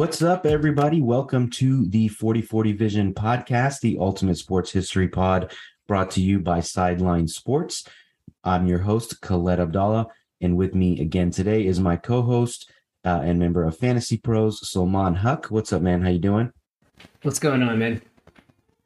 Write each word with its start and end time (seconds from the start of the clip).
What's 0.00 0.22
up, 0.22 0.46
everybody? 0.46 1.02
Welcome 1.02 1.50
to 1.50 1.86
the 1.86 2.08
4040 2.08 2.72
Vision 2.72 3.12
podcast, 3.12 3.80
the 3.80 3.98
ultimate 4.00 4.38
sports 4.38 4.72
history 4.72 5.08
pod 5.08 5.52
brought 5.86 6.10
to 6.12 6.22
you 6.22 6.38
by 6.38 6.60
Sideline 6.60 7.28
Sports. 7.28 7.86
I'm 8.42 8.66
your 8.66 8.78
host, 8.78 9.20
Khaled 9.20 9.60
Abdallah, 9.60 10.06
and 10.40 10.56
with 10.56 10.74
me 10.74 10.98
again 11.02 11.30
today 11.30 11.66
is 11.66 11.80
my 11.80 11.96
co-host 11.96 12.72
uh, 13.04 13.20
and 13.22 13.38
member 13.38 13.62
of 13.62 13.76
Fantasy 13.76 14.16
Pros, 14.16 14.66
Salman 14.66 15.16
Huck. 15.16 15.48
What's 15.48 15.70
up, 15.70 15.82
man? 15.82 16.00
How 16.00 16.08
you 16.08 16.18
doing? 16.18 16.50
What's 17.20 17.38
going 17.38 17.62
on, 17.62 17.78
man? 17.78 18.00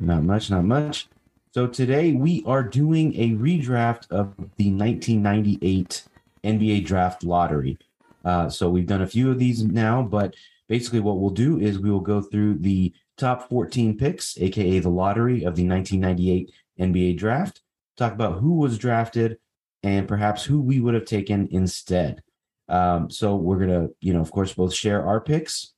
Not 0.01 0.25
much, 0.25 0.51
not 0.51 0.65
much. 0.65 1.07
So 1.53 1.69
today 1.69 2.11
we 2.11 2.43
are 2.45 2.65
doing 2.65 3.15
a 3.15 3.35
redraft 3.35 4.11
of 4.11 4.35
the 4.57 4.73
1998 4.73 6.09
NBA 6.43 6.85
Draft 6.85 7.23
Lottery. 7.23 7.79
Uh, 8.25 8.49
so 8.49 8.69
we've 8.69 8.89
done 8.89 9.03
a 9.03 9.07
few 9.07 9.31
of 9.31 9.39
these 9.39 9.63
now, 9.63 10.03
but 10.03 10.35
basically 10.69 11.01
what 11.01 11.19
we'll 11.19 11.31
do 11.31 11.59
is 11.59 11.79
we 11.79 11.91
will 11.91 12.01
go 12.01 12.21
through 12.21 12.59
the 12.59 12.93
top 13.17 13.49
14 13.49 13.97
picks, 13.97 14.39
aka 14.39 14.79
the 14.79 14.89
lottery 14.89 15.45
of 15.45 15.57
the 15.57 15.67
1998 15.67 16.53
NBA 16.81 17.17
draft, 17.17 17.63
talk 17.97 18.13
about 18.13 18.41
who 18.41 18.55
was 18.55 18.79
drafted 18.79 19.39
and 19.83 20.09
perhaps 20.09 20.45
who 20.45 20.61
we 20.61 20.81
would 20.81 20.95
have 20.95 21.05
taken 21.05 21.49
instead. 21.51 22.23
Um, 22.69 23.11
so 23.11 23.37
we're 23.37 23.59
gonna, 23.59 23.89
you 24.01 24.13
know, 24.13 24.21
of 24.21 24.31
course, 24.31 24.55
both 24.55 24.75
share 24.75 25.05
our 25.07 25.21
picks. 25.21 25.73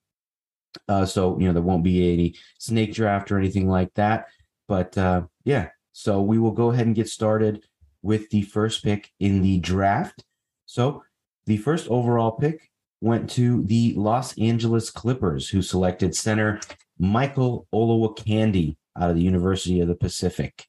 Uh, 0.89 1.07
so 1.07 1.39
you 1.39 1.47
know 1.47 1.55
there 1.55 1.63
won't 1.63 1.83
be 1.83 2.13
any 2.13 2.35
snake 2.59 2.93
draft 2.93 3.33
or 3.33 3.39
anything 3.39 3.69
like 3.69 3.93
that. 3.95 4.27
But 4.69 4.97
uh, 4.97 5.23
yeah, 5.45 5.71
so 5.93 6.23
we 6.23 6.39
will 6.39 6.53
go 6.53 6.71
ahead 6.71 6.87
and 6.87 6.95
get 6.95 7.09
started 7.09 7.65
with 8.03 8.31
the 8.31 8.43
first 8.43 8.85
pick 8.85 9.11
in 9.19 9.43
the 9.43 9.59
draft. 9.59 10.25
So 10.67 11.03
the 11.47 11.57
first 11.57 11.89
overall 11.89 12.33
pick 12.33 12.71
went 13.01 13.31
to 13.31 13.63
the 13.65 13.95
Los 13.97 14.37
Angeles 14.39 14.91
Clippers, 14.91 15.49
who 15.49 15.63
selected 15.63 16.15
center 16.15 16.61
Michael 16.99 17.67
Olowokandi 17.73 18.77
out 18.99 19.11
of 19.11 19.17
the 19.17 19.23
University 19.23 19.81
of 19.81 19.89
the 19.89 19.95
Pacific. 19.95 20.67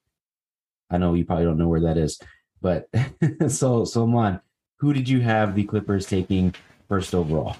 I 0.89 0.98
know 0.98 1.14
you 1.14 1.25
probably 1.25 1.45
don't 1.45 1.58
know 1.58 1.67
where 1.67 1.81
that 1.81 1.98
is, 1.98 2.20
but 2.61 2.89
so 3.48 3.86
Salman, 3.86 4.39
who 4.80 4.94
did 4.94 5.09
you 5.09 5.22
have 5.22 5.55
the 5.55 5.64
Clippers 5.64 6.05
taking 6.05 6.53
first 6.88 7.16
overall? 7.16 7.55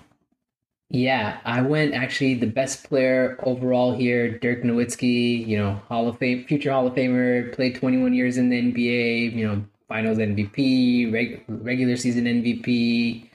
Yeah, 0.90 1.40
I 1.44 1.62
went 1.62 1.94
actually 1.94 2.36
the 2.36 2.48
best 2.48 2.88
player 2.88 3.38
overall 3.44 3.94
here, 3.94 4.38
Dirk 4.40 4.64
Nowitzki. 4.64 5.46
You 5.46 5.58
know, 5.58 5.82
Hall 5.90 6.08
of 6.08 6.18
Fame, 6.18 6.46
future 6.46 6.72
Hall 6.72 6.88
of 6.88 6.94
Famer, 6.94 7.54
played 7.54 7.76
21 7.76 8.14
years 8.14 8.38
in 8.38 8.50
the 8.50 8.72
NBA. 8.72 9.34
You 9.34 9.48
know, 9.48 9.66
Finals 9.90 10.18
MVP, 10.18 11.12
reg- 11.12 11.44
regular 11.48 11.98
season 11.98 12.24
MVP. 12.24 13.28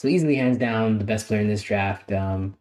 So 0.00 0.08
easily, 0.08 0.36
hands 0.36 0.56
down, 0.56 0.96
the 0.96 1.04
best 1.04 1.26
player 1.26 1.42
in 1.42 1.48
this 1.48 1.60
draft. 1.60 2.10
Um, 2.10 2.56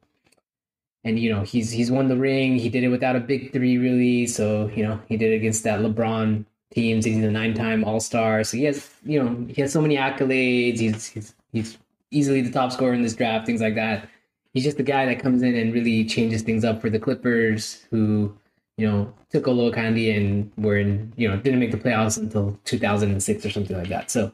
and 1.06 1.18
you 1.18 1.34
know, 1.34 1.42
he's 1.44 1.72
he's 1.72 1.90
won 1.90 2.10
the 2.10 2.18
ring. 2.18 2.58
He 2.58 2.68
did 2.68 2.84
it 2.84 2.90
without 2.90 3.16
a 3.16 3.22
big 3.22 3.54
three, 3.54 3.78
really. 3.78 4.28
So 4.28 4.70
you 4.76 4.84
know, 4.84 5.00
he 5.08 5.16
did 5.16 5.32
it 5.32 5.38
against 5.38 5.64
that 5.64 5.80
LeBron 5.80 6.44
teams. 6.74 7.06
He's 7.06 7.24
a 7.24 7.32
nine-time 7.32 7.86
All-Star. 7.86 8.44
So 8.44 8.58
he 8.58 8.66
has, 8.66 8.90
you 9.06 9.24
know, 9.24 9.48
he 9.48 9.62
has 9.62 9.72
so 9.72 9.80
many 9.80 9.96
accolades. 9.96 10.80
He's 10.80 11.06
he's 11.06 11.34
he's 11.54 11.78
easily 12.12 12.42
the 12.42 12.52
top 12.52 12.74
scorer 12.74 12.94
in 12.94 13.04
this 13.04 13.16
draft. 13.16 13.46
Things 13.46 13.62
like 13.62 13.76
that. 13.76 14.10
He's 14.52 14.66
just 14.66 14.76
the 14.76 14.84
guy 14.84 15.06
that 15.06 15.22
comes 15.22 15.42
in 15.42 15.56
and 15.56 15.74
really 15.74 16.04
changes 16.04 16.42
things 16.42 16.66
up 16.66 16.82
for 16.82 16.90
the 16.90 17.00
Clippers, 17.00 17.86
who 17.90 18.36
you 18.76 18.86
know 18.86 19.14
took 19.30 19.46
Olowokandi 19.46 20.14
and 20.14 20.52
were 20.58 20.76
in, 20.76 21.14
you 21.16 21.30
know, 21.30 21.38
didn't 21.38 21.62
make 21.62 21.72
the 21.72 21.78
playoffs 21.78 22.18
until 22.18 22.60
2006 22.66 23.46
or 23.46 23.50
something 23.50 23.78
like 23.78 23.88
that. 23.88 24.12
So 24.12 24.34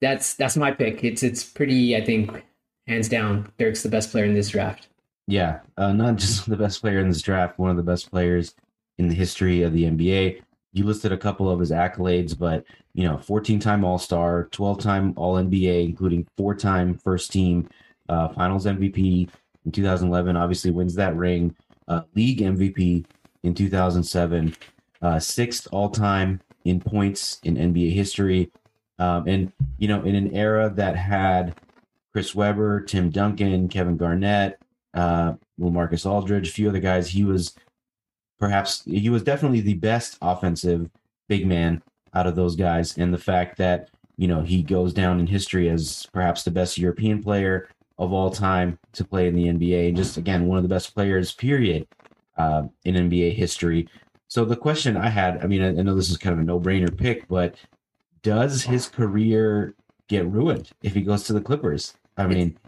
that's 0.00 0.34
that's 0.34 0.56
my 0.56 0.72
pick. 0.72 1.04
It's 1.04 1.22
it's 1.22 1.44
pretty, 1.44 1.96
I 1.96 2.04
think, 2.04 2.44
hands 2.86 3.08
down. 3.08 3.50
Dirk's 3.58 3.82
the 3.82 3.88
best 3.88 4.10
player 4.10 4.24
in 4.24 4.34
this 4.34 4.50
draft. 4.50 4.88
Yeah, 5.26 5.60
uh, 5.76 5.92
not 5.92 6.16
just 6.16 6.48
the 6.48 6.56
best 6.56 6.80
player 6.80 7.00
in 7.00 7.08
this 7.08 7.22
draft, 7.22 7.58
one 7.58 7.70
of 7.70 7.76
the 7.76 7.82
best 7.82 8.10
players 8.10 8.54
in 8.98 9.08
the 9.08 9.14
history 9.14 9.62
of 9.62 9.72
the 9.72 9.84
NBA. 9.84 10.42
You 10.72 10.84
listed 10.84 11.12
a 11.12 11.18
couple 11.18 11.50
of 11.50 11.58
his 11.58 11.70
accolades, 11.70 12.38
but 12.38 12.64
you 12.94 13.04
know, 13.04 13.16
14-time 13.16 13.84
All-Star, 13.84 14.48
12-time 14.52 15.14
All-NBA, 15.16 15.84
including 15.84 16.26
four-time 16.36 16.98
first 16.98 17.30
team 17.30 17.68
uh, 18.08 18.28
Finals 18.28 18.66
MVP 18.66 19.28
in 19.64 19.72
2011. 19.72 20.36
Obviously, 20.36 20.70
wins 20.70 20.94
that 20.94 21.16
ring. 21.16 21.54
Uh, 21.88 22.02
league 22.14 22.40
MVP 22.40 23.04
in 23.42 23.54
2007. 23.54 24.54
Uh, 25.02 25.18
sixth 25.18 25.68
all-time 25.72 26.40
in 26.64 26.80
points 26.80 27.38
in 27.44 27.56
NBA 27.56 27.92
history. 27.92 28.50
Um, 28.98 29.28
and 29.28 29.52
you 29.78 29.88
know, 29.88 30.02
in 30.02 30.14
an 30.14 30.34
era 30.34 30.72
that 30.76 30.96
had 30.96 31.54
Chris 32.12 32.34
Webber, 32.34 32.80
Tim 32.80 33.10
Duncan, 33.10 33.68
Kevin 33.68 33.96
Garnett, 33.96 34.58
uh, 34.94 35.34
Marcus 35.58 36.06
Aldridge, 36.06 36.48
a 36.48 36.52
few 36.52 36.68
other 36.68 36.80
guys, 36.80 37.10
he 37.10 37.24
was 37.24 37.54
perhaps 38.38 38.82
he 38.84 39.08
was 39.10 39.22
definitely 39.22 39.60
the 39.60 39.74
best 39.74 40.18
offensive 40.22 40.90
big 41.28 41.46
man 41.46 41.82
out 42.14 42.26
of 42.26 42.36
those 42.36 42.56
guys. 42.56 42.96
And 42.96 43.12
the 43.12 43.18
fact 43.18 43.58
that 43.58 43.90
you 44.16 44.28
know 44.28 44.42
he 44.42 44.62
goes 44.62 44.92
down 44.92 45.20
in 45.20 45.26
history 45.26 45.68
as 45.68 46.06
perhaps 46.12 46.42
the 46.42 46.50
best 46.50 46.78
European 46.78 47.22
player 47.22 47.68
of 47.98 48.12
all 48.12 48.30
time 48.30 48.78
to 48.92 49.04
play 49.04 49.26
in 49.28 49.34
the 49.34 49.46
NBA, 49.46 49.88
and 49.88 49.96
just 49.96 50.16
again 50.16 50.46
one 50.46 50.58
of 50.58 50.62
the 50.62 50.68
best 50.68 50.94
players, 50.94 51.32
period, 51.32 51.86
uh, 52.36 52.64
in 52.84 52.94
NBA 52.94 53.34
history. 53.34 53.88
So 54.28 54.44
the 54.44 54.56
question 54.56 54.96
I 54.96 55.08
had, 55.08 55.42
I 55.42 55.46
mean, 55.46 55.62
I, 55.62 55.68
I 55.68 55.82
know 55.82 55.94
this 55.94 56.10
is 56.10 56.16
kind 56.16 56.32
of 56.32 56.40
a 56.40 56.44
no-brainer 56.44 56.94
pick, 56.96 57.28
but 57.28 57.54
does 58.26 58.64
his 58.64 58.88
career 58.88 59.74
get 60.08 60.26
ruined 60.26 60.72
if 60.82 60.94
he 60.94 61.02
goes 61.02 61.22
to 61.24 61.32
the 61.32 61.40
Clippers? 61.40 61.94
I 62.16 62.26
mean, 62.26 62.58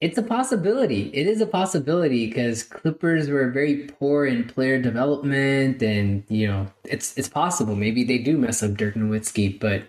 it's 0.00 0.18
a 0.18 0.22
possibility. 0.22 1.08
It 1.14 1.28
is 1.28 1.40
a 1.40 1.46
possibility 1.46 2.26
because 2.26 2.64
Clippers 2.64 3.28
were 3.28 3.48
very 3.50 3.86
poor 3.86 4.26
in 4.26 4.42
player 4.44 4.82
development, 4.82 5.82
and 5.82 6.24
you 6.28 6.48
know, 6.48 6.66
it's 6.82 7.16
it's 7.16 7.28
possible. 7.28 7.76
Maybe 7.76 8.02
they 8.02 8.18
do 8.18 8.36
mess 8.36 8.60
up 8.60 8.72
Dirk 8.72 8.96
Nowitzki, 8.96 9.60
but 9.60 9.84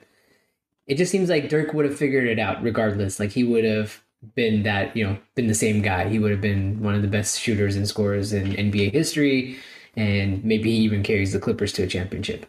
it 0.86 0.96
just 0.98 1.12
seems 1.12 1.28
like 1.28 1.50
Dirk 1.50 1.74
would 1.74 1.86
have 1.86 1.98
figured 1.98 2.28
it 2.28 2.38
out 2.38 2.62
regardless. 2.62 3.20
Like 3.20 3.32
he 3.32 3.44
would 3.44 3.66
have 3.66 4.04
been 4.36 4.62
that 4.64 4.96
you 4.96 5.06
know 5.06 5.18
been 5.34 5.48
the 5.48 5.56
same 5.56 5.82
guy. 5.82 6.08
He 6.08 6.20
would 6.20 6.32
have 6.32 6.42
been 6.42 6.84
one 6.84 6.94
of 6.94 7.02
the 7.02 7.08
best 7.08 7.42
shooters 7.42 7.76
and 7.76 7.88
scorers 7.88 8.32
in 8.32 8.54
NBA 8.54 8.94
history, 8.94 9.58
and 9.96 10.46
maybe 10.46 10.72
he 10.72 10.78
even 10.78 11.02
carries 11.02 11.34
the 11.34 11.40
Clippers 11.40 11.74
to 11.74 11.84
a 11.84 11.88
championship. 11.88 12.46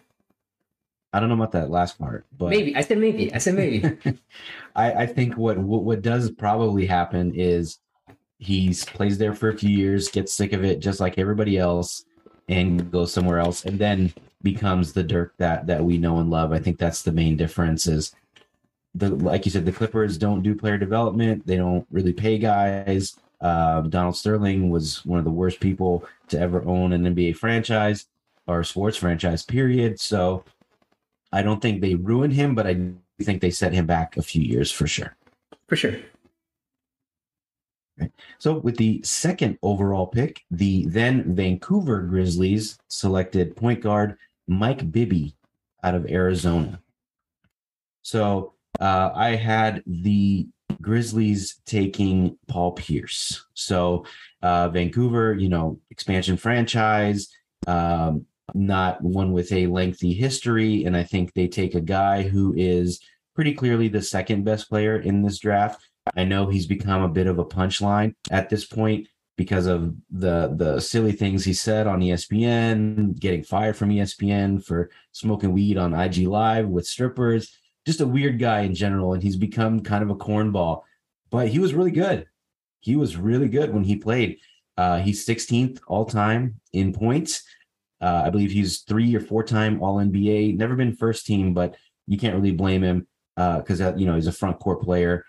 I 1.16 1.20
don't 1.20 1.30
know 1.30 1.34
about 1.34 1.52
that 1.52 1.70
last 1.70 1.98
part, 1.98 2.26
but 2.36 2.50
maybe 2.50 2.76
I 2.76 2.82
said 2.82 2.98
maybe. 2.98 3.32
I 3.32 3.38
said 3.38 3.54
maybe. 3.54 3.96
I, 4.76 4.92
I 4.92 5.06
think 5.06 5.38
what, 5.38 5.56
what 5.56 5.82
what 5.82 6.02
does 6.02 6.30
probably 6.30 6.84
happen 6.84 7.32
is 7.34 7.78
he 8.38 8.74
plays 8.88 9.16
there 9.16 9.34
for 9.34 9.48
a 9.48 9.56
few 9.56 9.70
years, 9.70 10.10
gets 10.10 10.34
sick 10.34 10.52
of 10.52 10.62
it, 10.62 10.80
just 10.80 11.00
like 11.00 11.16
everybody 11.16 11.56
else, 11.56 12.04
and 12.50 12.90
goes 12.92 13.14
somewhere 13.14 13.38
else, 13.38 13.64
and 13.64 13.78
then 13.78 14.12
becomes 14.42 14.92
the 14.92 15.02
Dirk 15.02 15.32
that 15.38 15.66
that 15.66 15.82
we 15.82 15.96
know 15.96 16.18
and 16.18 16.28
love. 16.28 16.52
I 16.52 16.58
think 16.58 16.78
that's 16.78 17.00
the 17.00 17.12
main 17.12 17.38
difference. 17.38 17.86
Is 17.86 18.14
the 18.94 19.08
like 19.08 19.46
you 19.46 19.50
said, 19.50 19.64
the 19.64 19.72
Clippers 19.72 20.18
don't 20.18 20.42
do 20.42 20.54
player 20.54 20.76
development. 20.76 21.46
They 21.46 21.56
don't 21.56 21.86
really 21.90 22.12
pay 22.12 22.36
guys. 22.36 23.16
Um, 23.40 23.88
Donald 23.88 24.16
Sterling 24.16 24.68
was 24.68 25.02
one 25.06 25.18
of 25.18 25.24
the 25.24 25.30
worst 25.30 25.60
people 25.60 26.04
to 26.28 26.38
ever 26.38 26.62
own 26.66 26.92
an 26.92 27.04
NBA 27.04 27.36
franchise 27.36 28.06
or 28.46 28.62
sports 28.64 28.98
franchise. 28.98 29.42
Period. 29.42 29.98
So 29.98 30.44
I 31.32 31.42
don't 31.42 31.60
think 31.60 31.80
they 31.80 31.94
ruined 31.94 32.32
him, 32.32 32.54
but 32.54 32.66
I 32.66 32.92
think 33.22 33.40
they 33.40 33.50
set 33.50 33.72
him 33.72 33.86
back 33.86 34.16
a 34.16 34.22
few 34.22 34.42
years 34.42 34.70
for 34.70 34.86
sure. 34.86 35.16
For 35.68 35.76
sure. 35.76 35.96
Right. 37.98 38.12
So, 38.38 38.58
with 38.58 38.76
the 38.76 39.00
second 39.02 39.58
overall 39.62 40.06
pick, 40.06 40.42
the 40.50 40.84
then 40.86 41.34
Vancouver 41.34 42.02
Grizzlies 42.02 42.78
selected 42.88 43.56
point 43.56 43.80
guard 43.80 44.16
Mike 44.46 44.92
Bibby 44.92 45.34
out 45.82 45.94
of 45.94 46.06
Arizona. 46.06 46.80
So, 48.02 48.52
uh, 48.80 49.10
I 49.14 49.30
had 49.36 49.82
the 49.86 50.46
Grizzlies 50.82 51.60
taking 51.64 52.38
Paul 52.48 52.72
Pierce. 52.72 53.46
So, 53.54 54.04
uh, 54.42 54.68
Vancouver, 54.68 55.34
you 55.34 55.48
know, 55.48 55.80
expansion 55.90 56.36
franchise. 56.36 57.28
Um, 57.66 58.26
not 58.54 59.02
one 59.02 59.32
with 59.32 59.52
a 59.52 59.66
lengthy 59.66 60.12
history. 60.12 60.84
And 60.84 60.96
I 60.96 61.02
think 61.02 61.32
they 61.32 61.48
take 61.48 61.74
a 61.74 61.80
guy 61.80 62.22
who 62.22 62.54
is 62.56 63.00
pretty 63.34 63.54
clearly 63.54 63.88
the 63.88 64.02
second 64.02 64.44
best 64.44 64.68
player 64.68 64.96
in 64.96 65.22
this 65.22 65.38
draft. 65.38 65.80
I 66.16 66.24
know 66.24 66.46
he's 66.46 66.66
become 66.66 67.02
a 67.02 67.08
bit 67.08 67.26
of 67.26 67.38
a 67.38 67.44
punchline 67.44 68.14
at 68.30 68.48
this 68.48 68.64
point 68.64 69.08
because 69.36 69.66
of 69.66 69.94
the 70.10 70.54
the 70.56 70.80
silly 70.80 71.12
things 71.12 71.44
he 71.44 71.52
said 71.52 71.86
on 71.86 72.00
ESPN, 72.00 73.18
getting 73.18 73.42
fired 73.42 73.76
from 73.76 73.90
ESPN 73.90 74.64
for 74.64 74.90
smoking 75.12 75.52
weed 75.52 75.76
on 75.76 75.94
IG 75.94 76.26
Live 76.26 76.68
with 76.68 76.86
strippers. 76.86 77.54
Just 77.84 78.00
a 78.00 78.06
weird 78.06 78.38
guy 78.38 78.60
in 78.60 78.74
general, 78.74 79.12
and 79.12 79.22
he's 79.22 79.36
become 79.36 79.80
kind 79.80 80.02
of 80.02 80.10
a 80.10 80.16
cornball. 80.16 80.82
But 81.30 81.48
he 81.48 81.58
was 81.58 81.74
really 81.74 81.90
good. 81.90 82.26
He 82.80 82.96
was 82.96 83.16
really 83.16 83.48
good 83.48 83.72
when 83.72 83.84
he 83.84 83.96
played. 83.96 84.38
Uh, 84.76 84.98
he's 84.98 85.26
16th 85.26 85.80
all 85.86 86.04
time 86.04 86.60
in 86.72 86.92
points. 86.92 87.42
Uh, 88.00 88.22
I 88.26 88.30
believe 88.30 88.50
he's 88.50 88.80
three 88.80 89.14
or 89.14 89.20
four 89.20 89.42
time 89.42 89.82
All 89.82 89.96
NBA. 89.96 90.56
Never 90.56 90.76
been 90.76 90.94
first 90.94 91.26
team, 91.26 91.54
but 91.54 91.76
you 92.06 92.18
can't 92.18 92.34
really 92.34 92.52
blame 92.52 92.82
him 92.82 93.06
because 93.36 93.80
uh, 93.80 93.88
uh, 93.90 93.96
you 93.96 94.06
know 94.06 94.14
he's 94.14 94.26
a 94.26 94.32
front 94.32 94.58
court 94.58 94.82
player 94.82 95.24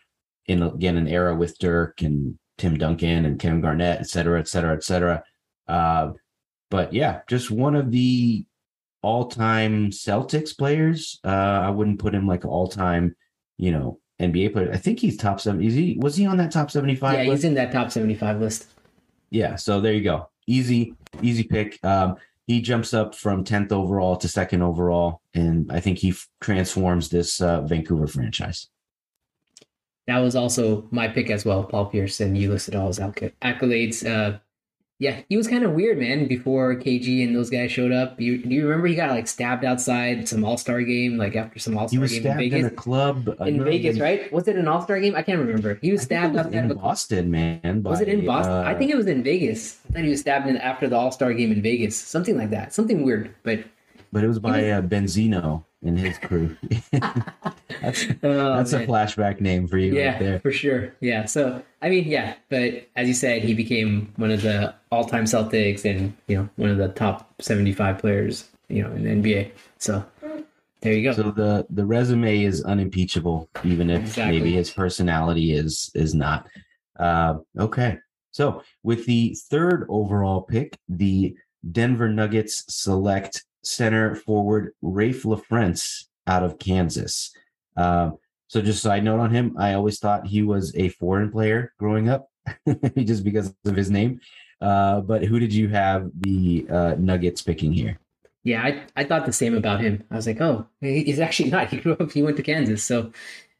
in 0.47 0.61
again 0.61 0.97
an 0.97 1.07
era 1.07 1.35
with 1.35 1.57
Dirk 1.59 2.01
and 2.01 2.37
Tim 2.57 2.77
Duncan 2.77 3.25
and 3.25 3.39
Kevin 3.39 3.61
Garnett, 3.61 3.99
et 3.99 4.07
cetera, 4.07 4.39
et 4.39 4.47
cetera, 4.47 4.73
et 4.73 4.83
cetera. 4.83 5.23
Uh, 5.67 6.11
but 6.69 6.93
yeah, 6.93 7.21
just 7.27 7.51
one 7.51 7.75
of 7.75 7.91
the 7.91 8.45
all-time 9.01 9.91
Celtics 9.91 10.57
players. 10.57 11.19
Uh, 11.23 11.27
I 11.27 11.69
wouldn't 11.69 11.99
put 11.99 12.15
him 12.15 12.27
like 12.27 12.45
all-time, 12.45 13.15
you 13.57 13.71
know, 13.71 13.99
NBA 14.19 14.53
player. 14.53 14.71
I 14.73 14.77
think 14.77 14.99
he's 14.99 15.17
top 15.17 15.39
seven. 15.39 15.61
Is 15.61 15.75
he? 15.75 15.97
Was 15.99 16.15
he 16.15 16.25
on 16.25 16.37
that 16.37 16.51
top 16.51 16.71
seventy-five? 16.71 17.13
Yeah, 17.13 17.29
list? 17.29 17.43
he's 17.43 17.43
in 17.43 17.53
that 17.55 17.71
top 17.71 17.91
seventy-five 17.91 18.39
list. 18.39 18.67
Yeah. 19.29 19.55
So 19.55 19.79
there 19.79 19.93
you 19.93 20.03
go. 20.03 20.29
Easy, 20.47 20.93
easy 21.21 21.43
pick. 21.43 21.77
Um, 21.83 22.15
he 22.47 22.61
jumps 22.61 22.93
up 22.93 23.13
from 23.13 23.43
tenth 23.43 23.73
overall 23.73 24.15
to 24.17 24.27
second 24.27 24.61
overall, 24.61 25.21
and 25.33 25.71
I 25.71 25.81
think 25.81 25.99
he 25.99 26.09
f- 26.09 26.27
transforms 26.39 27.09
this 27.09 27.41
uh, 27.41 27.61
Vancouver 27.61 28.07
franchise. 28.07 28.67
That 30.07 30.19
was 30.19 30.37
also 30.37 30.87
my 30.89 31.09
pick 31.09 31.29
as 31.29 31.43
well, 31.43 31.65
Paul 31.65 31.91
and 32.21 32.37
you 32.37 32.49
listed 32.49 32.75
all 32.75 32.87
his 32.87 32.99
accolades. 32.99 34.07
Uh, 34.09 34.39
yeah, 34.99 35.21
he 35.29 35.37
was 35.37 35.47
kind 35.47 35.63
of 35.63 35.73
weird, 35.73 35.99
man. 35.99 36.27
Before 36.27 36.75
KG 36.75 37.23
and 37.23 37.35
those 37.35 37.51
guys 37.51 37.71
showed 37.71 37.91
up, 37.91 38.19
you, 38.19 38.41
do 38.41 38.49
you 38.49 38.63
remember 38.65 38.87
he 38.87 38.95
got 38.95 39.11
like 39.11 39.27
stabbed 39.27 39.63
outside 39.63 40.27
some 40.27 40.43
All 40.43 40.57
Star 40.57 40.81
game, 40.81 41.17
like 41.17 41.35
after 41.35 41.59
some 41.59 41.77
All 41.77 41.87
Star 41.87 42.07
game 42.07 42.25
in 42.25 42.37
Vegas? 42.37 42.59
in 42.61 42.65
a 42.65 42.69
club 42.71 43.29
in 43.41 43.63
Vegas, 43.63 43.99
right? 43.99 44.31
Was 44.33 44.47
it 44.47 44.55
an 44.55 44.67
All 44.67 44.81
Star 44.81 44.99
game? 44.99 45.13
I 45.15 45.21
can't 45.21 45.39
remember. 45.39 45.75
He 45.83 45.91
was 45.91 46.01
stabbed 46.01 46.33
was 46.33 46.47
in 46.47 46.73
Boston, 46.73 47.29
man. 47.29 47.81
By, 47.81 47.91
was 47.91 48.01
it 48.01 48.07
in 48.07 48.25
Boston? 48.25 48.53
Uh, 48.53 48.63
I 48.63 48.73
think 48.73 48.89
it 48.89 48.97
was 48.97 49.05
in 49.05 49.23
Vegas. 49.23 49.79
I 49.87 49.93
thought 49.93 50.03
he 50.03 50.09
was 50.09 50.21
stabbed 50.21 50.47
in 50.47 50.57
after 50.57 50.89
the 50.89 50.95
All 50.95 51.11
Star 51.11 51.31
game 51.31 51.51
in 51.51 51.61
Vegas, 51.61 51.95
something 51.95 52.35
like 52.35 52.49
that, 52.49 52.73
something 52.73 53.03
weird. 53.03 53.35
But 53.43 53.65
but 54.11 54.23
it 54.23 54.27
was 54.27 54.39
by 54.39 54.61
was, 54.63 54.71
uh, 54.71 54.81
Benzino 54.81 55.63
and 55.83 55.99
his 55.99 56.17
crew. 56.17 56.55
that's 56.91 58.05
oh, 58.23 58.55
that's 58.55 58.73
a 58.73 58.85
flashback 58.85 59.41
name 59.41 59.67
for 59.67 59.77
you, 59.77 59.93
yeah, 59.93 60.11
right 60.11 60.19
there. 60.19 60.39
for 60.39 60.51
sure. 60.51 60.93
Yeah. 60.99 61.25
So 61.25 61.61
I 61.81 61.89
mean, 61.89 62.05
yeah, 62.05 62.35
but 62.49 62.87
as 62.95 63.07
you 63.07 63.13
said, 63.13 63.43
he 63.43 63.53
became 63.53 64.11
one 64.15 64.31
of 64.31 64.41
the 64.41 64.73
all-time 64.91 65.25
Celtics 65.25 65.85
and 65.85 66.15
you 66.27 66.37
know 66.37 66.49
one 66.55 66.69
of 66.69 66.77
the 66.77 66.89
top 66.89 67.33
seventy-five 67.39 67.99
players, 67.99 68.49
you 68.69 68.83
know, 68.83 68.91
in 68.91 69.03
the 69.03 69.09
NBA. 69.09 69.51
So 69.77 70.05
there 70.81 70.93
you 70.93 71.03
go. 71.03 71.13
So 71.13 71.31
the 71.31 71.65
the 71.69 71.85
resume 71.85 72.43
is 72.43 72.63
unimpeachable, 72.63 73.49
even 73.63 73.89
if 73.89 74.01
exactly. 74.01 74.39
maybe 74.39 74.53
his 74.53 74.71
personality 74.71 75.53
is 75.53 75.91
is 75.95 76.13
not. 76.13 76.47
Uh, 76.99 77.35
okay. 77.59 77.97
So 78.31 78.61
with 78.83 79.05
the 79.05 79.35
third 79.49 79.85
overall 79.89 80.41
pick, 80.41 80.77
the 80.87 81.35
Denver 81.71 82.09
Nuggets 82.09 82.63
select 82.69 83.43
center 83.63 84.15
forward 84.15 84.73
Raef 84.83 85.23
LaFrentz 85.23 86.05
out 86.25 86.43
of 86.43 86.59
Kansas. 86.59 87.31
Uh, 87.75 88.11
so 88.47 88.61
just 88.61 88.81
side 88.81 89.03
note 89.03 89.19
on 89.19 89.31
him, 89.31 89.55
I 89.57 89.73
always 89.73 89.99
thought 89.99 90.27
he 90.27 90.41
was 90.41 90.73
a 90.75 90.89
foreign 90.89 91.31
player 91.31 91.73
growing 91.77 92.09
up, 92.09 92.29
just 92.97 93.23
because 93.23 93.53
of 93.65 93.75
his 93.75 93.91
name. 93.91 94.19
Uh, 94.61 95.01
but 95.01 95.23
who 95.23 95.39
did 95.39 95.53
you 95.53 95.69
have 95.69 96.09
the 96.21 96.65
uh, 96.69 96.95
Nuggets 96.97 97.41
picking 97.41 97.73
here? 97.73 97.99
Yeah, 98.43 98.63
I, 98.63 98.83
I 98.95 99.03
thought 99.03 99.25
the 99.25 99.33
same 99.33 99.55
about 99.55 99.81
him. 99.81 100.03
I 100.09 100.15
was 100.15 100.25
like, 100.25 100.39
oh, 100.39 100.65
he's 100.79 101.19
actually 101.19 101.49
not. 101.51 101.69
He 101.69 101.77
grew 101.77 101.93
up, 101.93 102.11
he 102.11 102.23
went 102.23 102.37
to 102.37 102.43
Kansas. 102.43 102.83
So 102.83 103.11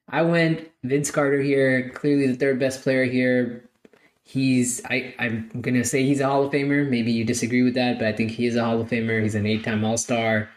I 0.09 0.21
went 0.21 0.69
Vince 0.83 1.11
Carter 1.11 1.41
here, 1.41 1.89
clearly 1.89 2.27
the 2.27 2.37
third 2.37 2.59
best 2.59 2.81
player 2.81 3.03
here 3.03 3.69
he's 4.27 4.83
I, 4.85 5.15
I'm 5.19 5.49
gonna 5.61 5.85
say 5.85 6.03
he's 6.03 6.19
a 6.19 6.27
Hall 6.27 6.43
of 6.43 6.51
Famer. 6.51 6.89
Maybe 6.89 7.11
you 7.11 7.23
disagree 7.23 7.63
with 7.63 7.75
that, 7.75 7.97
but 7.97 8.07
I 8.07 8.13
think 8.13 8.31
he 8.31 8.45
is 8.45 8.57
a 8.57 8.63
Hall 8.63 8.81
of 8.81 8.89
Famer. 8.89 9.23
He's 9.23 9.35
an 9.35 9.45
eight-time 9.45 9.85
All-Star, 9.85 10.49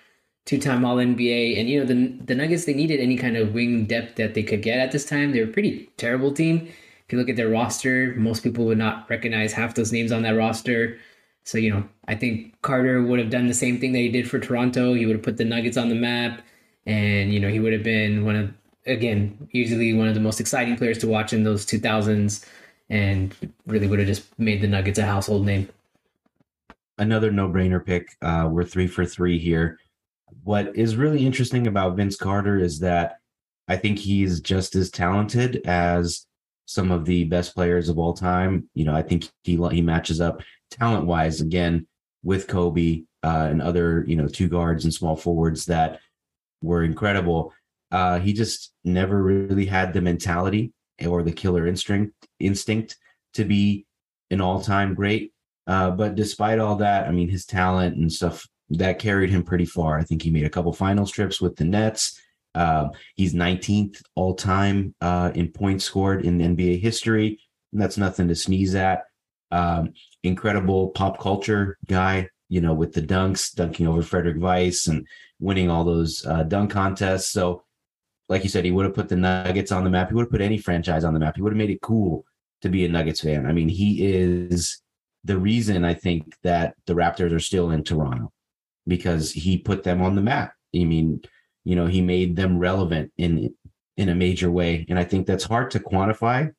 two-time 0.45 0.85
All 0.85 0.97
NBA, 0.97 1.59
and 1.59 1.69
you 1.69 1.79
know 1.79 1.87
the 1.87 2.19
the 2.25 2.35
Nuggets 2.35 2.65
they 2.65 2.75
needed 2.75 3.01
any 3.01 3.17
kind 3.17 3.37
of 3.37 3.55
wing 3.55 3.85
depth 3.85 4.17
that 4.17 4.35
they 4.35 4.43
could 4.43 4.63
get 4.63 4.81
at 4.81 4.91
this 4.91 5.07
time. 5.07 5.33
They're 5.33 5.45
a 5.45 5.53
pretty 5.53 5.89
terrible 5.97 6.33
team. 6.33 6.67
If 7.07 7.13
you 7.13 7.19
look 7.19 7.29
at 7.29 7.37
their 7.37 7.49
roster, 7.49 8.15
most 8.17 8.43
people 8.43 8.67
would 8.67 8.79
not 8.79 9.09
recognize 9.09 9.53
half 9.53 9.75
those 9.75 9.93
names 9.93 10.13
on 10.13 10.23
that 10.23 10.37
roster. 10.37 10.99
So 11.45 11.57
you 11.57 11.71
know, 11.71 11.89
I 12.09 12.17
think 12.17 12.61
Carter 12.63 13.03
would 13.03 13.21
have 13.21 13.31
done 13.31 13.47
the 13.47 13.55
same 13.55 13.79
thing 13.81 13.93
that 13.93 13.99
he 13.99 14.09
did 14.09 14.29
for 14.29 14.41
Toronto. 14.41 14.95
He 14.95 15.07
would 15.07 15.17
have 15.17 15.25
put 15.25 15.37
the 15.37 15.45
Nuggets 15.45 15.77
on 15.77 15.89
the 15.89 15.95
map, 15.95 16.43
and 16.87 17.33
you 17.33 17.39
know 17.39 17.49
he 17.49 17.61
would 17.61 17.73
have 17.73 17.85
been 17.85 18.25
one 18.25 18.35
of 18.35 18.53
again 18.87 19.49
usually 19.53 19.93
one 19.93 20.09
of 20.09 20.15
the 20.15 20.21
most 20.21 20.41
exciting 20.41 20.77
players 20.77 20.99
to 20.99 21.07
watch 21.07 21.33
in 21.33 21.45
those 21.45 21.67
2000s 21.67 22.45
and 22.91 23.35
really 23.67 23.87
would 23.87 24.01
have 24.01 24.09
just 24.09 24.39
made 24.39 24.61
the 24.61 24.67
Nuggets 24.67 24.99
a 24.99 25.07
household 25.07 25.47
name. 25.47 25.69
Another 26.99 27.31
no-brainer 27.31 27.85
pick. 27.85 28.09
Uh, 28.21 28.49
we're 28.51 28.65
three 28.65 28.89
for 28.89 29.07
three 29.07 29.39
here. 29.39 29.79
What 30.43 30.77
is 30.77 30.97
really 30.97 31.25
interesting 31.25 31.67
about 31.67 31.97
Vince 31.97 32.17
Carter 32.17 32.59
is 32.59 32.81
that 32.81 33.17
I 33.69 33.77
think 33.77 33.99
he's 33.99 34.41
just 34.41 34.75
as 34.75 34.91
talented 34.91 35.63
as 35.65 36.27
some 36.67 36.91
of 36.91 37.05
the 37.05 37.25
best 37.25 37.55
players 37.55 37.89
of 37.89 37.99
all 37.99 38.13
time. 38.13 38.69
You 38.75 38.85
know, 38.85 38.95
I 38.95 39.03
think 39.03 39.31
he 39.45 39.57
he 39.71 39.83
matches 39.83 40.21
up 40.21 40.43
talent 40.71 41.07
wise 41.07 41.41
again 41.41 41.87
with 42.23 42.49
Kobe 42.49 43.05
uh, 43.23 43.49
and 43.51 43.63
other 43.63 44.05
you 44.07 44.17
know 44.17 44.29
two 44.29 44.49
guards 44.49 44.85
and 44.85 44.93
small 44.93 45.17
forwards 45.17 45.67
that 45.67 46.01
were 46.63 46.85
incredible. 46.85 47.53
Uh, 47.91 48.21
he 48.21 48.33
just 48.33 48.73
never 48.85 49.23
really 49.23 49.67
had 49.67 49.93
the 49.93 50.01
mentality 50.01 50.73
or 51.07 51.23
the 51.23 51.33
killer 51.33 51.67
instinct 51.67 52.15
instinct 52.39 52.97
to 53.35 53.45
be 53.45 53.87
an 54.31 54.41
all-time 54.41 54.95
great. 54.95 55.33
Uh, 55.67 55.91
but 55.91 56.15
despite 56.15 56.59
all 56.59 56.77
that, 56.77 57.07
I 57.07 57.13
mean, 57.13 57.29
his 57.29 57.47
talent 57.47 57.97
and 57.97 58.13
stuff 58.13 58.47
that 58.71 58.99
carried 58.99 59.31
him 59.31 59.43
pretty 59.43 59.65
far. 59.65 59.99
I 59.99 60.05
think 60.05 60.23
he 60.23 60.31
made 60.31 60.45
a 60.45 60.51
couple 60.51 60.73
finals 60.73 61.11
trips 61.11 61.41
with 61.41 61.57
the 61.57 61.65
Nets. 61.65 62.21
Uh, 62.55 62.89
he's 63.15 63.35
19th 63.35 64.03
all 64.15 64.35
time 64.35 64.95
uh, 65.01 65.31
in 65.35 65.49
points 65.49 65.85
scored 65.85 66.25
in 66.25 66.39
NBA 66.39 66.81
history. 66.81 67.41
And 67.73 67.81
that's 67.81 67.99
nothing 67.99 68.29
to 68.29 68.35
sneeze 68.35 68.75
at. 68.75 69.05
Um, 69.53 69.93
incredible 70.23 70.89
pop 70.91 71.19
culture 71.19 71.77
guy, 71.87 72.29
you 72.49 72.61
know, 72.61 72.75
with 72.75 72.93
the 72.93 73.03
dunks, 73.03 73.53
dunking 73.55 73.87
over 73.87 74.03
Frédéric 74.03 74.39
Weis 74.39 74.89
and 74.89 75.07
winning 75.41 75.71
all 75.71 75.85
those 75.85 76.25
uh, 76.27 76.45
dunk 76.45 76.71
contests. 76.71 77.31
So 77.31 77.65
like 78.31 78.45
you 78.45 78.49
said, 78.49 78.65
he 78.65 78.71
would 78.71 78.85
have 78.85 78.95
put 78.95 79.09
the 79.09 79.17
Nuggets 79.17 79.73
on 79.73 79.83
the 79.83 79.91
map. 79.91 80.09
He 80.09 80.15
would 80.15 80.23
have 80.23 80.31
put 80.31 80.41
any 80.41 80.57
franchise 80.57 81.03
on 81.03 81.13
the 81.13 81.21
map. 81.21 81.35
He 81.35 81.43
would 81.43 81.53
have 81.53 81.59
made 81.59 81.71
it 81.71 81.83
cool 81.83 82.25
to 82.63 82.69
be 82.69 82.85
a 82.85 82.89
Nuggets 82.89 83.21
fan. 83.21 83.45
I 83.45 83.53
mean, 83.53 83.69
he 83.69 84.07
is 84.07 84.81
the 85.25 85.37
reason 85.37 85.85
I 85.85 85.95
think 85.95 86.37
that 86.45 86.75
the 86.87 86.95
Raptors 86.95 87.35
are 87.35 87.41
still 87.41 87.73
in 87.73 87.83
Toronto 87.83 88.33
because 88.87 89.33
he 89.33 89.59
put 89.59 89.83
them 89.83 90.01
on 90.01 90.15
the 90.15 90.23
map. 90.23 90.55
I 90.75 90.85
mean, 90.85 91.23
you 91.65 91.75
know, 91.75 91.87
he 91.87 92.01
made 92.01 92.37
them 92.37 92.59
relevant 92.59 93.13
in 93.19 93.53
in 93.97 94.09
a 94.09 94.15
major 94.15 94.51
way, 94.51 94.87
and 94.89 94.99
I 94.99 95.05
think 95.05 95.27
that's 95.27 95.45
hard 95.45 95.73
to 95.73 95.81
quantify 95.81 96.51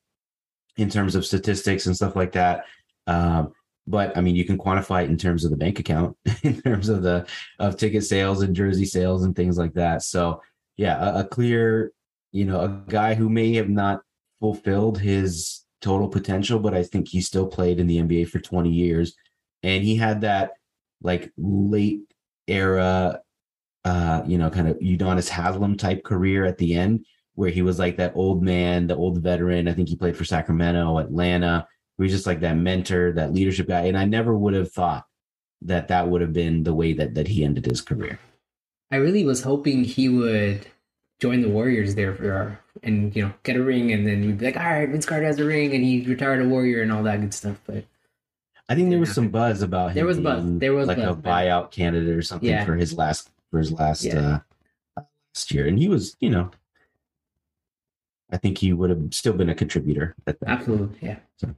in 0.76 0.90
terms 0.90 1.16
of 1.16 1.26
statistics 1.26 1.86
and 1.86 1.96
stuff 1.96 2.18
like 2.18 2.34
that. 2.34 2.66
Um, 3.08 3.54
but 3.88 4.16
I 4.18 4.22
mean, 4.22 4.36
you 4.36 4.46
can 4.46 4.58
quantify 4.58 5.06
it 5.06 5.10
in 5.10 5.18
terms 5.18 5.46
of 5.46 5.52
the 5.52 5.58
bank 5.58 5.80
account, 5.80 6.18
in 6.44 6.62
terms 6.62 6.90
of 6.90 7.02
the 7.02 7.26
of 7.60 7.78
ticket 7.78 8.04
sales 8.04 8.42
and 8.42 8.56
jersey 8.56 8.86
sales 8.86 9.24
and 9.24 9.34
things 9.34 9.58
like 9.58 9.74
that. 9.76 10.04
So 10.04 10.42
yeah, 10.78 11.16
a, 11.16 11.20
a 11.20 11.24
clear, 11.24 11.92
you 12.32 12.46
know, 12.46 12.62
a 12.62 12.84
guy 12.90 13.14
who 13.14 13.30
may 13.30 13.54
have 13.56 13.70
not 13.70 14.02
fulfilled 14.40 15.00
his 15.00 15.66
total 15.82 16.08
potential, 16.08 16.60
but 16.60 16.74
I 16.74 16.84
think 16.84 17.08
he 17.08 17.22
still 17.22 17.48
played 17.48 17.80
in 17.80 17.88
the 17.88 17.98
NBA 17.98 18.30
for 18.30 18.40
20 18.40 18.70
years. 18.70 19.16
And 19.64 19.84
he 19.84 19.96
had 19.96 20.22
that 20.22 20.52
like 21.02 21.32
late 21.38 22.02
era, 22.48 23.20
uh, 23.84 24.24
you 24.26 24.38
know, 24.38 24.50
kind 24.50 24.68
of 24.68 24.78
Udonis 24.80 25.30
Haslem 25.30 25.78
type 25.78 26.04
career 26.04 26.46
at 26.46 26.58
the 26.58 26.76
end 26.76 27.06
where 27.36 27.50
he 27.50 27.62
was 27.62 27.80
like 27.80 27.98
that 27.98 28.14
old 28.16 28.44
man, 28.44 28.88
the 28.88 28.96
old 28.96 29.22
veteran. 29.22 29.68
I 29.68 29.74
think 29.74 29.90
he 29.90 29.96
played 29.96 30.18
for 30.18 30.26
Sacramento, 30.26 30.98
Atlanta. 30.98 31.68
He 31.98 32.04
was 32.04 32.12
just 32.12 32.28
like 32.28 32.42
that 32.42 32.58
mentor, 32.58 33.14
that 33.14 33.34
leadership 33.34 33.68
guy. 33.68 33.82
And 33.82 33.98
I 33.98 34.06
never 34.06 34.38
would 34.38 34.54
have 34.54 34.72
thought 34.72 35.06
that 35.64 35.88
that 35.88 36.08
would 36.08 36.22
have 36.22 36.34
been 36.34 36.64
the 36.64 36.74
way 36.74 36.94
that 36.94 37.14
that 37.16 37.28
he 37.28 37.44
ended 37.44 37.66
his 37.66 37.82
career. 37.82 38.20
I 38.92 38.98
really 38.98 39.24
was 39.24 39.42
hoping 39.42 39.84
he 39.84 40.10
would 40.10 40.68
join 41.20 41.42
the 41.42 41.50
Warriors 41.50 41.96
there 41.96 42.14
for 42.14 42.60
and 42.84 43.16
you 43.16 43.24
know 43.24 43.34
get 43.44 43.56
a 43.56 43.64
ring, 43.64 43.92
and 43.92 44.06
then 44.06 44.22
we'd 44.22 44.40
be 44.40 44.46
like, 44.46 44.58
all 44.58 44.64
right, 44.64 44.90
Vince 44.90 45.06
Carter 45.06 45.26
has 45.26 45.40
a 45.40 45.46
ring, 45.46 45.74
and 45.74 45.84
he 45.84 46.02
retired 46.02 46.42
a 46.42 46.48
Warrior 46.48 46.82
and 46.82 46.92
all 46.92 47.04
that 47.04 47.22
good 47.22 47.34
stuff. 47.34 47.58
But 47.66 47.86
I 48.68 48.76
think 48.76 48.90
there 48.90 49.00
was 49.00 49.14
some 49.14 49.30
buzz 49.30 49.62
about 49.62 49.90
him. 49.90 49.96
There 49.96 50.06
was 50.06 50.20
buzz. 50.20 50.44
There 50.46 50.74
was 50.74 50.88
like 50.88 50.98
buzz, 50.98 51.18
a 51.18 51.20
buyout 51.20 51.72
candidate 51.72 52.16
or 52.16 52.22
something 52.22 52.50
yeah. 52.50 52.66
for 52.66 52.76
his 52.76 52.94
last 52.94 53.30
for 53.50 53.60
his 53.60 53.72
last 53.72 54.04
yeah. 54.04 54.40
uh, 54.98 55.04
last 55.34 55.52
year, 55.52 55.68
and 55.68 55.78
he 55.78 55.88
was, 55.88 56.18
you 56.20 56.30
know, 56.30 56.52
I 58.32 58.38
think 58.38 58.58
he 58.58 58.74
would 58.74 58.90
have 58.90 59.14
still 59.14 59.34
been 59.34 59.50
a 59.50 59.56
contributor. 59.56 60.16
Absolutely, 60.46 60.98
yeah. 61.02 61.20
So, 61.38 61.56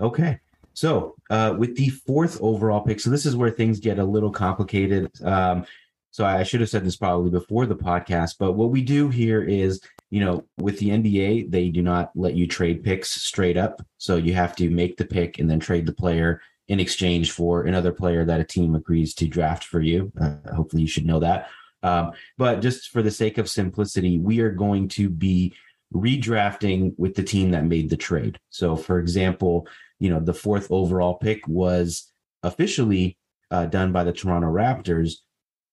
okay. 0.00 0.40
So, 0.76 1.14
uh, 1.30 1.54
with 1.56 1.76
the 1.76 1.90
fourth 1.90 2.40
overall 2.40 2.80
pick, 2.80 2.98
so 2.98 3.10
this 3.10 3.26
is 3.26 3.36
where 3.36 3.50
things 3.50 3.78
get 3.78 4.00
a 4.00 4.04
little 4.04 4.32
complicated. 4.32 5.08
Um, 5.22 5.64
so 6.14 6.24
I 6.24 6.44
should 6.44 6.60
have 6.60 6.70
said 6.70 6.84
this 6.84 6.94
probably 6.94 7.32
before 7.32 7.66
the 7.66 7.74
podcast, 7.74 8.36
but 8.38 8.52
what 8.52 8.70
we 8.70 8.82
do 8.82 9.08
here 9.08 9.42
is, 9.42 9.80
you 10.10 10.20
know, 10.20 10.44
with 10.58 10.78
the 10.78 10.90
NBA, 10.90 11.50
they 11.50 11.70
do 11.70 11.82
not 11.82 12.12
let 12.14 12.34
you 12.34 12.46
trade 12.46 12.84
picks 12.84 13.10
straight 13.10 13.56
up. 13.56 13.84
So 13.98 14.14
you 14.14 14.32
have 14.32 14.54
to 14.58 14.70
make 14.70 14.96
the 14.96 15.06
pick 15.06 15.40
and 15.40 15.50
then 15.50 15.58
trade 15.58 15.86
the 15.86 15.92
player 15.92 16.40
in 16.68 16.78
exchange 16.78 17.32
for 17.32 17.64
another 17.64 17.90
player 17.90 18.24
that 18.26 18.38
a 18.38 18.44
team 18.44 18.76
agrees 18.76 19.12
to 19.14 19.26
draft 19.26 19.64
for 19.64 19.80
you. 19.80 20.12
Uh, 20.20 20.36
hopefully, 20.54 20.82
you 20.82 20.86
should 20.86 21.04
know 21.04 21.18
that. 21.18 21.48
Um, 21.82 22.12
but 22.38 22.60
just 22.60 22.90
for 22.90 23.02
the 23.02 23.10
sake 23.10 23.38
of 23.38 23.50
simplicity, 23.50 24.20
we 24.20 24.38
are 24.38 24.52
going 24.52 24.86
to 24.90 25.10
be 25.10 25.52
redrafting 25.92 26.94
with 26.96 27.16
the 27.16 27.24
team 27.24 27.50
that 27.50 27.64
made 27.64 27.90
the 27.90 27.96
trade. 27.96 28.38
So, 28.50 28.76
for 28.76 29.00
example, 29.00 29.66
you 29.98 30.10
know, 30.10 30.20
the 30.20 30.32
fourth 30.32 30.68
overall 30.70 31.14
pick 31.14 31.48
was 31.48 32.12
officially 32.44 33.18
uh, 33.50 33.66
done 33.66 33.90
by 33.90 34.04
the 34.04 34.12
Toronto 34.12 34.46
Raptors, 34.46 35.14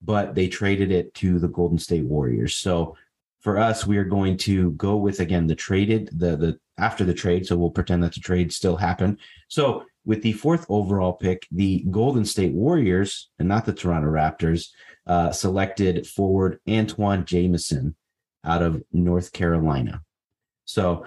but 0.01 0.35
they 0.35 0.47
traded 0.47 0.91
it 0.91 1.13
to 1.15 1.39
the 1.39 1.47
Golden 1.47 1.77
State 1.77 2.05
Warriors. 2.05 2.55
So, 2.55 2.95
for 3.39 3.57
us, 3.57 3.87
we 3.87 3.97
are 3.97 4.03
going 4.03 4.37
to 4.37 4.71
go 4.73 4.97
with 4.97 5.19
again 5.19 5.47
the 5.47 5.55
traded 5.55 6.09
the 6.13 6.37
the 6.37 6.59
after 6.81 7.05
the 7.05 7.13
trade. 7.13 7.45
So 7.45 7.55
we'll 7.55 7.69
pretend 7.69 8.03
that 8.03 8.13
the 8.13 8.19
trade 8.19 8.51
still 8.51 8.75
happened. 8.75 9.19
So 9.47 9.85
with 10.03 10.23
the 10.23 10.33
fourth 10.33 10.65
overall 10.67 11.13
pick, 11.13 11.47
the 11.51 11.85
Golden 11.91 12.25
State 12.25 12.53
Warriors 12.53 13.29
and 13.39 13.47
not 13.47 13.65
the 13.65 13.73
Toronto 13.73 14.09
Raptors 14.09 14.69
uh, 15.05 15.31
selected 15.31 16.07
forward 16.07 16.59
Antawn 16.67 17.25
Jamison 17.25 17.95
out 18.43 18.63
of 18.63 18.83
North 18.91 19.31
Carolina. 19.31 20.01
So 20.65 21.05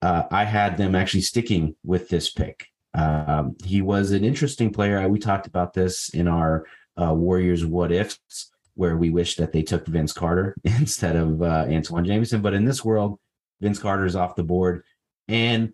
uh, 0.00 0.24
I 0.30 0.44
had 0.44 0.76
them 0.76 0.94
actually 0.94 1.22
sticking 1.22 1.74
with 1.84 2.08
this 2.08 2.30
pick. 2.30 2.68
Um, 2.94 3.56
he 3.64 3.82
was 3.82 4.12
an 4.12 4.24
interesting 4.24 4.72
player. 4.72 5.06
We 5.08 5.18
talked 5.18 5.46
about 5.46 5.74
this 5.74 6.08
in 6.10 6.28
our 6.28 6.66
uh, 7.00 7.14
Warriors 7.14 7.64
what 7.64 7.92
ifs, 7.92 8.50
where 8.74 8.96
we 8.96 9.10
wish 9.10 9.36
that 9.36 9.52
they 9.52 9.62
took 9.62 9.86
Vince 9.86 10.12
Carter 10.12 10.54
instead 10.64 11.16
of 11.16 11.42
uh, 11.42 11.66
Antawn 11.68 12.04
Jamison. 12.04 12.42
But 12.42 12.54
in 12.54 12.64
this 12.64 12.84
world, 12.84 13.18
Vince 13.60 13.78
Carter 13.78 14.04
is 14.04 14.16
off 14.16 14.36
the 14.36 14.44
board, 14.44 14.84
and 15.28 15.72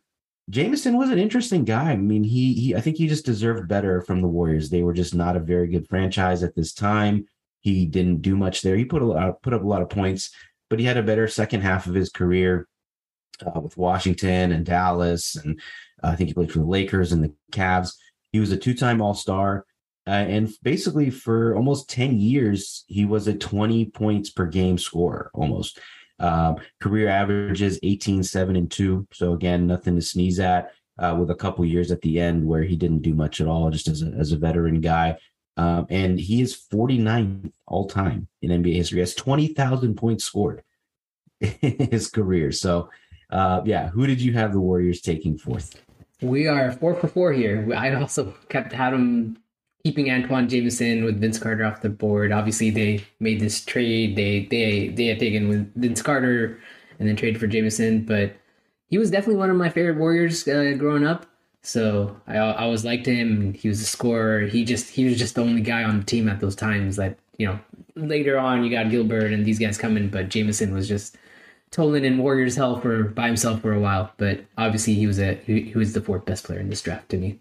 Jamison 0.50 0.96
was 0.96 1.10
an 1.10 1.18
interesting 1.18 1.64
guy. 1.64 1.92
I 1.92 1.96
mean, 1.96 2.24
he 2.24 2.54
he 2.54 2.74
I 2.74 2.80
think 2.80 2.96
he 2.96 3.06
just 3.06 3.24
deserved 3.24 3.68
better 3.68 4.00
from 4.00 4.20
the 4.20 4.28
Warriors. 4.28 4.70
They 4.70 4.82
were 4.82 4.92
just 4.92 5.14
not 5.14 5.36
a 5.36 5.40
very 5.40 5.68
good 5.68 5.88
franchise 5.88 6.42
at 6.42 6.54
this 6.54 6.72
time. 6.72 7.26
He 7.60 7.86
didn't 7.86 8.22
do 8.22 8.36
much 8.36 8.62
there. 8.62 8.76
He 8.76 8.84
put 8.84 9.02
a 9.02 9.06
lot, 9.06 9.40
put 9.42 9.54
up 9.54 9.62
a 9.62 9.66
lot 9.66 9.82
of 9.82 9.88
points, 9.88 10.34
but 10.68 10.80
he 10.80 10.84
had 10.84 10.96
a 10.96 11.02
better 11.02 11.28
second 11.28 11.60
half 11.60 11.86
of 11.86 11.94
his 11.94 12.10
career 12.10 12.66
uh, 13.46 13.60
with 13.60 13.76
Washington 13.76 14.52
and 14.52 14.66
Dallas, 14.66 15.36
and 15.36 15.60
uh, 16.02 16.08
I 16.08 16.16
think 16.16 16.28
he 16.28 16.34
played 16.34 16.52
for 16.52 16.58
the 16.58 16.64
Lakers 16.64 17.12
and 17.12 17.22
the 17.22 17.32
Cavs. 17.52 17.94
He 18.32 18.40
was 18.40 18.50
a 18.50 18.56
two-time 18.56 19.00
All-Star, 19.00 19.64
uh, 20.06 20.10
and 20.10 20.50
basically 20.62 21.10
for 21.10 21.54
almost 21.56 21.90
ten 21.90 22.18
years, 22.18 22.84
he 22.86 23.04
was 23.04 23.26
a 23.26 23.34
twenty 23.34 23.86
points 23.86 24.30
per 24.30 24.46
game 24.46 24.78
scorer 24.78 25.30
almost. 25.34 25.78
Um, 26.18 26.58
career 26.80 27.08
averages 27.08 27.80
18, 27.82 28.22
7, 28.22 28.54
and 28.54 28.70
2. 28.70 29.08
So 29.12 29.32
again, 29.32 29.66
nothing 29.66 29.96
to 29.96 30.02
sneeze 30.02 30.38
at. 30.38 30.70
Uh, 30.98 31.16
with 31.18 31.30
a 31.30 31.34
couple 31.34 31.64
years 31.64 31.90
at 31.90 32.00
the 32.02 32.20
end 32.20 32.46
where 32.46 32.62
he 32.62 32.76
didn't 32.76 33.02
do 33.02 33.14
much 33.14 33.40
at 33.40 33.48
all, 33.48 33.70
just 33.70 33.88
as 33.88 34.02
a, 34.02 34.06
as 34.08 34.30
a 34.30 34.36
veteran 34.36 34.80
guy. 34.80 35.16
Um, 35.56 35.86
and 35.90 36.20
he 36.20 36.42
is 36.42 36.54
49th 36.72 37.50
all 37.66 37.88
time 37.88 38.28
in 38.40 38.50
NBA 38.50 38.74
history. 38.74 38.96
He 38.96 39.00
has 39.00 39.14
20,000 39.14 39.96
points 39.96 40.24
scored 40.24 40.62
in 41.40 41.88
his 41.90 42.08
career. 42.08 42.52
So 42.52 42.90
uh, 43.32 43.62
yeah, 43.64 43.88
who 43.88 44.06
did 44.06 44.20
you 44.20 44.34
have 44.34 44.52
the 44.52 44.60
Warriors 44.60 45.00
taking 45.00 45.38
fourth? 45.38 45.82
We 46.20 46.46
are 46.46 46.70
four 46.70 46.94
for 46.94 47.08
four 47.08 47.32
here. 47.32 47.66
I 47.74 47.94
also 47.94 48.34
kept 48.48 48.72
had 48.72 48.92
them 48.92 49.38
keeping 49.84 50.10
Antawn 50.10 50.48
Jamison 50.48 51.04
with 51.04 51.20
Vince 51.20 51.38
Carter 51.38 51.64
off 51.64 51.82
the 51.82 51.88
board. 51.88 52.32
Obviously, 52.32 52.70
they 52.70 53.04
made 53.20 53.40
this 53.40 53.64
trade. 53.64 54.16
They 54.16 54.46
they 54.46 54.88
they 54.88 55.06
had 55.06 55.18
taken 55.18 55.48
with 55.48 55.72
Vince 55.74 56.02
Carter 56.02 56.60
and 56.98 57.08
then 57.08 57.16
traded 57.16 57.40
for 57.40 57.46
Jamison, 57.46 58.04
but 58.04 58.34
he 58.88 58.98
was 58.98 59.10
definitely 59.10 59.36
one 59.36 59.50
of 59.50 59.56
my 59.56 59.68
favorite 59.68 59.98
Warriors 59.98 60.46
uh, 60.46 60.74
growing 60.78 61.06
up. 61.06 61.26
So 61.62 62.16
I 62.26 62.36
I 62.36 62.62
always 62.62 62.84
liked 62.84 63.06
him. 63.06 63.54
He 63.54 63.68
was 63.68 63.80
a 63.80 63.84
scorer. 63.84 64.42
He 64.42 64.64
just 64.64 64.90
he 64.90 65.04
was 65.04 65.18
just 65.18 65.34
the 65.34 65.42
only 65.42 65.62
guy 65.62 65.84
on 65.84 66.00
the 66.00 66.06
team 66.06 66.28
at 66.28 66.40
those 66.40 66.56
times. 66.56 66.96
That 66.96 67.18
you 67.38 67.46
know 67.46 67.58
later 67.96 68.38
on 68.38 68.64
you 68.64 68.70
got 68.70 68.90
Gilbert 68.90 69.32
and 69.32 69.44
these 69.44 69.58
guys 69.58 69.78
coming, 69.78 70.08
but 70.08 70.28
Jamison 70.28 70.74
was 70.74 70.88
just 70.88 71.16
Tolan 71.72 72.04
in 72.04 72.18
Warriors 72.18 72.56
hell 72.56 72.80
for 72.80 73.04
by 73.04 73.26
himself 73.26 73.62
for 73.62 73.72
a 73.72 73.80
while, 73.80 74.12
but 74.18 74.44
obviously 74.58 74.94
he 74.94 75.06
was 75.06 75.18
a 75.18 75.34
he, 75.46 75.62
he 75.62 75.78
was 75.78 75.92
the 75.92 76.00
fourth 76.00 76.24
best 76.24 76.44
player 76.44 76.60
in 76.60 76.68
this 76.68 76.82
draft 76.82 77.08
to 77.10 77.16
me. 77.16 77.40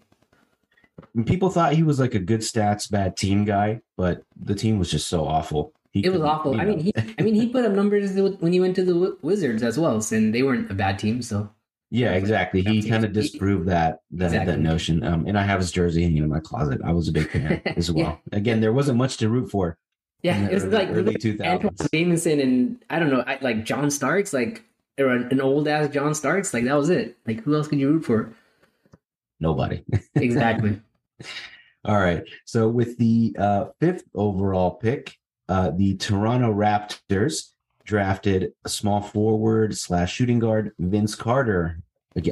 People 1.26 1.50
thought 1.50 1.74
he 1.74 1.82
was 1.82 1.98
like 1.98 2.14
a 2.14 2.18
good 2.18 2.40
stats, 2.40 2.90
bad 2.90 3.16
team 3.16 3.44
guy, 3.44 3.80
but 3.96 4.22
the 4.36 4.54
team 4.54 4.78
was 4.78 4.90
just 4.90 5.08
so 5.08 5.26
awful. 5.26 5.72
He 5.92 6.04
it 6.04 6.12
was 6.12 6.22
awful. 6.22 6.58
I 6.58 6.64
mean, 6.64 6.78
he 6.78 6.92
I 7.18 7.22
mean 7.22 7.34
he 7.34 7.48
put 7.48 7.64
up 7.64 7.72
numbers 7.72 8.12
when 8.40 8.52
he 8.52 8.60
went 8.60 8.76
to 8.76 8.84
the 8.84 9.16
Wizards 9.22 9.62
as 9.62 9.78
well, 9.78 10.02
and 10.10 10.34
they 10.34 10.42
weren't 10.42 10.70
a 10.70 10.74
bad 10.74 10.98
team. 10.98 11.22
So 11.22 11.50
yeah, 11.90 12.12
exactly. 12.12 12.62
He 12.62 12.88
kind 12.88 13.04
of 13.04 13.12
disproved 13.12 13.68
that 13.68 14.00
that, 14.12 14.26
exactly. 14.26 14.52
that 14.52 14.60
notion. 14.60 15.04
Um, 15.04 15.26
and 15.26 15.38
I 15.38 15.42
have 15.42 15.60
his 15.60 15.70
jersey 15.70 16.02
hanging 16.02 16.22
in 16.22 16.28
my 16.30 16.40
closet. 16.40 16.80
I 16.84 16.92
was 16.92 17.08
a 17.08 17.12
big 17.12 17.30
fan 17.30 17.60
as 17.76 17.90
well. 17.90 18.20
yeah. 18.30 18.38
Again, 18.38 18.60
there 18.60 18.72
wasn't 18.72 18.98
much 18.98 19.18
to 19.18 19.28
root 19.28 19.50
for 19.50 19.76
yeah, 20.22 20.48
it 20.48 20.54
was 20.54 20.64
early, 20.64 20.76
like 20.76 20.88
early 20.90 21.14
two 21.14 21.36
thousands. 21.36 21.88
Jamison 21.92 22.40
and 22.40 22.84
I 22.88 22.98
don't 22.98 23.10
know, 23.10 23.24
like 23.40 23.64
John 23.64 23.90
Starks, 23.90 24.32
like 24.32 24.64
or 24.98 25.08
an 25.08 25.40
old 25.40 25.66
ass 25.66 25.92
John 25.92 26.14
Starks. 26.14 26.54
Like 26.54 26.64
that 26.64 26.74
was 26.74 26.90
it. 26.90 27.18
Like 27.26 27.42
who 27.42 27.54
else 27.56 27.68
could 27.68 27.80
you 27.80 27.90
root 27.90 28.04
for? 28.04 28.32
Nobody. 29.42 29.84
exactly. 30.14 30.80
All 31.84 31.98
right. 31.98 32.22
So 32.44 32.68
with 32.68 32.96
the 32.96 33.34
uh, 33.38 33.66
fifth 33.80 34.04
overall 34.14 34.70
pick, 34.70 35.18
uh, 35.48 35.72
the 35.76 35.96
Toronto 35.96 36.54
Raptors 36.54 37.50
drafted 37.84 38.52
a 38.64 38.68
small 38.68 39.02
forward 39.02 39.76
slash 39.76 40.14
shooting 40.14 40.38
guard 40.38 40.70
Vince 40.78 41.16
Carter, 41.16 41.78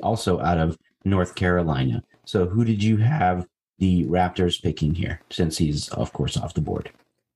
also 0.02 0.40
out 0.40 0.58
of 0.58 0.78
North 1.04 1.34
Carolina. 1.34 2.04
So 2.24 2.46
who 2.46 2.64
did 2.64 2.82
you 2.82 2.98
have 2.98 3.46
the 3.78 4.04
Raptors 4.04 4.62
picking 4.62 4.94
here? 4.94 5.20
Since 5.30 5.58
he's 5.58 5.88
of 5.88 6.12
course 6.12 6.36
off 6.36 6.54
the 6.54 6.60
board 6.60 6.92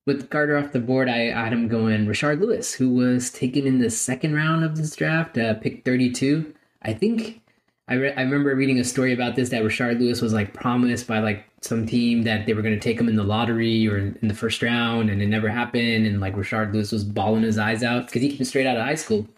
with 0.06 0.28
Carter 0.30 0.56
off 0.56 0.72
the 0.72 0.80
board, 0.80 1.08
I 1.08 1.30
had 1.30 1.52
him 1.52 1.68
going 1.68 2.06
Rashard 2.06 2.40
Lewis, 2.40 2.74
who 2.74 2.90
was 2.90 3.30
taken 3.30 3.66
in 3.66 3.78
the 3.78 3.90
second 3.90 4.34
round 4.34 4.64
of 4.64 4.76
this 4.76 4.94
draft, 4.94 5.38
uh, 5.38 5.54
pick 5.54 5.84
32. 5.84 6.54
I 6.82 6.92
think 6.92 7.40
I, 7.86 7.94
re- 7.94 8.14
I 8.14 8.22
remember 8.22 8.54
reading 8.54 8.78
a 8.78 8.84
story 8.84 9.12
about 9.12 9.36
this 9.36 9.50
that 9.50 9.62
Rashard 9.62 10.00
Lewis 10.00 10.22
was 10.22 10.32
like 10.32 10.54
promised 10.54 11.06
by 11.06 11.18
like 11.18 11.44
some 11.60 11.86
team 11.86 12.22
that 12.22 12.46
they 12.46 12.54
were 12.54 12.62
going 12.62 12.74
to 12.74 12.80
take 12.80 12.98
him 12.98 13.08
in 13.08 13.16
the 13.16 13.24
lottery 13.24 13.86
or 13.86 13.98
in 13.98 14.28
the 14.28 14.34
first 14.34 14.62
round, 14.62 15.10
and 15.10 15.20
it 15.20 15.26
never 15.26 15.48
happened. 15.48 16.06
And 16.06 16.20
like 16.20 16.34
Rashard 16.34 16.72
Lewis 16.72 16.92
was 16.92 17.04
bawling 17.04 17.42
his 17.42 17.58
eyes 17.58 17.82
out 17.82 18.06
because 18.06 18.22
he 18.22 18.34
came 18.34 18.44
straight 18.44 18.66
out 18.66 18.76
of 18.76 18.84
high 18.84 18.94
school. 18.94 19.28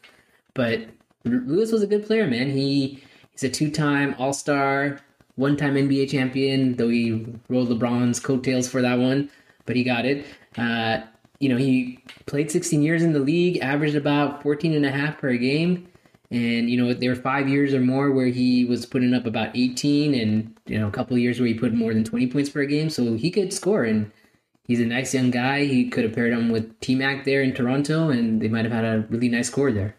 But 0.54 0.88
Lewis 1.24 1.72
was 1.72 1.82
a 1.82 1.86
good 1.88 2.06
player, 2.06 2.26
man. 2.26 2.50
He 2.50 3.02
he's 3.32 3.42
a 3.42 3.48
two 3.48 3.70
time 3.70 4.14
All 4.18 4.32
Star, 4.32 5.00
one 5.34 5.56
time 5.56 5.74
NBA 5.74 6.10
champion, 6.10 6.76
though 6.76 6.88
he 6.88 7.26
rolled 7.48 7.68
LeBron's 7.68 8.20
coattails 8.20 8.68
for 8.68 8.80
that 8.80 8.98
one, 8.98 9.28
but 9.64 9.74
he 9.74 9.82
got 9.82 10.04
it. 10.04 10.24
Uh, 10.56 11.00
you 11.40 11.48
know, 11.48 11.56
he 11.56 11.98
played 12.26 12.50
16 12.50 12.82
years 12.82 13.02
in 13.02 13.12
the 13.12 13.18
league, 13.18 13.58
averaged 13.58 13.96
about 13.96 14.42
14 14.42 14.72
and 14.72 14.86
a 14.86 14.90
half 14.90 15.18
per 15.18 15.34
game. 15.34 15.88
And, 16.30 16.68
you 16.68 16.76
know, 16.76 16.92
there 16.92 17.10
were 17.10 17.16
five 17.16 17.48
years 17.48 17.72
or 17.72 17.80
more 17.80 18.10
where 18.10 18.26
he 18.26 18.64
was 18.64 18.84
putting 18.84 19.14
up 19.14 19.26
about 19.26 19.56
18 19.56 20.14
and, 20.14 20.56
you 20.66 20.78
know, 20.78 20.88
a 20.88 20.90
couple 20.90 21.14
of 21.14 21.22
years 21.22 21.38
where 21.38 21.46
he 21.46 21.54
put 21.54 21.72
more 21.72 21.94
than 21.94 22.04
20 22.04 22.26
points 22.28 22.50
per 22.50 22.64
game. 22.64 22.90
So 22.90 23.14
he 23.14 23.30
could 23.30 23.52
score. 23.52 23.84
And 23.84 24.10
he's 24.64 24.80
a 24.80 24.86
nice 24.86 25.14
young 25.14 25.30
guy. 25.30 25.64
He 25.64 25.88
could 25.88 26.04
have 26.04 26.14
paired 26.14 26.32
him 26.32 26.50
with 26.50 26.78
T 26.80 26.94
Mac 26.94 27.24
there 27.24 27.42
in 27.42 27.54
Toronto, 27.54 28.08
and 28.10 28.40
they 28.40 28.48
might 28.48 28.64
have 28.64 28.72
had 28.72 28.84
a 28.84 29.06
really 29.08 29.28
nice 29.28 29.48
score 29.48 29.70
there. 29.70 29.96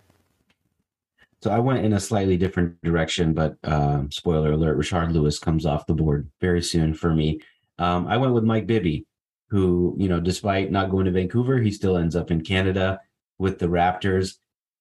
So 1.41 1.51
I 1.51 1.59
went 1.59 1.85
in 1.85 1.93
a 1.93 1.99
slightly 1.99 2.35
different 2.35 2.81
direction, 2.81 3.33
but 3.33 3.55
um, 3.63 4.11
spoiler 4.11 4.51
alert: 4.51 4.77
Rashard 4.77 5.13
Lewis 5.13 5.39
comes 5.39 5.65
off 5.65 5.85
the 5.85 5.93
board 5.93 6.29
very 6.41 6.61
soon 6.61 6.93
for 6.93 7.13
me. 7.13 7.39
Um, 7.79 8.07
I 8.07 8.17
went 8.17 8.33
with 8.33 8.43
Mike 8.43 8.67
Bibby 8.67 9.05
who, 9.49 9.95
you 9.97 10.09
know, 10.09 10.19
despite 10.19 10.71
not 10.71 10.89
going 10.89 11.05
to 11.05 11.11
Vancouver, 11.11 11.59
he 11.59 11.71
still 11.71 11.97
ends 11.97 12.15
up 12.15 12.31
in 12.31 12.41
Canada 12.43 12.99
with 13.37 13.59
the 13.59 13.67
Raptors. 13.67 14.35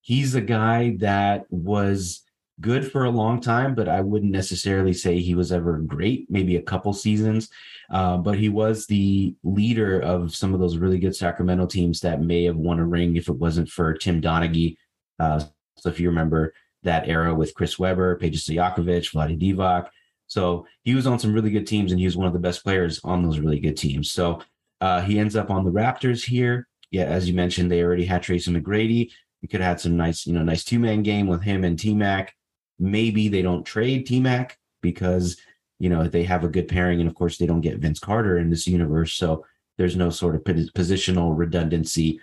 He's 0.06 0.36
a 0.36 0.40
guy 0.40 0.94
that 1.00 1.46
was 1.50 2.22
good 2.60 2.92
for 2.92 3.06
a 3.06 3.10
long 3.10 3.40
time, 3.40 3.74
but 3.74 3.88
I 3.88 4.02
wouldn't 4.02 4.30
necessarily 4.30 4.92
say 4.92 5.18
he 5.18 5.34
was 5.34 5.50
ever 5.50 5.78
great, 5.78 6.30
maybe 6.30 6.54
a 6.54 6.62
couple 6.62 6.92
seasons. 6.92 7.48
Uh, 7.90 8.16
but 8.16 8.38
he 8.38 8.48
was 8.48 8.86
the 8.86 9.34
leader 9.42 9.98
of 9.98 10.32
some 10.32 10.54
of 10.54 10.60
those 10.60 10.76
really 10.76 11.00
good 11.00 11.16
Sacramento 11.16 11.66
teams 11.66 11.98
that 12.02 12.22
may 12.22 12.44
have 12.44 12.54
won 12.54 12.78
a 12.78 12.86
ring 12.86 13.16
if 13.16 13.28
it 13.28 13.34
wasn't 13.34 13.68
for 13.68 13.94
Tim 13.94 14.22
Donaghy. 14.22 14.76
Uh, 15.18 15.42
so 15.76 15.88
if 15.88 15.98
you 15.98 16.08
remember 16.08 16.54
that 16.84 17.08
era 17.08 17.34
with 17.34 17.54
Chris 17.54 17.76
Webber, 17.76 18.16
Peja 18.16 18.36
Stojakovic, 18.36 19.12
Vlade 19.12 19.40
Divac. 19.42 19.88
So 20.28 20.68
he 20.84 20.94
was 20.94 21.08
on 21.08 21.18
some 21.18 21.32
really 21.32 21.50
good 21.50 21.66
teams 21.66 21.90
and 21.90 21.98
he 21.98 22.06
was 22.06 22.16
one 22.16 22.28
of 22.28 22.32
the 22.32 22.38
best 22.38 22.62
players 22.62 23.00
on 23.02 23.24
those 23.24 23.40
really 23.40 23.58
good 23.58 23.76
teams. 23.76 24.12
So 24.12 24.40
uh, 24.80 25.00
he 25.00 25.18
ends 25.18 25.34
up 25.34 25.50
on 25.50 25.64
the 25.64 25.72
Raptors 25.72 26.24
here. 26.24 26.68
Yeah, 26.92 27.06
as 27.06 27.28
you 27.28 27.34
mentioned, 27.34 27.72
they 27.72 27.82
already 27.82 28.04
had 28.04 28.22
Tracy 28.22 28.52
McGrady. 28.52 29.10
You 29.46 29.48
could 29.48 29.60
have 29.60 29.74
had 29.74 29.80
some 29.80 29.96
nice, 29.96 30.26
you 30.26 30.32
know, 30.32 30.42
nice 30.42 30.64
two 30.64 30.80
man 30.80 31.04
game 31.04 31.28
with 31.28 31.40
him 31.40 31.62
and 31.62 31.78
T 31.78 31.94
Mac. 31.94 32.34
Maybe 32.80 33.28
they 33.28 33.42
don't 33.42 33.62
trade 33.62 34.04
T 34.04 34.18
Mac 34.18 34.58
because 34.82 35.36
you 35.78 35.88
know 35.88 36.08
they 36.08 36.24
have 36.24 36.42
a 36.42 36.48
good 36.48 36.66
pairing, 36.66 36.98
and 36.98 37.08
of 37.08 37.14
course 37.14 37.38
they 37.38 37.46
don't 37.46 37.60
get 37.60 37.78
Vince 37.78 38.00
Carter 38.00 38.38
in 38.38 38.50
this 38.50 38.66
universe, 38.66 39.14
so 39.14 39.46
there's 39.78 39.94
no 39.94 40.10
sort 40.10 40.34
of 40.34 40.42
positional 40.42 41.32
redundancy. 41.38 42.18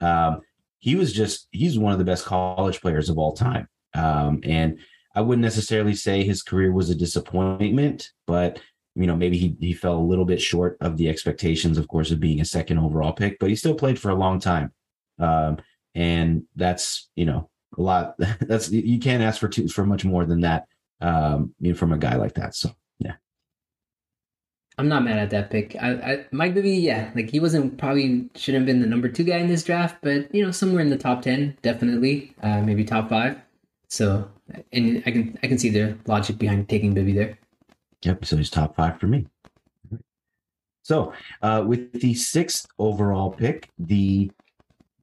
Um, 0.00 0.42
he 0.78 0.94
was 0.94 1.12
just 1.12 1.48
he's 1.50 1.80
one 1.80 1.92
of 1.92 1.98
the 1.98 2.04
best 2.04 2.24
college 2.24 2.80
players 2.80 3.08
of 3.08 3.18
all 3.18 3.32
time, 3.32 3.66
um, 3.94 4.38
and 4.44 4.78
I 5.16 5.20
wouldn't 5.20 5.42
necessarily 5.42 5.96
say 5.96 6.22
his 6.22 6.44
career 6.44 6.70
was 6.70 6.90
a 6.90 6.94
disappointment, 6.94 8.12
but 8.24 8.60
you 8.94 9.08
know, 9.08 9.16
maybe 9.16 9.36
he, 9.36 9.56
he 9.58 9.72
fell 9.72 9.96
a 9.96 10.10
little 10.10 10.24
bit 10.24 10.40
short 10.40 10.76
of 10.80 10.96
the 10.96 11.08
expectations, 11.08 11.76
of 11.76 11.88
course, 11.88 12.12
of 12.12 12.20
being 12.20 12.40
a 12.40 12.44
second 12.44 12.78
overall 12.78 13.12
pick, 13.12 13.40
but 13.40 13.48
he 13.48 13.56
still 13.56 13.74
played 13.74 13.98
for 13.98 14.10
a 14.10 14.14
long 14.14 14.38
time. 14.38 14.72
Um, 15.18 15.58
and 15.98 16.44
that's, 16.54 17.10
you 17.16 17.26
know, 17.26 17.50
a 17.76 17.82
lot. 17.82 18.14
That's 18.40 18.70
you 18.70 19.00
can't 19.00 19.22
ask 19.22 19.40
for 19.40 19.48
too 19.48 19.68
for 19.68 19.84
much 19.84 20.04
more 20.04 20.24
than 20.24 20.40
that. 20.42 20.66
Um, 21.00 21.54
you 21.60 21.72
know, 21.72 21.78
from 21.78 21.92
a 21.92 21.98
guy 21.98 22.14
like 22.14 22.34
that. 22.34 22.54
So 22.54 22.70
yeah. 23.00 23.14
I'm 24.78 24.88
not 24.88 25.02
mad 25.02 25.18
at 25.18 25.30
that 25.30 25.50
pick. 25.50 25.76
I, 25.80 25.90
I 25.90 26.26
Mike 26.30 26.54
Bibby, 26.54 26.70
yeah, 26.70 27.10
like 27.16 27.30
he 27.30 27.40
wasn't 27.40 27.78
probably 27.78 28.30
shouldn't 28.36 28.62
have 28.62 28.66
been 28.66 28.80
the 28.80 28.86
number 28.86 29.08
two 29.08 29.24
guy 29.24 29.38
in 29.38 29.48
this 29.48 29.64
draft, 29.64 29.96
but 30.00 30.32
you 30.32 30.44
know, 30.44 30.52
somewhere 30.52 30.82
in 30.82 30.90
the 30.90 30.96
top 30.96 31.20
ten, 31.20 31.58
definitely, 31.62 32.32
uh, 32.44 32.60
maybe 32.60 32.84
top 32.84 33.08
five. 33.08 33.36
So, 33.88 34.30
and 34.72 35.02
I 35.04 35.10
can 35.10 35.38
I 35.42 35.48
can 35.48 35.58
see 35.58 35.70
the 35.70 35.98
logic 36.06 36.38
behind 36.38 36.68
taking 36.68 36.94
Bibby 36.94 37.12
there. 37.12 37.36
Yep. 38.02 38.24
So 38.24 38.36
he's 38.36 38.50
top 38.50 38.76
five 38.76 39.00
for 39.00 39.08
me. 39.08 39.26
So, 40.82 41.12
uh, 41.42 41.64
with 41.66 41.92
the 42.00 42.14
sixth 42.14 42.66
overall 42.78 43.30
pick, 43.30 43.68
the 43.78 44.30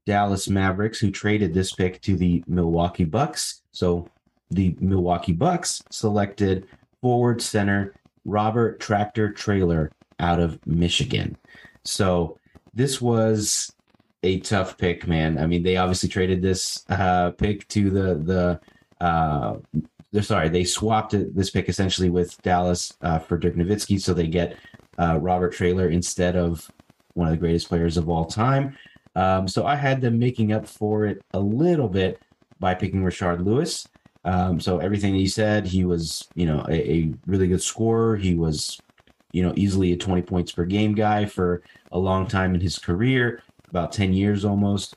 Dallas 0.05 0.47
Mavericks, 0.47 0.99
who 0.99 1.11
traded 1.11 1.53
this 1.53 1.73
pick 1.73 2.01
to 2.01 2.15
the 2.15 2.43
Milwaukee 2.47 3.05
Bucks. 3.05 3.61
So, 3.71 4.09
the 4.51 4.75
Milwaukee 4.79 5.33
Bucks 5.33 5.81
selected 5.89 6.67
forward 7.01 7.41
center 7.41 7.93
Robert 8.25 8.79
Tractor 8.79 9.31
Traylor 9.31 9.91
out 10.19 10.39
of 10.39 10.65
Michigan. 10.67 11.37
So, 11.83 12.37
this 12.73 13.01
was 13.01 13.73
a 14.23 14.39
tough 14.39 14.77
pick, 14.77 15.07
man. 15.07 15.37
I 15.37 15.45
mean, 15.47 15.63
they 15.63 15.77
obviously 15.77 16.09
traded 16.09 16.41
this 16.41 16.83
uh, 16.89 17.31
pick 17.31 17.67
to 17.69 17.89
the 17.89 18.15
the 18.15 19.05
uh, 19.05 19.57
they're 20.11 20.23
sorry, 20.23 20.49
they 20.49 20.63
swapped 20.63 21.13
this 21.35 21.49
pick 21.49 21.67
essentially 21.67 22.09
with 22.09 22.41
Dallas 22.41 22.93
uh, 23.01 23.19
for 23.19 23.37
Dirk 23.37 23.55
Nowitzki, 23.55 23.99
so 23.99 24.13
they 24.13 24.27
get 24.27 24.57
uh, 24.97 25.19
Robert 25.21 25.51
Traylor 25.53 25.89
instead 25.89 26.35
of 26.35 26.71
one 27.13 27.27
of 27.27 27.31
the 27.31 27.37
greatest 27.37 27.67
players 27.67 27.97
of 27.97 28.09
all 28.09 28.25
time. 28.25 28.77
Um, 29.15 29.47
so 29.47 29.65
I 29.65 29.75
had 29.75 30.01
them 30.01 30.19
making 30.19 30.51
up 30.51 30.67
for 30.67 31.05
it 31.05 31.21
a 31.33 31.39
little 31.39 31.87
bit 31.87 32.19
by 32.59 32.75
picking 32.75 33.03
Rashard 33.03 33.43
Lewis. 33.43 33.87
Um, 34.25 34.59
so 34.59 34.79
everything 34.79 35.13
he 35.13 35.27
said, 35.27 35.67
he 35.67 35.85
was, 35.85 36.27
you 36.33 36.45
know, 36.45 36.65
a, 36.67 36.73
a, 36.73 37.13
really 37.27 37.47
good 37.47 37.61
scorer. 37.61 38.15
He 38.17 38.33
was, 38.33 38.79
you 39.31 39.43
know, 39.43 39.53
easily 39.55 39.93
a 39.93 39.97
20 39.97 40.23
points 40.23 40.51
per 40.51 40.65
game 40.65 40.95
guy 40.95 41.25
for 41.25 41.61
a 41.91 41.99
long 41.99 42.27
time 42.27 42.55
in 42.55 42.61
his 42.61 42.79
career, 42.79 43.43
about 43.69 43.91
10 43.91 44.13
years 44.13 44.43
almost. 44.43 44.95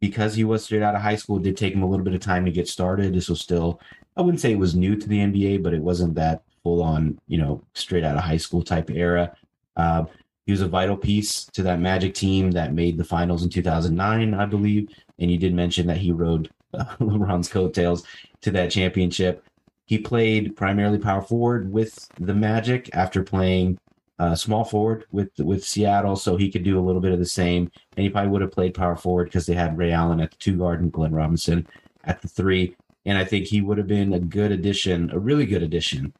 Because 0.00 0.34
he 0.34 0.42
was 0.42 0.64
straight 0.64 0.82
out 0.82 0.96
of 0.96 1.02
high 1.02 1.14
school, 1.14 1.36
it 1.36 1.44
did 1.44 1.56
take 1.56 1.72
him 1.72 1.84
a 1.84 1.88
little 1.88 2.04
bit 2.04 2.14
of 2.14 2.20
time 2.20 2.44
to 2.44 2.50
get 2.50 2.66
started. 2.66 3.14
This 3.14 3.28
was 3.28 3.40
still, 3.40 3.80
I 4.16 4.22
wouldn't 4.22 4.40
say 4.40 4.50
it 4.50 4.58
was 4.58 4.74
new 4.74 4.96
to 4.96 5.08
the 5.08 5.18
NBA, 5.18 5.62
but 5.62 5.72
it 5.72 5.80
wasn't 5.80 6.16
that 6.16 6.42
full 6.64 6.82
on, 6.82 7.20
you 7.28 7.38
know, 7.38 7.62
straight 7.74 8.02
out 8.02 8.16
of 8.16 8.24
high 8.24 8.36
school 8.36 8.62
type 8.62 8.90
era. 8.90 9.32
Uh, 9.76 10.04
he 10.46 10.52
was 10.52 10.60
a 10.60 10.68
vital 10.68 10.96
piece 10.96 11.44
to 11.46 11.62
that 11.62 11.80
Magic 11.80 12.14
team 12.14 12.50
that 12.52 12.74
made 12.74 12.98
the 12.98 13.04
finals 13.04 13.42
in 13.42 13.48
2009, 13.48 14.34
I 14.34 14.46
believe. 14.46 14.88
And 15.18 15.30
you 15.30 15.38
did 15.38 15.54
mention 15.54 15.86
that 15.86 15.98
he 15.98 16.10
rode 16.10 16.50
uh, 16.74 16.84
LeBron's 17.00 17.48
coattails 17.48 18.04
to 18.40 18.50
that 18.52 18.70
championship. 18.70 19.44
He 19.84 19.98
played 19.98 20.56
primarily 20.56 20.98
power 20.98 21.22
forward 21.22 21.72
with 21.72 22.08
the 22.18 22.34
Magic 22.34 22.90
after 22.92 23.22
playing 23.22 23.78
uh, 24.18 24.34
small 24.34 24.64
forward 24.64 25.04
with 25.10 25.30
with 25.38 25.64
Seattle, 25.64 26.16
so 26.16 26.36
he 26.36 26.50
could 26.50 26.62
do 26.62 26.78
a 26.78 26.82
little 26.82 27.00
bit 27.00 27.12
of 27.12 27.18
the 27.18 27.26
same. 27.26 27.70
And 27.96 28.04
he 28.04 28.10
probably 28.10 28.30
would 28.30 28.42
have 28.42 28.52
played 28.52 28.74
power 28.74 28.96
forward 28.96 29.24
because 29.24 29.46
they 29.46 29.54
had 29.54 29.76
Ray 29.76 29.90
Allen 29.92 30.20
at 30.20 30.30
the 30.30 30.36
two 30.36 30.56
guard 30.56 30.80
and 30.80 30.92
Glenn 30.92 31.12
Robinson 31.12 31.66
at 32.04 32.22
the 32.22 32.28
three. 32.28 32.76
And 33.04 33.18
I 33.18 33.24
think 33.24 33.46
he 33.46 33.60
would 33.60 33.78
have 33.78 33.88
been 33.88 34.12
a 34.12 34.20
good 34.20 34.52
addition, 34.52 35.10
a 35.10 35.18
really 35.18 35.46
good 35.46 35.62
addition 35.62 36.12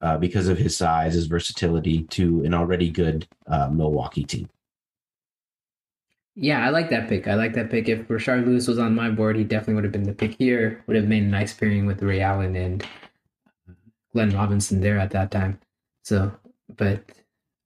uh, 0.00 0.16
because 0.16 0.48
of 0.48 0.58
his 0.58 0.76
size, 0.76 1.14
his 1.14 1.26
versatility 1.26 2.04
to 2.04 2.44
an 2.44 2.54
already 2.54 2.90
good 2.90 3.26
uh, 3.46 3.68
Milwaukee 3.68 4.24
team. 4.24 4.48
Yeah, 6.36 6.64
I 6.64 6.70
like 6.70 6.90
that 6.90 7.08
pick. 7.08 7.28
I 7.28 7.34
like 7.34 7.54
that 7.54 7.70
pick. 7.70 7.88
If 7.88 8.08
Rashard 8.08 8.46
Lewis 8.46 8.66
was 8.66 8.78
on 8.78 8.94
my 8.94 9.10
board, 9.10 9.36
he 9.36 9.44
definitely 9.44 9.74
would 9.74 9.84
have 9.84 9.92
been 9.92 10.04
the 10.04 10.12
pick 10.12 10.36
here. 10.38 10.82
Would 10.86 10.96
have 10.96 11.06
made 11.06 11.24
a 11.24 11.26
nice 11.26 11.52
pairing 11.52 11.86
with 11.86 12.02
Ray 12.02 12.20
Allen 12.20 12.56
and 12.56 12.86
Glenn 14.12 14.30
Robinson 14.30 14.80
there 14.80 14.98
at 14.98 15.10
that 15.10 15.30
time. 15.30 15.60
So, 16.02 16.32
but 16.76 17.02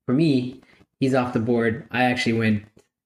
for 0.06 0.12
me, 0.12 0.61
he's 0.98 1.14
off 1.14 1.35
the 1.35 1.40
board. 1.40 1.87
I 1.90 2.04
actually 2.04 2.32
went. 2.35 2.64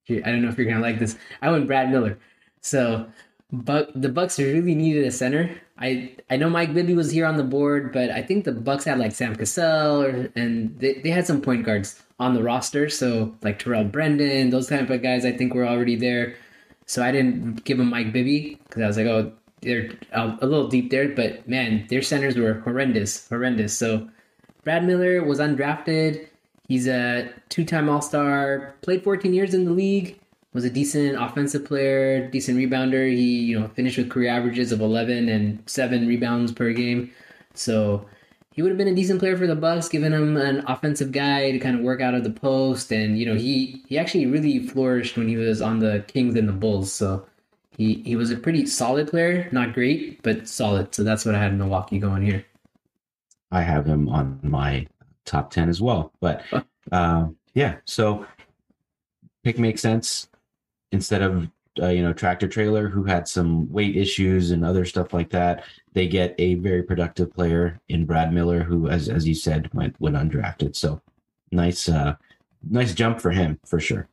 I 0.09 0.21
don't 0.21 0.41
know 0.41 0.49
if 0.49 0.57
you're 0.57 0.67
gonna 0.67 0.81
like 0.81 0.99
this. 0.99 1.19
I 1.43 1.51
went 1.51 1.67
Brad 1.67 1.91
Miller. 1.91 2.19
So 2.63 3.07
but 3.53 3.91
the 4.01 4.09
Bucks 4.09 4.39
really 4.39 4.75
needed 4.75 5.07
a 5.07 5.11
center. 5.11 5.51
I 5.79 6.13
I 6.29 6.37
know 6.37 6.51
Mike 6.51 6.75
Bibby 6.75 6.95
was 6.95 7.11
here 7.11 7.25
on 7.25 7.37
the 7.37 7.45
board, 7.45 7.93
but 7.93 8.11
I 8.11 8.23
think 8.23 8.45
the 8.45 8.53
Bucks 8.53 8.85
had 8.85 8.99
like 8.99 9.13
Sam 9.13 9.35
Cassell 9.35 10.03
or, 10.03 10.31
and 10.37 10.79
they, 10.79 10.95
they 10.95 11.11
had 11.11 11.27
some 11.27 11.41
point 11.41 11.65
guards 11.65 12.03
on 12.21 12.35
the 12.35 12.43
roster. 12.43 12.89
So 12.89 13.35
like 13.43 13.59
Terrell 13.59 13.85
Brandon, 13.85 14.51
those 14.51 14.69
type 14.69 14.91
of 14.91 15.03
guys, 15.03 15.25
I 15.25 15.33
think 15.33 15.55
were 15.55 15.67
already 15.67 15.97
there. 15.97 16.35
So 16.87 17.03
I 17.03 17.13
didn't 17.13 17.65
give 17.65 17.79
him 17.81 17.89
Mike 17.89 18.13
Bibby 18.13 18.59
because 18.65 18.83
I 18.83 18.87
was 18.87 18.97
like, 18.97 19.07
oh, 19.07 19.33
they're 19.63 19.91
a 20.13 20.47
little 20.47 20.69
deep 20.69 20.91
there. 20.91 21.09
But 21.09 21.49
man, 21.49 21.87
their 21.89 22.03
centers 22.03 22.37
were 22.37 22.61
horrendous, 22.61 23.29
horrendous. 23.29 23.77
So 23.77 24.09
Brad 24.65 24.85
Miller 24.85 25.23
was 25.25 25.39
undrafted. 25.39 26.29
He's 26.67 26.87
a 26.87 27.31
two-time 27.49 27.89
All-Star. 27.89 28.75
Played 28.83 29.05
14 29.05 29.33
years 29.33 29.55
in 29.55 29.65
the 29.65 29.71
league 29.71 30.19
was 30.53 30.65
a 30.65 30.71
decent 30.71 31.21
offensive 31.21 31.65
player, 31.65 32.29
decent 32.29 32.59
rebounder. 32.59 33.11
He, 33.11 33.41
you 33.41 33.59
know, 33.59 33.69
finished 33.69 33.99
with 33.99 34.11
career 34.11 34.31
averages 34.31 34.73
of 34.73 34.81
11 34.81 35.29
and 35.29 35.63
7 35.67 36.07
rebounds 36.07 36.53
per 36.53 36.73
game. 36.73 37.11
So 37.55 38.07
he 38.53 38.63
would 38.63 38.71
have 38.71 38.79
been 38.79 38.89
a 38.89 38.95
decent 38.95 39.21
player 39.21 39.37
for 39.37 39.47
the 39.47 39.55
Bucks, 39.55 39.89
giving 39.89 40.13
him 40.13 40.37
an 40.37 40.65
offensive 40.67 41.13
guy 41.13 41.51
to 41.53 41.59
kind 41.59 41.77
of 41.77 41.83
work 41.83 42.01
out 42.01 42.15
of 42.15 42.25
the 42.25 42.31
post. 42.31 42.91
And, 42.91 43.19
you 43.19 43.27
know, 43.27 43.35
he 43.35 43.83
he 43.89 43.99
actually 43.99 44.27
really 44.27 44.61
flourished 44.61 45.17
when 45.17 45.29
he 45.29 45.37
was 45.37 45.61
on 45.61 45.81
the 45.81 46.05
Kings 46.09 46.35
and 46.35 46.49
the 46.49 46.53
Bulls. 46.53 46.93
So 46.93 47.27
he, 47.77 48.03
he 48.05 48.17
was 48.17 48.31
a 48.31 48.37
pretty 48.37 48.67
solid 48.67 49.09
player, 49.09 49.49
not 49.53 49.75
great, 49.75 50.23
but 50.23 50.49
solid. 50.49 50.95
So 50.95 51.05
that's 51.05 51.25
what 51.25 51.35
I 51.35 51.39
had 51.39 51.53
in 51.53 51.59
Milwaukee 51.59 51.99
going 51.99 52.23
here. 52.23 52.45
I 53.51 53.63
have 53.63 53.87
him 53.87 54.09
on 54.09 54.41
my 54.43 54.87
top 55.25 55.51
10 55.51 55.69
as 55.69 55.81
well. 55.81 56.13
But 56.21 56.43
uh, 56.91 57.29
yeah, 57.55 57.77
so 57.85 58.27
pick 59.45 59.59
makes 59.59 59.83
sense 59.83 60.29
instead 60.93 61.23
of 61.23 61.49
uh, 61.81 61.89
you 61.89 62.03
know 62.03 62.13
tractor 62.13 62.49
Traylor 62.49 62.89
who 62.89 63.05
had 63.05 63.29
some 63.29 63.71
weight 63.71 63.97
issues 63.97 64.51
and 64.51 64.65
other 64.65 64.85
stuff 64.85 65.13
like 65.13 65.31
that 65.31 65.65
they 65.93 66.09
get 66.09 66.35
a 66.39 66.55
very 66.57 66.83
productive 66.83 67.33
player 67.33 67.81
in 67.89 68.05
brad 68.05 68.33
miller 68.33 68.63
who 68.63 68.89
as 68.89 69.09
as 69.09 69.27
you 69.27 69.35
said 69.35 69.73
went 69.75 69.99
went 70.01 70.17
undrafted. 70.17 70.75
So 70.75 71.01
nice 71.53 71.89
uh 71.89 72.15
nice 72.69 72.95
jump 72.95 73.21
for 73.21 73.31
him 73.31 73.59
for 73.65 73.81
sure. 73.81 74.09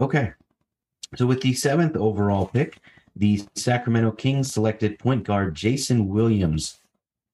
Okay. 0.00 0.32
So 1.16 1.26
with 1.26 1.40
the 1.40 1.54
seventh 1.54 1.96
overall 1.96 2.46
pick 2.46 2.78
the 3.16 3.42
sacramento 3.56 4.12
kings 4.12 4.52
selected 4.52 4.98
point 4.98 5.24
guard 5.24 5.54
jason 5.54 6.06
williams 6.06 6.78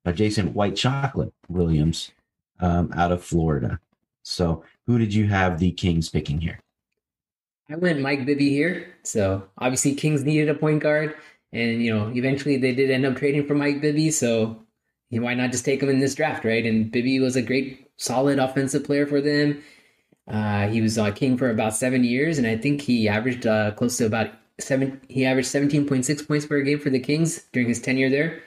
uh, 0.07 0.13
jason 0.13 0.55
white 0.55 0.75
chocolate 0.75 1.33
williams 1.49 2.13
um, 2.61 2.91
out 2.97 3.13
of 3.13 3.23
florida. 3.23 3.79
So 4.23 4.65
who 4.87 4.99
did 4.99 5.13
you 5.13 5.27
have 5.27 5.59
the 5.59 5.73
kings 5.73 6.09
picking 6.09 6.41
here 6.41 6.61
I 7.71 7.77
went 7.77 8.01
Mike 8.01 8.27
Bibby 8.27 8.51
here. 8.51 8.95
So 9.03 9.49
obviously 9.59 9.95
Kings 9.95 10.25
needed 10.25 10.49
a 10.49 10.55
point 10.55 10.83
guard, 10.83 11.15
and 11.53 11.83
you 11.83 11.95
know 11.95 12.13
eventually 12.15 12.57
they 12.57 12.75
did 12.75 12.91
end 12.91 13.07
up 13.07 13.17
trading 13.17 13.47
for 13.47 13.55
Mike 13.55 13.81
Bibby. 13.81 14.11
So 14.11 14.65
you 15.11 15.23
why 15.23 15.35
not 15.35 15.51
just 15.51 15.65
take 15.65 15.83
him 15.83 15.89
in 15.89 16.01
this 16.01 16.15
draft, 16.15 16.45
right? 16.45 16.65
And 16.65 16.91
Bibby 16.91 17.21
was 17.21 17.37
a 17.37 17.43
great, 17.43 17.91
solid 17.97 18.39
offensive 18.39 18.85
player 18.85 19.07
for 19.07 19.21
them. 19.21 19.63
Uh, 20.27 20.69
he 20.69 20.81
was 20.81 20.99
uh, 20.99 21.11
king 21.11 21.37
for 21.37 21.51
about 21.51 21.75
seven 21.75 22.03
years, 22.05 22.39
and 22.39 22.47
I 22.47 22.57
think 22.57 22.81
he 22.81 23.09
averaged 23.09 23.47
uh, 23.47 23.73
close 23.73 23.97
to 23.99 24.07
about 24.07 24.31
seven. 24.59 25.01
He 25.09 25.25
averaged 25.25 25.49
seventeen 25.49 25.87
point 25.87 26.05
six 26.05 26.23
points 26.23 26.47
per 26.47 26.61
game 26.63 26.81
for 26.81 26.91
the 26.91 27.01
Kings 27.01 27.45
during 27.53 27.69
his 27.69 27.81
tenure 27.81 28.11
there. 28.11 28.43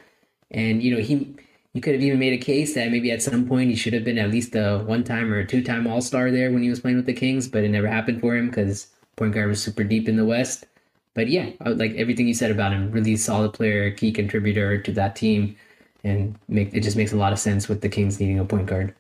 And 0.52 0.82
you 0.82 0.96
know 0.96 1.02
he, 1.02 1.36
you 1.74 1.82
could 1.82 1.94
have 1.94 2.04
even 2.04 2.20
made 2.20 2.34
a 2.34 2.44
case 2.44 2.76
that 2.76 2.92
maybe 2.92 3.12
at 3.12 3.22
some 3.22 3.48
point 3.48 3.70
he 3.70 3.76
should 3.76 3.94
have 3.94 4.04
been 4.04 4.18
at 4.18 4.32
least 4.32 4.56
a 4.56 4.80
one 4.86 5.04
time 5.04 5.32
or 5.32 5.44
two 5.44 5.64
time 5.64 5.88
All 5.88 6.02
Star 6.02 6.32
there 6.32 6.52
when 6.52 6.64
he 6.64 6.70
was 6.70 6.80
playing 6.80 6.98
with 6.98 7.06
the 7.06 7.14
Kings, 7.14 7.48
but 7.48 7.64
it 7.64 7.70
never 7.70 7.88
happened 7.88 8.22
for 8.22 8.36
him 8.36 8.48
because 8.48 8.88
point 9.18 9.34
guard 9.34 9.50
was 9.50 9.62
super 9.62 9.84
deep 9.84 10.08
in 10.08 10.16
the 10.16 10.26
West. 10.26 10.66
But 11.14 11.28
yeah, 11.28 11.50
I 11.60 11.70
would 11.70 11.80
like 11.80 11.96
everything 11.96 12.28
you 12.28 12.34
said 12.34 12.52
about 12.52 12.72
him. 12.72 12.92
Really 12.92 13.18
solid 13.18 13.52
player, 13.52 13.92
key 13.92 14.12
contributor 14.12 14.80
to 14.80 14.92
that 14.94 15.16
team, 15.16 15.58
and 16.04 16.38
make 16.48 16.74
it 16.74 16.82
just 16.82 16.96
makes 16.96 17.12
a 17.12 17.18
lot 17.18 17.34
of 17.34 17.40
sense 17.40 17.68
with 17.68 17.82
the 17.82 17.90
Kings 17.90 18.20
needing 18.20 18.40
a 18.40 18.46
point 18.46 18.68
guard. 18.68 18.96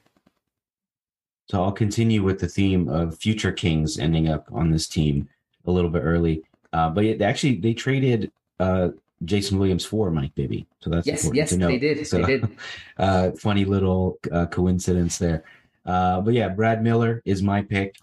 So 1.50 1.64
I'll 1.64 1.72
continue 1.72 2.24
with 2.24 2.40
the 2.40 2.48
theme 2.48 2.90
of 2.90 3.18
future 3.18 3.54
Kings 3.54 4.00
ending 4.00 4.28
up 4.28 4.48
on 4.52 4.72
this 4.72 4.88
team 4.88 5.30
a 5.66 5.72
little 5.72 5.92
bit 5.92 6.02
early. 6.02 6.44
Uh, 6.74 6.90
but 6.90 7.22
actually, 7.22 7.58
they 7.58 7.74
traded 7.74 8.32
uh, 8.60 8.90
Jason 9.24 9.60
Williams 9.60 9.86
for 9.86 10.10
Mike 10.10 10.34
Bibby. 10.34 10.66
So 10.80 10.90
that's 10.90 11.06
yes, 11.06 11.30
yes, 11.34 11.52
they 11.52 11.78
did. 11.78 12.06
So, 12.06 12.18
they 12.18 12.40
did. 12.40 12.50
Uh, 12.98 13.30
funny 13.34 13.64
little 13.64 14.18
uh, 14.32 14.48
coincidence 14.48 15.20
there. 15.20 15.44
Uh, 15.86 16.20
but 16.20 16.34
yeah, 16.34 16.50
Brad 16.50 16.84
Miller 16.84 17.22
is 17.26 17.44
my 17.44 17.62
pick 17.62 17.96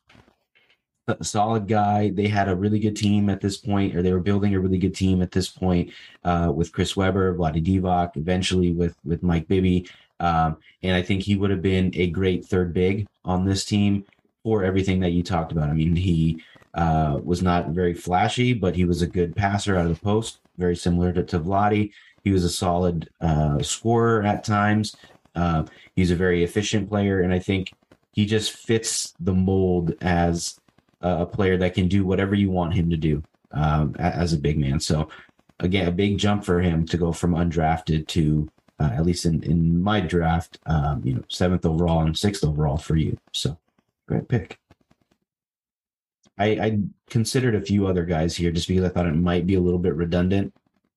a 1.07 1.25
solid 1.25 1.69
guy. 1.69 2.11
They 2.11 2.29
had 2.29 2.49
a 2.49 2.57
really 2.57 2.79
good 2.79 2.97
team 2.97 3.29
at 3.29 3.41
this 3.41 3.57
point, 3.57 3.95
or 3.95 4.03
they 4.03 4.13
were 4.13 4.21
building 4.21 4.55
a 4.55 4.61
really 4.61 4.79
good 4.79 4.95
team 4.95 5.23
at 5.23 5.33
this 5.33 5.49
point 5.49 5.93
uh, 6.25 6.53
with 6.55 6.73
Chris 6.73 6.97
Webber, 6.97 7.35
Vlade 7.35 7.65
Divac, 7.65 8.17
eventually 8.17 8.73
with 8.73 8.97
with 9.05 9.23
Mike 9.23 9.49
Bibby. 9.49 9.89
Um, 10.21 10.57
and 10.83 10.95
I 10.95 11.03
think 11.03 11.23
he 11.23 11.37
would 11.37 11.51
have 11.51 11.63
been 11.63 11.91
a 11.95 12.09
great 12.09 12.45
third 12.45 12.73
big 12.73 13.07
on 13.25 13.45
this 13.45 13.65
team 13.65 14.05
for 14.43 14.63
everything 14.65 15.01
that 15.01 15.13
you 15.13 15.23
talked 15.23 15.53
about. 15.53 15.71
I 15.71 15.73
mean, 15.73 15.97
he 15.97 16.43
uh, 16.75 17.21
was 17.23 17.43
not 17.43 17.71
very 17.71 17.95
flashy, 17.95 18.53
but 18.53 18.77
he 18.77 18.85
was 18.85 19.03
a 19.03 19.07
good 19.07 19.35
passer 19.35 19.77
out 19.77 19.87
of 19.87 19.95
the 19.95 20.05
post, 20.05 20.39
very 20.57 20.77
similar 20.77 21.13
to, 21.13 21.23
to 21.25 21.41
Vladi. 21.41 21.93
He 22.23 22.31
was 22.31 22.45
a 22.45 22.51
solid 22.51 23.11
uh, 23.21 23.63
scorer 23.63 24.23
at 24.23 24.45
times. 24.45 24.97
Uh, 25.35 25.65
he's 25.97 26.11
a 26.11 26.17
very 26.17 26.45
efficient 26.45 26.89
player, 26.89 27.21
and 27.21 27.33
I 27.33 27.39
think 27.39 27.73
he 28.13 28.25
just 28.25 28.53
fits 28.53 29.15
the 29.19 29.35
mold 29.35 29.95
as 30.01 30.59
a 31.05 31.27
player 31.27 31.57
that 31.59 31.75
can 31.75 31.89
do 31.89 32.05
whatever 32.05 32.35
you 32.35 32.51
want 32.51 32.75
him 32.75 32.91
to 32.91 32.97
do 32.97 33.23
um, 33.53 33.95
as 33.99 34.33
a 34.33 34.39
big 34.39 34.59
man. 34.59 34.81
So, 34.81 35.09
again, 35.61 35.87
a 35.87 35.93
big 35.93 36.19
jump 36.19 36.45
for 36.45 36.61
him 36.61 36.87
to 36.87 36.97
go 36.97 37.13
from 37.13 37.35
undrafted 37.35 38.07
to 38.09 38.51
uh, 38.81 38.91
at 38.93 39.07
least 39.07 39.25
in, 39.25 39.43
in 39.45 39.81
my 39.81 40.01
draft, 40.01 40.59
um, 40.67 41.01
you 41.05 41.15
know, 41.15 41.23
seventh 41.29 41.65
overall 41.65 42.01
and 42.01 42.19
sixth 42.19 42.45
overall 42.45 42.77
for 42.77 42.97
you. 42.97 43.17
So, 43.33 43.59
great 44.09 44.29
pick. 44.29 44.59
I, 46.37 46.47
I 46.47 46.79
considered 47.09 47.55
a 47.55 47.61
few 47.61 47.87
other 47.87 48.05
guys 48.05 48.37
here 48.37 48.51
just 48.51 48.67
because 48.67 48.85
I 48.85 48.89
thought 48.89 49.07
it 49.07 49.15
might 49.15 49.47
be 49.47 49.55
a 49.55 49.61
little 49.61 49.79
bit 49.79 49.95
redundant 49.95 50.53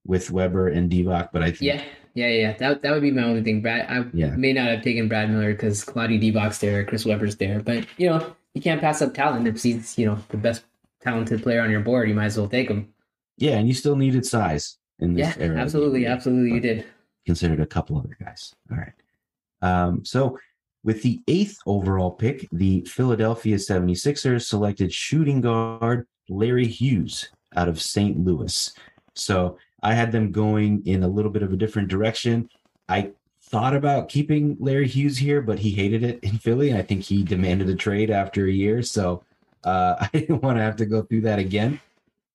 with 0.06 0.32
Webber 0.32 0.70
and 0.70 0.90
Divac, 0.90 1.30
but 1.32 1.44
I 1.44 1.52
think 1.52 1.62
yeah, 1.62 1.84
yeah, 2.16 2.30
yeah. 2.30 2.54
That 2.58 2.82
that 2.82 2.92
would 2.92 3.02
be 3.02 3.12
my 3.12 3.24
only 3.24 3.44
thing. 3.44 3.62
Brad, 3.62 3.86
I 3.90 4.06
yeah. 4.14 4.36
may 4.36 4.54
not 4.54 4.70
have 4.70 4.82
taken 4.82 5.08
Brad 5.08 5.30
Miller 5.30 5.52
because 5.52 5.86
Vlade 5.86 6.20
Divac's 6.20 6.58
there, 6.60 6.84
Chris 6.86 7.06
Webber's 7.06 7.36
there, 7.36 7.60
but 7.60 7.86
you 7.98 8.10
know 8.10 8.36
you 8.58 8.62
can't 8.64 8.82
pass 8.82 9.04
up 9.04 9.14
talent 9.14 9.48
if 9.48 9.62
he's 9.62 9.96
you 10.00 10.08
know 10.08 10.18
the 10.30 10.38
best 10.38 10.64
talented 11.00 11.44
player 11.44 11.62
on 11.62 11.70
your 11.70 11.82
board. 11.82 12.10
You 12.10 12.16
might 12.16 12.26
as 12.26 12.38
well 12.40 12.50
take 12.50 12.68
him. 12.68 12.92
Yeah, 13.38 13.58
and 13.58 13.68
you 13.68 13.76
still 13.76 13.96
needed 13.96 14.26
size 14.26 14.78
in 14.98 15.14
this 15.14 15.38
yeah, 15.38 15.44
era. 15.44 15.60
Absolutely, 15.60 16.08
absolutely, 16.08 16.56
you 16.56 16.60
did. 16.60 16.86
Considered 17.28 17.60
a 17.60 17.68
couple 17.68 18.00
other 18.00 18.18
guys. 18.20 18.56
All 18.72 18.78
right. 18.78 18.94
Um, 19.62 20.04
so 20.04 20.40
with 20.84 21.04
the 21.04 21.22
eighth 21.28 21.60
overall 21.68 22.10
pick, 22.10 22.48
the 22.52 22.82
Philadelphia 22.86 23.58
76ers 23.58 24.48
selected 24.48 24.92
shooting 24.92 25.42
guard 25.42 26.08
Larry 26.28 26.66
Hughes 26.66 27.30
out 27.56 27.68
of 27.68 27.80
St. 27.80 28.18
Louis. 28.26 28.74
So 29.14 29.60
I 29.84 29.94
had 29.94 30.12
them 30.12 30.32
going 30.32 30.82
in 30.88 31.04
a 31.04 31.08
little 31.08 31.30
bit 31.30 31.44
of 31.44 31.54
a 31.54 31.58
different 31.58 31.90
direction. 31.90 32.50
I 32.90 33.12
thought 33.48 33.76
about 33.76 34.10
keeping 34.10 34.58
Larry 34.60 34.88
Hughes 34.88 35.18
here, 35.18 35.42
but 35.42 35.60
he 35.60 35.72
hated 35.72 36.04
it 36.04 36.20
in 36.22 36.38
Philly. 36.38 36.70
And 36.70 36.78
I 36.78 36.82
think 36.82 37.04
he 37.04 37.24
demanded 37.24 37.70
a 37.70 37.76
trade 37.76 38.12
after 38.12 38.46
a 38.46 38.52
year. 38.52 38.82
So 38.82 39.24
uh, 39.64 39.96
I 40.02 40.10
didn't 40.14 40.44
want 40.44 40.58
to 40.58 40.64
have 40.64 40.76
to 40.78 40.86
go 40.86 41.02
through 41.02 41.22
that 41.22 41.40
again. 41.40 41.80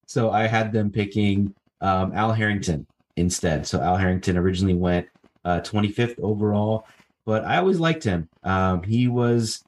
So 0.07 0.31
I 0.31 0.47
had 0.47 0.73
them 0.73 0.91
picking 0.91 1.55
um, 1.81 2.13
Al 2.15 2.33
Harrington 2.33 2.87
instead. 3.17 3.67
So 3.67 3.81
Al 3.81 3.97
Harrington 3.97 4.37
originally 4.37 4.75
went 4.75 5.07
uh, 5.45 5.61
25th 5.61 6.19
overall, 6.21 6.87
but 7.25 7.45
I 7.45 7.59
always 7.59 7.81
liked 7.81 8.05
him. 8.05 8.29
Um, 8.45 8.83
he 8.83 9.09
was 9.09 9.65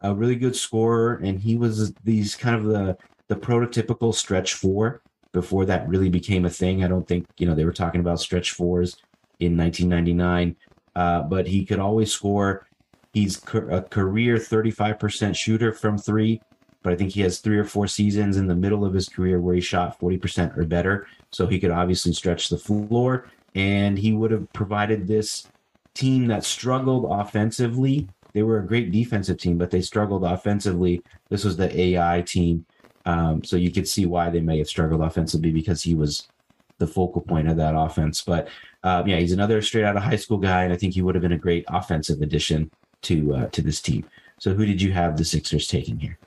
a 0.00 0.14
really 0.14 0.36
good 0.36 0.56
scorer, 0.56 1.20
and 1.22 1.38
he 1.40 1.56
was 1.56 1.92
these 2.04 2.34
kind 2.34 2.56
of 2.56 2.64
the 2.64 2.96
the 3.28 3.36
prototypical 3.36 4.14
stretch 4.14 4.54
four 4.54 5.02
before 5.32 5.66
that 5.66 5.86
really 5.86 6.08
became 6.08 6.46
a 6.46 6.50
thing. 6.50 6.82
I 6.82 6.88
don't 6.88 7.06
think, 7.06 7.26
you 7.36 7.46
know, 7.46 7.54
they 7.54 7.66
were 7.66 7.72
talking 7.72 8.00
about 8.00 8.20
stretch 8.20 8.52
fours 8.52 8.96
in 9.38 9.56
1999, 9.56 10.56
uh, 10.98 11.22
but 11.22 11.46
he 11.46 11.64
could 11.64 11.78
always 11.78 12.12
score. 12.12 12.66
He's 13.12 13.40
a 13.70 13.82
career 13.82 14.36
35% 14.36 15.36
shooter 15.36 15.72
from 15.72 15.96
three, 15.96 16.40
but 16.82 16.92
I 16.92 16.96
think 16.96 17.12
he 17.12 17.20
has 17.22 17.38
three 17.38 17.58
or 17.58 17.64
four 17.64 17.86
seasons 17.86 18.36
in 18.36 18.46
the 18.46 18.54
middle 18.54 18.84
of 18.84 18.94
his 18.94 19.08
career 19.08 19.40
where 19.40 19.54
he 19.54 19.60
shot 19.60 19.98
40% 20.00 20.58
or 20.58 20.64
better. 20.64 21.06
So 21.30 21.46
he 21.46 21.60
could 21.60 21.70
obviously 21.70 22.12
stretch 22.12 22.48
the 22.48 22.58
floor, 22.58 23.30
and 23.54 23.96
he 23.96 24.12
would 24.12 24.32
have 24.32 24.52
provided 24.52 25.06
this 25.06 25.46
team 25.94 26.26
that 26.26 26.44
struggled 26.44 27.06
offensively. 27.08 28.08
They 28.32 28.42
were 28.42 28.58
a 28.58 28.66
great 28.66 28.90
defensive 28.90 29.38
team, 29.38 29.56
but 29.56 29.70
they 29.70 29.80
struggled 29.80 30.24
offensively. 30.24 31.02
This 31.28 31.44
was 31.44 31.56
the 31.56 31.80
AI 31.80 32.22
team 32.22 32.66
um, 33.08 33.42
so 33.42 33.56
you 33.56 33.70
could 33.70 33.88
see 33.88 34.04
why 34.04 34.28
they 34.28 34.40
may 34.40 34.58
have 34.58 34.68
struggled 34.68 35.00
offensively 35.00 35.50
because 35.50 35.82
he 35.82 35.94
was 35.94 36.28
the 36.76 36.86
focal 36.86 37.22
point 37.22 37.48
of 37.48 37.56
that 37.56 37.74
offense. 37.74 38.22
But 38.22 38.48
um, 38.82 39.06
yeah, 39.08 39.16
he's 39.16 39.32
another 39.32 39.60
straight 39.62 39.84
out 39.84 39.96
of 39.96 40.02
high 40.02 40.16
school 40.16 40.38
guy, 40.38 40.64
and 40.64 40.72
I 40.72 40.76
think 40.76 40.94
he 40.94 41.02
would 41.02 41.14
have 41.14 41.22
been 41.22 41.32
a 41.32 41.38
great 41.38 41.64
offensive 41.68 42.20
addition 42.22 42.70
to 43.02 43.34
uh, 43.34 43.46
to 43.48 43.62
this 43.62 43.80
team. 43.80 44.04
So 44.38 44.54
who 44.54 44.64
did 44.64 44.80
you 44.80 44.92
have 44.92 45.16
the 45.16 45.24
Sixers 45.24 45.66
taking 45.66 45.98
here? 45.98 46.18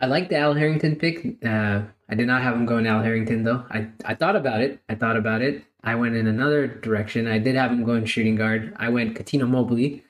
I 0.00 0.06
like 0.06 0.28
the 0.28 0.36
Al 0.36 0.54
Harrington 0.54 0.96
pick. 0.96 1.44
Uh, 1.44 1.82
I 2.08 2.14
did 2.14 2.26
not 2.26 2.42
have 2.42 2.54
him 2.54 2.66
going 2.66 2.86
Al 2.86 3.02
Harrington 3.02 3.44
though. 3.44 3.64
I, 3.70 3.88
I 4.04 4.14
thought 4.14 4.34
about 4.34 4.60
it. 4.60 4.80
I 4.88 4.94
thought 4.94 5.16
about 5.16 5.42
it. 5.42 5.62
I 5.84 5.94
went 5.94 6.16
in 6.16 6.26
another 6.26 6.66
direction. 6.66 7.26
I 7.26 7.38
did 7.38 7.54
have 7.54 7.70
him 7.70 7.84
going 7.84 8.04
shooting 8.06 8.34
guard. 8.34 8.74
I 8.76 8.88
went 8.88 9.16
Cuttino 9.16 9.48
Mobley. 9.48 10.04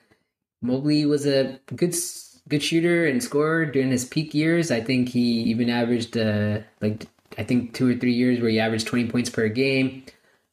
Mobley 0.61 1.05
was 1.05 1.25
a 1.25 1.59
good 1.75 1.95
good 2.47 2.63
shooter 2.63 3.05
and 3.05 3.21
scorer 3.21 3.65
during 3.65 3.91
his 3.91 4.05
peak 4.05 4.33
years. 4.33 4.71
I 4.71 4.81
think 4.81 5.09
he 5.09 5.41
even 5.43 5.69
averaged 5.69 6.17
uh, 6.17 6.59
like 6.81 7.07
I 7.37 7.43
think 7.43 7.73
two 7.73 7.89
or 7.89 7.95
three 7.95 8.13
years 8.13 8.39
where 8.39 8.49
he 8.49 8.59
averaged 8.59 8.87
20 8.87 9.09
points 9.09 9.29
per 9.29 9.47
game. 9.49 10.03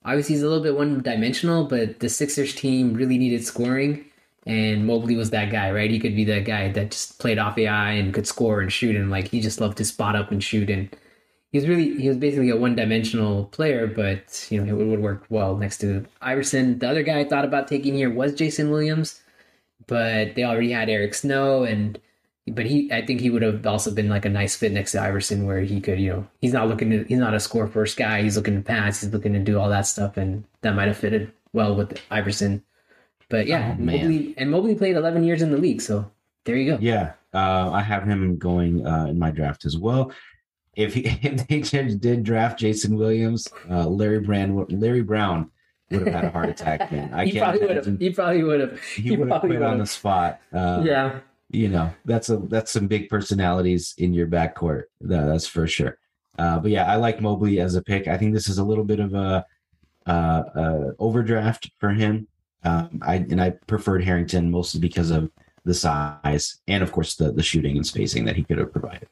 Obviously, 0.04 0.34
he's 0.34 0.42
a 0.42 0.48
little 0.48 0.62
bit 0.62 0.76
one 0.76 1.02
dimensional, 1.02 1.64
but 1.64 2.00
the 2.00 2.08
Sixers 2.08 2.54
team 2.54 2.94
really 2.94 3.18
needed 3.18 3.44
scoring, 3.44 4.04
and 4.46 4.86
Mobley 4.86 5.16
was 5.16 5.30
that 5.30 5.50
guy, 5.50 5.70
right? 5.70 5.90
He 5.90 5.98
could 5.98 6.16
be 6.16 6.24
that 6.24 6.44
guy 6.44 6.70
that 6.72 6.92
just 6.92 7.18
played 7.18 7.38
off 7.38 7.58
AI 7.58 7.92
and 7.92 8.14
could 8.14 8.26
score 8.26 8.60
and 8.60 8.72
shoot, 8.72 8.96
and 8.96 9.10
like 9.10 9.28
he 9.28 9.40
just 9.40 9.60
loved 9.60 9.78
to 9.78 9.84
spot 9.84 10.16
up 10.16 10.30
and 10.30 10.42
shoot. 10.42 10.70
And 10.70 10.88
he 11.52 11.58
was 11.58 11.68
really 11.68 12.00
he 12.00 12.08
was 12.08 12.16
basically 12.16 12.50
a 12.50 12.56
one 12.56 12.76
dimensional 12.76 13.46
player, 13.46 13.86
but 13.86 14.46
you 14.50 14.64
know 14.64 14.80
it 14.80 14.84
would 14.84 15.00
work 15.00 15.24
well 15.28 15.56
next 15.56 15.78
to 15.78 16.06
Iverson. 16.22 16.78
The 16.78 16.88
other 16.88 17.02
guy 17.02 17.20
I 17.20 17.28
thought 17.28 17.44
about 17.44 17.68
taking 17.68 17.94
here 17.94 18.10
was 18.10 18.34
Jason 18.34 18.70
Williams 18.70 19.20
but 19.88 20.34
they 20.36 20.44
already 20.44 20.70
had 20.70 20.88
Eric 20.88 21.14
Snow 21.14 21.64
and 21.64 21.98
but 22.50 22.66
he 22.66 22.90
I 22.92 23.04
think 23.04 23.20
he 23.20 23.30
would 23.30 23.42
have 23.42 23.66
also 23.66 23.90
been 23.90 24.08
like 24.08 24.24
a 24.24 24.28
nice 24.28 24.56
fit 24.56 24.72
next 24.72 24.92
to 24.92 25.02
Iverson 25.02 25.46
where 25.46 25.60
he 25.60 25.80
could, 25.80 25.98
you 25.98 26.10
know, 26.10 26.26
he's 26.40 26.52
not 26.52 26.68
looking 26.68 26.90
to 26.90 27.04
he's 27.04 27.18
not 27.18 27.34
a 27.34 27.40
score 27.40 27.66
first 27.66 27.96
guy, 27.96 28.22
he's 28.22 28.36
looking 28.36 28.56
to 28.56 28.62
pass, 28.62 29.00
he's 29.00 29.12
looking 29.12 29.32
to 29.32 29.38
do 29.38 29.58
all 29.58 29.68
that 29.68 29.86
stuff 29.86 30.16
and 30.16 30.44
that 30.62 30.74
might 30.74 30.88
have 30.88 30.96
fitted 30.96 31.32
well 31.52 31.74
with 31.74 32.00
Iverson. 32.10 32.62
But 33.28 33.46
yeah, 33.46 33.76
oh, 33.78 33.82
Mobley 33.82 34.34
and 34.36 34.50
Mobley 34.50 34.74
played 34.74 34.96
11 34.96 35.24
years 35.24 35.42
in 35.42 35.50
the 35.50 35.58
league, 35.58 35.82
so 35.82 36.10
there 36.44 36.56
you 36.56 36.72
go. 36.72 36.78
Yeah, 36.80 37.12
uh, 37.34 37.70
I 37.70 37.82
have 37.82 38.04
him 38.04 38.38
going 38.38 38.86
uh, 38.86 39.06
in 39.06 39.18
my 39.18 39.30
draft 39.30 39.64
as 39.64 39.76
well. 39.76 40.12
If, 40.74 40.94
he, 40.94 41.00
if 41.22 41.46
they 41.46 41.60
did 41.60 42.24
draft 42.24 42.58
Jason 42.58 42.96
Williams, 42.96 43.48
uh, 43.70 43.86
Larry 43.86 44.20
Brand, 44.20 44.72
Larry 44.72 45.02
Brown 45.02 45.50
would 45.90 46.06
have 46.06 46.14
had 46.14 46.24
a 46.24 46.30
heart 46.30 46.48
attack, 46.48 46.90
man. 46.92 47.12
I 47.12 47.24
he 47.26 47.32
can't 47.32 47.44
probably 47.44 47.66
would 47.66 47.76
have. 47.76 47.98
He 47.98 48.10
probably 48.10 48.42
would 48.44 48.60
have. 48.60 48.82
He, 48.82 49.02
he 49.02 49.16
would 49.16 49.30
have 49.30 49.40
quit 49.40 49.62
on 49.62 49.78
the 49.78 49.86
spot. 49.86 50.40
Uh, 50.52 50.82
yeah. 50.84 51.20
You 51.50 51.68
know, 51.68 51.90
that's 52.04 52.28
a 52.28 52.36
that's 52.36 52.70
some 52.70 52.88
big 52.88 53.08
personalities 53.08 53.94
in 53.96 54.12
your 54.12 54.26
backcourt. 54.26 54.84
that's 55.00 55.46
for 55.46 55.66
sure. 55.66 55.98
Uh, 56.38 56.58
but 56.58 56.70
yeah, 56.70 56.90
I 56.90 56.96
like 56.96 57.20
Mobley 57.20 57.58
as 57.60 57.74
a 57.74 57.82
pick. 57.82 58.06
I 58.06 58.16
think 58.16 58.32
this 58.32 58.48
is 58.48 58.58
a 58.58 58.64
little 58.64 58.84
bit 58.84 59.00
of 59.00 59.14
a, 59.14 59.44
uh, 60.06 60.10
uh, 60.10 60.92
overdraft 60.98 61.70
for 61.78 61.90
him. 61.90 62.28
Um, 62.64 63.00
I 63.02 63.16
and 63.16 63.40
I 63.40 63.50
preferred 63.50 64.04
Harrington 64.04 64.50
mostly 64.50 64.80
because 64.80 65.10
of 65.10 65.30
the 65.64 65.74
size 65.74 66.60
and 66.66 66.82
of 66.82 66.92
course 66.92 67.16
the 67.16 67.30
the 67.30 67.42
shooting 67.42 67.76
and 67.76 67.86
spacing 67.86 68.24
that 68.24 68.36
he 68.36 68.42
could 68.42 68.58
have 68.58 68.72
provided. 68.72 69.08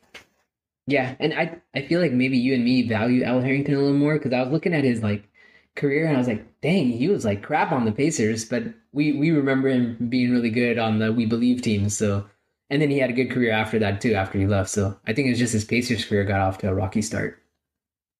Yeah, 0.87 1.15
and 1.21 1.35
I 1.35 1.61
I 1.75 1.83
feel 1.83 2.01
like 2.01 2.13
maybe 2.13 2.39
you 2.39 2.55
and 2.55 2.65
me 2.65 2.89
value 2.89 3.23
Al 3.25 3.41
Harrington 3.41 3.75
a 3.75 3.79
little 3.79 3.93
more 3.93 4.15
because 4.15 4.33
I 4.33 4.43
was 4.43 4.53
looking 4.53 4.75
at 4.75 4.85
his 4.85 5.03
like 5.03 5.29
career, 5.77 6.07
and 6.07 6.17
I 6.17 6.19
was 6.19 6.29
like, 6.29 6.45
dang, 6.61 6.91
he 6.91 7.09
was 7.09 7.25
like 7.25 7.43
crap 7.43 7.73
on 7.73 7.85
the 7.85 7.93
Pacers, 7.93 8.45
but 8.45 8.65
we 8.93 9.13
we 9.13 9.31
remember 9.31 9.69
him 9.69 9.97
being 10.09 10.33
really 10.33 10.51
good 10.51 10.79
on 10.79 10.99
the 10.99 11.13
We 11.13 11.27
Believe 11.27 11.63
team. 11.63 11.89
So, 11.89 12.27
and 12.71 12.83
then 12.83 12.91
he 12.91 12.99
had 12.99 13.11
a 13.11 13.15
good 13.15 13.31
career 13.31 13.53
after 13.53 13.79
that 13.79 14.01
too, 14.01 14.15
after 14.15 14.39
he 14.39 14.47
left. 14.47 14.71
So 14.71 14.99
I 15.07 15.13
think 15.13 15.27
it 15.27 15.31
was 15.31 15.39
just 15.39 15.53
his 15.53 15.65
Pacers 15.65 16.05
career 16.05 16.25
got 16.25 16.41
off 16.41 16.59
to 16.59 16.69
a 16.69 16.75
rocky 16.75 17.03
start. 17.03 17.43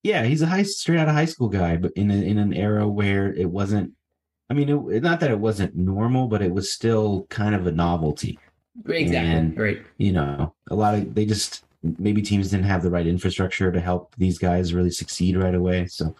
Yeah, 0.03 0.23
he's 0.23 0.41
a 0.41 0.47
high 0.47 0.63
straight 0.63 0.99
out 0.99 1.09
of 1.09 1.15
high 1.15 1.25
school 1.25 1.49
guy, 1.49 1.75
but 1.75 1.91
in 1.93 2.11
a, 2.11 2.15
in 2.15 2.37
an 2.37 2.53
era 2.53 2.87
where 2.87 3.33
it 3.33 3.49
wasn't. 3.49 3.93
I 4.49 4.53
mean, 4.53 4.69
it, 4.69 5.03
not 5.03 5.19
that 5.19 5.31
it 5.31 5.39
wasn't 5.39 5.75
normal, 5.75 6.27
but 6.27 6.41
it 6.41 6.53
was 6.53 6.71
still 6.71 7.25
kind 7.29 7.53
of 7.53 7.67
a 7.67 7.71
novelty. 7.71 8.39
Exactly. 8.85 9.17
And, 9.17 9.59
right. 9.59 9.81
You 9.97 10.13
know, 10.13 10.53
a 10.69 10.75
lot 10.75 10.95
of 10.95 11.13
they 11.13 11.25
just 11.25 11.65
maybe 11.97 12.21
teams 12.21 12.49
didn't 12.49 12.65
have 12.65 12.83
the 12.83 12.91
right 12.91 13.07
infrastructure 13.07 13.71
to 13.71 13.79
help 13.79 14.13
these 14.17 14.37
guys 14.37 14.73
really 14.73 14.91
succeed 14.91 15.35
right 15.35 15.55
away. 15.55 15.87
So 15.87 16.15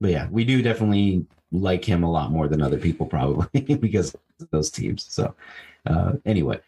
but 0.00 0.10
yeah, 0.10 0.28
we 0.30 0.44
do 0.44 0.62
definitely 0.62 1.26
like 1.52 1.84
him 1.84 2.02
a 2.02 2.10
lot 2.10 2.30
more 2.30 2.48
than 2.48 2.62
other 2.62 2.78
people 2.78 3.06
probably 3.06 3.60
because 3.76 4.14
of 4.14 4.50
those 4.50 4.70
teams. 4.70 5.06
So 5.08 5.34
uh, 5.86 6.12
anyway, 6.24 6.60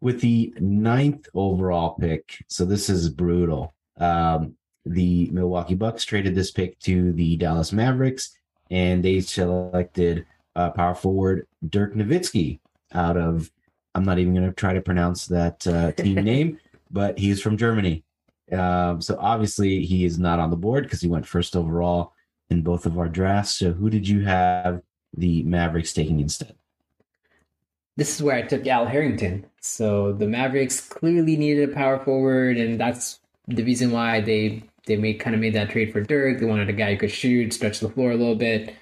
with 0.00 0.20
the 0.20 0.54
ninth 0.60 1.28
overall 1.34 1.96
pick, 2.00 2.44
so 2.48 2.64
this 2.64 2.88
is 2.88 3.08
brutal. 3.08 3.74
Um, 3.98 4.56
the 4.86 5.28
Milwaukee 5.30 5.74
Bucks 5.74 6.04
traded 6.04 6.34
this 6.34 6.50
pick 6.50 6.78
to 6.80 7.12
the 7.12 7.36
Dallas 7.36 7.72
Mavericks, 7.72 8.36
and 8.70 9.04
they 9.04 9.20
selected 9.20 10.26
uh, 10.56 10.70
power 10.70 10.94
forward 10.94 11.46
Dirk 11.68 11.94
Nowitzki 11.94 12.60
out 12.94 13.16
of. 13.16 13.50
I'm 13.94 14.04
not 14.04 14.18
even 14.18 14.34
going 14.34 14.46
to 14.46 14.52
try 14.52 14.72
to 14.72 14.80
pronounce 14.80 15.26
that 15.26 15.66
uh, 15.66 15.92
team 15.92 16.14
name, 16.24 16.58
but 16.90 17.18
he's 17.18 17.42
from 17.42 17.56
Germany. 17.56 18.04
Um, 18.52 19.00
so 19.00 19.16
obviously 19.20 19.84
he 19.84 20.04
is 20.04 20.18
not 20.18 20.38
on 20.38 20.50
the 20.50 20.56
board 20.56 20.84
because 20.84 21.00
he 21.00 21.08
went 21.08 21.26
first 21.26 21.56
overall 21.56 22.14
in 22.50 22.62
both 22.62 22.86
of 22.86 22.98
our 22.98 23.08
drafts. 23.08 23.52
So 23.52 23.72
who 23.72 23.90
did 23.90 24.08
you 24.08 24.24
have 24.24 24.82
the 25.16 25.42
Mavericks 25.44 25.92
taking 25.92 26.20
instead? 26.20 26.54
this 28.00 28.14
is 28.14 28.22
where 28.22 28.34
I 28.34 28.42
took 28.42 28.66
Al 28.66 28.86
Harrington. 28.86 29.44
So 29.60 30.12
the 30.14 30.26
Mavericks 30.26 30.80
clearly 30.80 31.36
needed 31.36 31.68
a 31.68 31.74
power 31.74 31.98
forward, 32.02 32.56
and 32.56 32.80
that's 32.80 33.20
the 33.46 33.62
reason 33.62 33.90
why 33.90 34.22
they 34.22 34.62
they 34.86 34.96
made 34.96 35.20
kind 35.20 35.34
of 35.34 35.40
made 35.40 35.52
that 35.52 35.68
trade 35.68 35.92
for 35.92 36.00
Dirk. 36.00 36.40
They 36.40 36.46
wanted 36.46 36.70
a 36.70 36.72
guy 36.72 36.92
who 36.92 36.98
could 36.98 37.10
shoot, 37.10 37.52
stretch 37.52 37.80
the 37.80 37.90
floor 37.90 38.12
a 38.12 38.16
little 38.16 38.36
bit. 38.36 38.74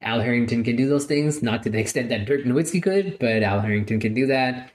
Al 0.00 0.20
Harrington 0.20 0.64
can 0.64 0.74
do 0.74 0.88
those 0.88 1.04
things, 1.04 1.42
not 1.42 1.62
to 1.64 1.70
the 1.70 1.78
extent 1.78 2.08
that 2.08 2.24
Dirk 2.24 2.44
Nowitzki 2.44 2.82
could, 2.82 3.18
but 3.18 3.42
Al 3.42 3.60
Harrington 3.60 4.00
can 4.00 4.14
do 4.14 4.26
that. 4.26 4.70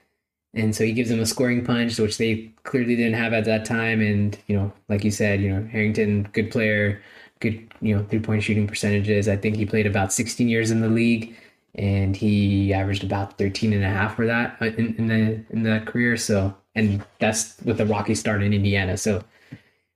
And 0.53 0.75
so 0.75 0.83
he 0.83 0.91
gives 0.93 1.09
them 1.09 1.19
a 1.19 1.25
scoring 1.25 1.65
punch, 1.65 1.97
which 1.97 2.19
they 2.19 2.51
clearly 2.63 2.95
didn't 2.95 3.13
have 3.13 3.33
at 3.33 3.45
that 3.45 3.65
time. 3.65 4.01
And, 4.01 4.37
you 4.45 4.55
know, 4.55 4.71
like 4.89 5.03
you 5.03 5.11
said, 5.11 5.41
you 5.41 5.49
know, 5.49 5.67
Harrington, 5.71 6.29
good 6.33 6.51
player, 6.51 7.01
good, 7.41 7.67
you 7.81 7.95
know, 7.95 8.05
three 8.09 8.19
point 8.19 8.43
shooting 8.43 8.67
percentages. 8.67 9.27
I 9.27 9.35
think 9.35 9.57
he 9.57 9.65
played 9.65 9.85
about 9.85 10.13
16 10.13 10.47
years 10.47 10.71
in 10.71 10.79
the 10.81 10.87
league 10.87 11.35
and 11.75 12.15
he 12.15 12.73
averaged 12.73 13.03
about 13.03 13.37
13 13.37 13.73
and 13.73 13.83
a 13.83 13.89
half 13.89 14.15
for 14.15 14.25
that 14.25 14.57
uh, 14.61 14.65
in, 14.65 14.95
in 14.95 15.07
the, 15.07 15.43
in 15.49 15.63
the 15.63 15.81
career. 15.85 16.17
So, 16.17 16.55
and 16.75 17.03
that's 17.19 17.55
with 17.63 17.81
a 17.81 17.85
rocky 17.85 18.15
start 18.15 18.43
in 18.43 18.53
Indiana. 18.53 18.97
So 18.97 19.23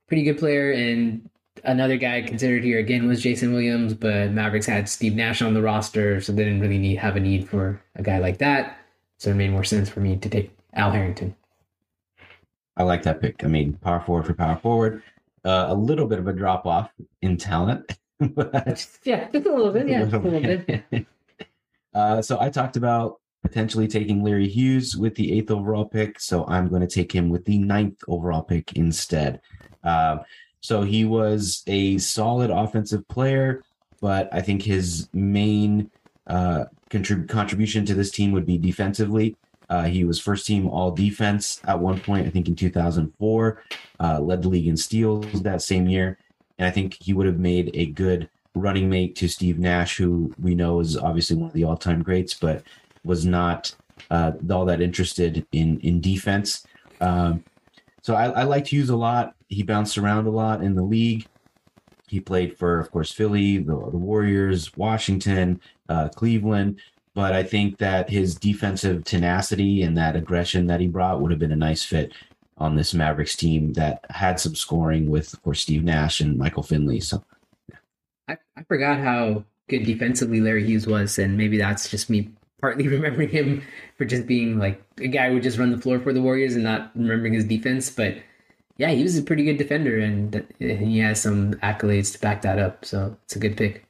pretty 0.06 0.22
good 0.22 0.38
player. 0.38 0.72
And 0.72 1.28
another 1.64 1.96
guy 1.96 2.22
considered 2.22 2.64
here 2.64 2.78
again 2.78 3.06
was 3.06 3.22
Jason 3.22 3.52
Williams, 3.52 3.94
but 3.94 4.30
Mavericks 4.30 4.66
had 4.66 4.88
Steve 4.88 5.14
Nash 5.14 5.42
on 5.42 5.54
the 5.54 5.62
roster. 5.62 6.20
So 6.20 6.32
they 6.32 6.44
didn't 6.44 6.60
really 6.60 6.78
need, 6.78 6.96
have 6.96 7.16
a 7.16 7.20
need 7.20 7.48
for 7.48 7.80
a 7.94 8.02
guy 8.02 8.18
like 8.18 8.38
that. 8.38 8.78
So 9.18 9.30
it 9.30 9.34
made 9.34 9.50
more 9.50 9.64
sense 9.64 9.88
for 9.88 10.00
me 10.00 10.16
to 10.16 10.28
take 10.28 10.50
Al 10.74 10.90
Harrington. 10.90 11.34
I 12.76 12.82
like 12.82 13.02
that 13.04 13.20
pick. 13.20 13.42
I 13.44 13.48
mean, 13.48 13.74
power 13.74 14.00
forward 14.00 14.26
for 14.26 14.34
power 14.34 14.56
forward. 14.56 15.02
Uh, 15.46 15.66
a 15.68 15.74
little 15.74 16.08
bit 16.08 16.18
of 16.18 16.26
a 16.26 16.32
drop 16.32 16.66
off 16.66 16.90
in 17.22 17.36
talent. 17.36 17.96
but 18.20 18.84
yeah, 19.04 19.28
just 19.30 19.46
a 19.46 19.54
little 19.54 19.72
bit. 19.72 19.86
Yeah, 19.88 20.02
a 20.02 20.06
little, 20.06 20.26
a 20.26 20.28
little 20.28 20.64
bit. 20.66 21.06
uh, 21.94 22.20
so 22.20 22.40
I 22.40 22.50
talked 22.50 22.76
about 22.76 23.20
potentially 23.42 23.86
taking 23.86 24.24
Larry 24.24 24.48
Hughes 24.48 24.96
with 24.96 25.14
the 25.14 25.38
eighth 25.38 25.52
overall 25.52 25.84
pick. 25.84 26.18
So 26.18 26.44
I'm 26.48 26.66
going 26.68 26.80
to 26.80 26.88
take 26.88 27.12
him 27.12 27.28
with 27.28 27.44
the 27.44 27.58
ninth 27.58 28.02
overall 28.08 28.42
pick 28.42 28.72
instead. 28.72 29.40
Uh, 29.84 30.18
so 30.60 30.82
he 30.82 31.04
was 31.04 31.62
a 31.68 31.96
solid 31.98 32.50
offensive 32.50 33.06
player, 33.06 33.62
but 34.00 34.28
I 34.32 34.40
think 34.40 34.62
his 34.62 35.08
main 35.12 35.92
uh, 36.26 36.64
contrib- 36.90 37.28
contribution 37.28 37.86
to 37.86 37.94
this 37.94 38.10
team 38.10 38.32
would 38.32 38.46
be 38.46 38.58
defensively. 38.58 39.36
Uh, 39.68 39.84
he 39.84 40.04
was 40.04 40.20
first 40.20 40.46
team 40.46 40.68
all 40.68 40.90
defense 40.90 41.60
at 41.64 41.78
one 41.78 41.98
point, 42.00 42.26
I 42.26 42.30
think 42.30 42.48
in 42.48 42.54
2004, 42.54 43.62
uh, 43.98 44.20
led 44.20 44.42
the 44.42 44.48
league 44.48 44.68
in 44.68 44.76
steals 44.76 45.42
that 45.42 45.62
same 45.62 45.88
year. 45.88 46.18
And 46.58 46.66
I 46.66 46.70
think 46.70 46.96
he 47.00 47.12
would 47.12 47.26
have 47.26 47.38
made 47.38 47.70
a 47.74 47.86
good 47.86 48.28
running 48.54 48.88
mate 48.88 49.16
to 49.16 49.28
Steve 49.28 49.58
Nash, 49.58 49.96
who 49.96 50.34
we 50.40 50.54
know 50.54 50.80
is 50.80 50.96
obviously 50.96 51.36
one 51.36 51.48
of 51.48 51.52
the 51.52 51.64
all 51.64 51.76
time 51.76 52.02
greats, 52.02 52.34
but 52.34 52.62
was 53.04 53.26
not 53.26 53.74
uh, 54.10 54.32
all 54.50 54.64
that 54.64 54.80
interested 54.80 55.46
in, 55.52 55.80
in 55.80 56.00
defense. 56.00 56.66
Um, 57.00 57.44
so 58.02 58.14
I, 58.14 58.26
I 58.26 58.42
liked 58.44 58.68
Hughes 58.68 58.90
a 58.90 58.96
lot. 58.96 59.34
He 59.48 59.62
bounced 59.62 59.98
around 59.98 60.26
a 60.26 60.30
lot 60.30 60.62
in 60.62 60.74
the 60.74 60.82
league. 60.82 61.26
He 62.08 62.20
played 62.20 62.56
for, 62.56 62.78
of 62.78 62.90
course, 62.90 63.10
Philly, 63.10 63.58
the, 63.58 63.74
the 63.90 63.96
Warriors, 63.96 64.76
Washington, 64.76 65.60
uh, 65.88 66.08
Cleveland. 66.10 66.80
But 67.16 67.32
I 67.32 67.44
think 67.44 67.78
that 67.78 68.10
his 68.10 68.34
defensive 68.34 69.02
tenacity 69.04 69.80
and 69.80 69.96
that 69.96 70.16
aggression 70.16 70.66
that 70.66 70.80
he 70.80 70.86
brought 70.86 71.22
would 71.22 71.30
have 71.30 71.40
been 71.40 71.50
a 71.50 71.56
nice 71.56 71.82
fit 71.82 72.12
on 72.58 72.76
this 72.76 72.92
Mavericks 72.92 73.34
team 73.34 73.72
that 73.72 74.04
had 74.10 74.38
some 74.38 74.54
scoring 74.54 75.08
with, 75.08 75.32
of 75.32 75.42
course, 75.42 75.62
Steve 75.62 75.82
Nash 75.82 76.20
and 76.20 76.36
Michael 76.36 76.62
Finley. 76.62 77.00
So 77.00 77.24
yeah. 77.70 77.78
I, 78.28 78.36
I 78.58 78.64
forgot 78.64 78.98
how 78.98 79.44
good 79.70 79.86
defensively 79.86 80.42
Larry 80.42 80.66
Hughes 80.66 80.86
was, 80.86 81.18
and 81.18 81.38
maybe 81.38 81.56
that's 81.56 81.88
just 81.90 82.10
me 82.10 82.28
partly 82.60 82.86
remembering 82.96 83.30
him 83.30 83.62
for 83.96 84.04
just 84.04 84.26
being 84.26 84.58
like 84.58 84.82
a 84.98 85.08
guy 85.08 85.28
who 85.28 85.34
would 85.34 85.42
just 85.42 85.56
run 85.56 85.72
the 85.72 85.80
floor 85.80 85.98
for 85.98 86.12
the 86.12 86.20
Warriors 86.20 86.54
and 86.54 86.64
not 86.64 86.90
remembering 86.94 87.32
his 87.32 87.46
defense. 87.46 87.88
But 87.88 88.18
yeah, 88.76 88.90
he 88.90 89.02
was 89.02 89.16
a 89.16 89.22
pretty 89.22 89.44
good 89.44 89.56
defender, 89.56 89.98
and 89.98 90.36
uh, 90.36 90.42
he 90.60 90.98
has 90.98 91.22
some 91.22 91.54
accolades 91.54 92.12
to 92.12 92.18
back 92.18 92.42
that 92.42 92.58
up. 92.58 92.84
So 92.84 93.16
it's 93.24 93.36
a 93.36 93.38
good 93.38 93.56
pick. 93.56 93.86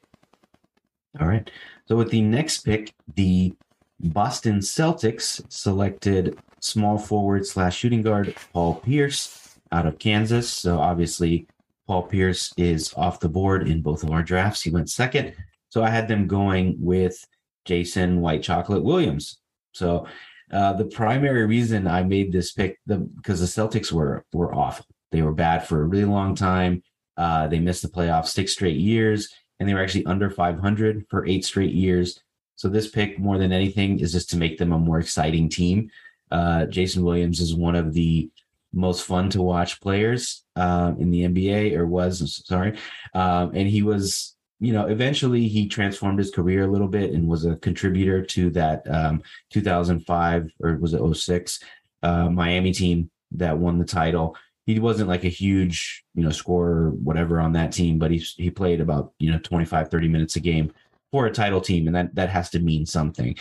All 1.18 1.26
right. 1.26 1.50
So 1.87 1.96
with 1.96 2.11
the 2.11 2.22
next 2.22 2.59
pick, 2.59 2.92
the 3.14 3.55
Boston 4.01 4.59
Celtics 4.59 5.40
selected 5.51 6.38
small 6.61 6.99
forward 6.99 7.46
slash 7.46 7.77
shooting 7.77 8.03
guard 8.03 8.35
Paul 8.53 8.77
Pierce 8.77 9.59
out 9.72 9.87
of 9.87 9.99
Kansas. 9.99 10.51
So 10.51 10.79
obviously, 10.79 11.46
Paul 11.87 12.03
Pierce 12.03 12.53
is 12.57 12.92
off 12.94 13.20
the 13.20 13.29
board 13.29 13.68
in 13.68 13.81
both 13.81 14.03
of 14.03 14.11
our 14.11 14.22
drafts. 14.22 14.62
He 14.62 14.70
went 14.70 14.90
second. 14.90 15.35
So 15.68 15.83
I 15.85 15.90
had 15.90 16.09
them 16.09 16.27
going 16.27 16.77
with 16.79 17.25
Jason 17.64 18.20
White 18.20 18.42
Chocolate 18.42 18.83
Williams. 18.83 19.38
So 19.72 20.07
uh, 20.53 20.72
the 20.72 20.87
primary 20.87 21.46
reason 21.46 21.87
I 21.87 22.03
made 22.03 22.33
this 22.33 22.53
pick, 22.53 22.79
the 22.87 22.99
because 22.99 23.40
the 23.40 23.46
Celtics 23.46 23.92
were 23.92 24.25
were 24.33 24.55
awful. 24.55 24.87
They 25.12 25.22
were 25.22 25.33
bad 25.33 25.66
for 25.66 25.81
a 25.81 25.85
really 25.85 26.05
long 26.05 26.35
time. 26.35 26.83
Uh, 27.16 27.46
they 27.49 27.61
missed 27.61 27.83
the 27.83 27.88
playoffs 27.88 28.29
six 28.29 28.53
straight 28.53 28.77
years, 28.77 29.33
and 29.58 29.68
they 29.68 29.74
were 29.74 29.82
actually 29.82 30.06
under 30.06 30.30
500 30.30 31.06
for 31.08 31.26
eight 31.26 31.44
straight 31.44 31.72
years. 31.72 32.20
So 32.56 32.68
this 32.68 32.88
pick, 32.88 33.18
more 33.18 33.38
than 33.38 33.52
anything, 33.52 34.00
is 34.00 34.12
just 34.12 34.30
to 34.30 34.36
make 34.36 34.58
them 34.58 34.72
a 34.72 34.78
more 34.78 34.98
exciting 34.98 35.48
team. 35.48 35.90
Uh, 36.30 36.66
Jason 36.66 37.04
Williams 37.04 37.40
is 37.40 37.54
one 37.54 37.74
of 37.74 37.92
the 37.92 38.30
most 38.72 39.04
fun 39.04 39.30
to 39.30 39.42
watch 39.42 39.80
players 39.80 40.44
uh, 40.56 40.92
in 40.98 41.10
the 41.10 41.22
NBA, 41.22 41.76
or 41.76 41.86
was 41.86 42.42
sorry, 42.46 42.78
um, 43.14 43.52
and 43.54 43.68
he 43.68 43.82
was 43.82 44.36
you 44.58 44.72
know, 44.72 44.86
eventually 44.86 45.48
he 45.48 45.68
transformed 45.68 46.18
his 46.18 46.30
career 46.30 46.64
a 46.64 46.70
little 46.70 46.88
bit 46.88 47.12
and 47.12 47.28
was 47.28 47.44
a 47.44 47.56
contributor 47.56 48.22
to 48.22 48.50
that 48.50 48.88
um, 48.90 49.22
2005 49.50 50.50
or 50.62 50.76
was 50.76 50.94
it 50.94 51.14
06 51.14 51.62
uh, 52.02 52.30
Miami 52.30 52.72
team 52.72 53.10
that 53.32 53.58
won 53.58 53.78
the 53.78 53.84
title. 53.84 54.36
He 54.66 54.79
wasn't 54.81 55.09
like 55.09 55.24
a 55.24 55.29
huge, 55.29 56.05
you 56.14 56.24
know, 56.24 56.31
scorer, 56.31 56.90
whatever 56.90 57.40
on 57.40 57.52
that 57.52 57.72
team, 57.72 57.98
but 57.98 58.11
he 58.11 58.18
he 58.37 58.50
played 58.50 58.81
about 58.81 59.12
you 59.18 59.31
know 59.31 59.38
25, 59.38 59.88
30 59.88 60.09
minutes 60.09 60.37
a 60.37 60.40
game 60.40 60.72
for 61.11 61.26
a 61.26 61.33
title 61.33 61.61
team, 61.61 61.87
and 61.87 61.96
that 61.96 62.14
that 62.14 62.29
has 62.29 62.50
to 62.50 62.59
mean 62.59 62.85
something. 62.85 63.37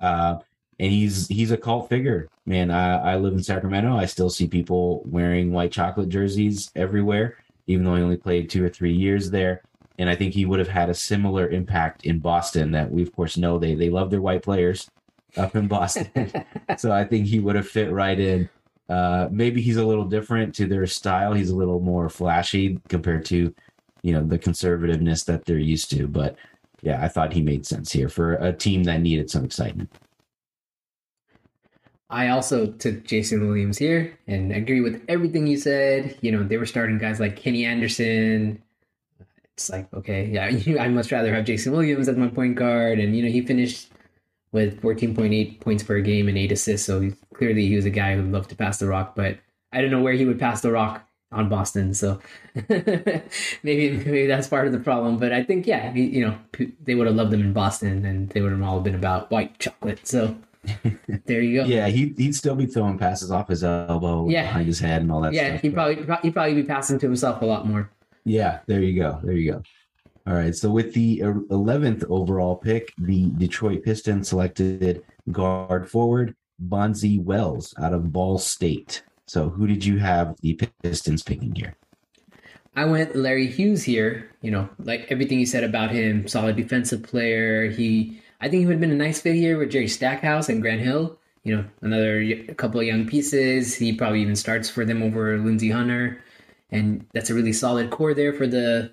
Uh, 0.00 0.36
and 0.78 0.92
he's 0.92 1.26
he's 1.28 1.50
a 1.50 1.56
cult 1.56 1.88
figure, 1.88 2.28
man. 2.44 2.70
I, 2.70 3.12
I 3.12 3.16
live 3.16 3.32
in 3.32 3.42
Sacramento. 3.42 3.96
I 3.96 4.04
still 4.04 4.30
see 4.30 4.46
people 4.46 5.02
wearing 5.06 5.52
white 5.52 5.72
chocolate 5.72 6.10
jerseys 6.10 6.70
everywhere, 6.76 7.38
even 7.66 7.84
though 7.84 7.94
he 7.94 8.02
only 8.02 8.18
played 8.18 8.50
two 8.50 8.64
or 8.64 8.68
three 8.68 8.92
years 8.92 9.30
there 9.30 9.62
and 9.98 10.08
I 10.08 10.16
think 10.16 10.34
he 10.34 10.44
would 10.44 10.58
have 10.58 10.68
had 10.68 10.90
a 10.90 10.94
similar 10.94 11.48
impact 11.48 12.04
in 12.04 12.18
Boston. 12.18 12.72
That 12.72 12.90
we 12.90 13.02
of 13.02 13.14
course 13.14 13.36
know 13.36 13.58
they 13.58 13.74
they 13.74 13.90
love 13.90 14.10
their 14.10 14.20
white 14.20 14.42
players 14.42 14.90
up 15.36 15.56
in 15.56 15.68
Boston, 15.68 16.32
so 16.78 16.92
I 16.92 17.04
think 17.04 17.26
he 17.26 17.40
would 17.40 17.56
have 17.56 17.68
fit 17.68 17.90
right 17.90 18.18
in. 18.18 18.48
Uh, 18.88 19.28
maybe 19.30 19.60
he's 19.60 19.76
a 19.76 19.84
little 19.84 20.04
different 20.04 20.54
to 20.54 20.66
their 20.66 20.86
style. 20.86 21.32
He's 21.32 21.50
a 21.50 21.56
little 21.56 21.80
more 21.80 22.08
flashy 22.08 22.80
compared 22.88 23.24
to, 23.26 23.54
you 24.02 24.12
know, 24.12 24.22
the 24.22 24.38
conservativeness 24.38 25.24
that 25.26 25.44
they're 25.44 25.58
used 25.58 25.90
to. 25.90 26.06
But 26.06 26.36
yeah, 26.82 27.02
I 27.02 27.08
thought 27.08 27.32
he 27.32 27.42
made 27.42 27.66
sense 27.66 27.90
here 27.90 28.08
for 28.08 28.34
a 28.34 28.52
team 28.52 28.84
that 28.84 29.00
needed 29.00 29.30
some 29.30 29.44
excitement. 29.44 29.92
I 32.08 32.28
also 32.28 32.66
took 32.66 33.04
Jason 33.04 33.48
Williams 33.48 33.78
here 33.78 34.16
and 34.28 34.52
agree 34.52 34.80
with 34.80 35.02
everything 35.08 35.48
you 35.48 35.56
said. 35.56 36.16
You 36.20 36.30
know, 36.30 36.44
they 36.44 36.56
were 36.56 36.66
starting 36.66 36.98
guys 36.98 37.18
like 37.18 37.34
Kenny 37.34 37.64
Anderson, 37.64 38.62
it's 39.56 39.70
like 39.70 39.92
okay, 39.94 40.26
yeah, 40.26 40.44
I 40.82 40.88
much 40.88 41.10
rather 41.10 41.34
have 41.34 41.46
Jason 41.46 41.72
Williams 41.72 42.08
as 42.08 42.16
my 42.16 42.28
point 42.28 42.56
guard, 42.56 42.98
and 42.98 43.16
you 43.16 43.22
know 43.22 43.30
he 43.30 43.40
finished 43.40 43.90
with 44.56 44.80
14.8 44.80 45.60
points 45.60 45.82
per 45.82 46.00
game 46.00 46.28
and 46.28 46.38
eight 46.38 46.50
assists. 46.50 46.86
So 46.86 47.10
clearly 47.34 47.66
he 47.66 47.76
was 47.76 47.84
a 47.84 47.90
guy 47.90 48.16
who 48.16 48.22
loved 48.22 48.48
to 48.48 48.56
pass 48.56 48.78
the 48.78 48.86
rock, 48.86 49.14
but 49.14 49.38
I 49.70 49.82
don't 49.82 49.90
know 49.90 50.00
where 50.00 50.14
he 50.14 50.24
would 50.24 50.40
pass 50.40 50.62
the 50.62 50.72
rock 50.72 51.06
on 51.30 51.50
Boston. 51.50 51.92
So 51.92 52.20
maybe 52.68 53.22
maybe 53.62 54.26
that's 54.26 54.48
part 54.48 54.66
of 54.66 54.72
the 54.72 54.78
problem. 54.78 55.18
But 55.18 55.32
I 55.32 55.44
think 55.44 55.66
yeah, 55.66 55.92
he, 55.92 56.06
you 56.06 56.26
know 56.26 56.38
they 56.82 56.94
would 56.94 57.06
have 57.06 57.16
loved 57.16 57.34
him 57.34 57.42
in 57.42 57.52
Boston, 57.52 58.06
and 58.06 58.30
they 58.30 58.40
would 58.40 58.52
have 58.52 58.62
all 58.62 58.80
been 58.80 58.94
about 58.94 59.30
white 59.30 59.58
chocolate. 59.58 60.06
So. 60.06 60.36
there 61.26 61.40
you 61.42 61.62
go. 61.62 61.68
Yeah, 61.68 61.86
he 61.86 62.12
he'd 62.16 62.34
still 62.34 62.56
be 62.56 62.66
throwing 62.66 62.98
passes 62.98 63.30
off 63.30 63.46
his 63.46 63.62
elbow, 63.62 64.28
yeah. 64.28 64.46
behind 64.46 64.66
his 64.66 64.80
head, 64.80 65.00
and 65.00 65.12
all 65.12 65.20
that. 65.20 65.32
Yeah, 65.32 65.50
stuff, 65.50 65.60
he'd 65.60 65.74
probably 65.74 65.94
he'd 66.22 66.32
probably 66.32 66.54
be 66.54 66.64
passing 66.64 66.98
to 66.98 67.06
himself 67.06 67.40
a 67.40 67.46
lot 67.46 67.68
more. 67.68 67.88
Yeah, 68.24 68.58
there 68.66 68.82
you 68.82 69.00
go. 69.00 69.20
There 69.22 69.34
you 69.34 69.52
go. 69.52 69.62
All 70.26 70.34
right. 70.34 70.54
So 70.54 70.70
with 70.70 70.92
the 70.92 71.20
11th 71.20 72.04
overall 72.10 72.56
pick, 72.56 72.92
the 72.98 73.30
Detroit 73.36 73.84
Pistons 73.84 74.28
selected 74.28 75.04
guard 75.30 75.88
forward 75.88 76.34
Bonzi 76.68 77.22
Wells 77.22 77.74
out 77.80 77.92
of 77.92 78.12
Ball 78.12 78.38
State. 78.38 79.02
So 79.26 79.48
who 79.48 79.66
did 79.66 79.84
you 79.84 79.98
have 79.98 80.36
the 80.40 80.58
Pistons 80.82 81.22
picking 81.22 81.54
here? 81.54 81.76
I 82.74 82.84
went 82.84 83.16
Larry 83.16 83.46
Hughes 83.46 83.84
here. 83.84 84.30
You 84.42 84.50
know, 84.50 84.68
like 84.78 85.06
everything 85.10 85.38
you 85.38 85.46
said 85.46 85.64
about 85.64 85.90
him, 85.90 86.26
solid 86.26 86.56
defensive 86.56 87.02
player. 87.02 87.70
He, 87.70 88.20
I 88.40 88.48
think 88.48 88.60
he 88.60 88.66
would 88.66 88.74
have 88.74 88.80
been 88.80 88.90
a 88.90 88.94
nice 88.94 89.20
fit 89.20 89.34
here 89.34 89.58
with 89.58 89.70
Jerry 89.70 89.88
Stackhouse 89.88 90.48
and 90.48 90.60
Grant 90.60 90.80
Hill. 90.80 91.18
You 91.44 91.56
know, 91.56 91.64
another 91.82 92.18
a 92.20 92.54
couple 92.54 92.80
of 92.80 92.86
young 92.86 93.06
pieces. 93.06 93.76
He 93.76 93.92
probably 93.92 94.20
even 94.22 94.34
starts 94.36 94.68
for 94.68 94.84
them 94.84 95.02
over 95.02 95.38
Lindsey 95.38 95.70
Hunter 95.70 96.20
and 96.70 97.06
that's 97.12 97.30
a 97.30 97.34
really 97.34 97.52
solid 97.52 97.90
core 97.90 98.14
there 98.14 98.32
for 98.32 98.46
the 98.46 98.90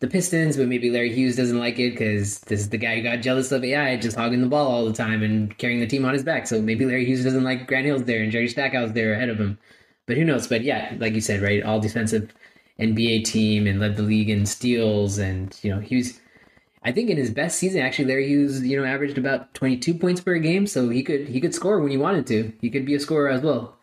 the 0.00 0.06
Pistons, 0.06 0.56
but 0.56 0.68
maybe 0.68 0.90
Larry 0.90 1.12
Hughes 1.12 1.36
doesn't 1.36 1.58
like 1.58 1.78
it 1.78 1.90
because 1.90 2.38
this 2.40 2.60
is 2.60 2.68
the 2.68 2.78
guy 2.78 2.96
who 2.96 3.02
got 3.02 3.16
jealous 3.16 3.50
of 3.50 3.64
AI 3.64 3.96
just 3.96 4.16
hogging 4.16 4.40
the 4.40 4.46
ball 4.46 4.68
all 4.68 4.84
the 4.84 4.92
time 4.92 5.22
and 5.22 5.56
carrying 5.58 5.80
the 5.80 5.86
team 5.86 6.04
on 6.04 6.12
his 6.12 6.22
back. 6.22 6.46
So 6.46 6.62
maybe 6.62 6.84
Larry 6.84 7.04
Hughes 7.04 7.24
doesn't 7.24 7.44
like 7.44 7.66
Grant 7.66 7.86
Hill's 7.86 8.04
there 8.04 8.22
and 8.22 8.30
Jerry 8.30 8.48
Stackhouse 8.48 8.92
there 8.92 9.12
ahead 9.12 9.28
of 9.28 9.38
him. 9.38 9.58
But 10.06 10.16
who 10.16 10.24
knows? 10.24 10.46
But 10.46 10.62
yeah, 10.62 10.94
like 10.98 11.14
you 11.14 11.20
said, 11.20 11.42
right? 11.42 11.62
All 11.62 11.80
defensive 11.80 12.32
NBA 12.78 13.24
team 13.24 13.66
and 13.66 13.80
led 13.80 13.96
the 13.96 14.02
league 14.02 14.30
in 14.30 14.46
steals. 14.46 15.18
And, 15.18 15.58
you 15.62 15.74
know, 15.74 15.80
he 15.80 15.96
was, 15.96 16.20
I 16.84 16.92
think 16.92 17.10
in 17.10 17.16
his 17.16 17.32
best 17.32 17.58
season, 17.58 17.80
actually, 17.80 18.06
Larry 18.06 18.28
Hughes, 18.28 18.62
you 18.62 18.80
know, 18.80 18.86
averaged 18.86 19.18
about 19.18 19.52
22 19.54 19.94
points 19.94 20.20
per 20.20 20.38
game. 20.38 20.68
So 20.68 20.88
he 20.90 21.02
could, 21.02 21.28
he 21.28 21.40
could 21.40 21.54
score 21.54 21.80
when 21.80 21.90
he 21.90 21.98
wanted 21.98 22.26
to. 22.28 22.52
He 22.60 22.70
could 22.70 22.86
be 22.86 22.94
a 22.94 23.00
scorer 23.00 23.28
as 23.28 23.42
well. 23.42 23.77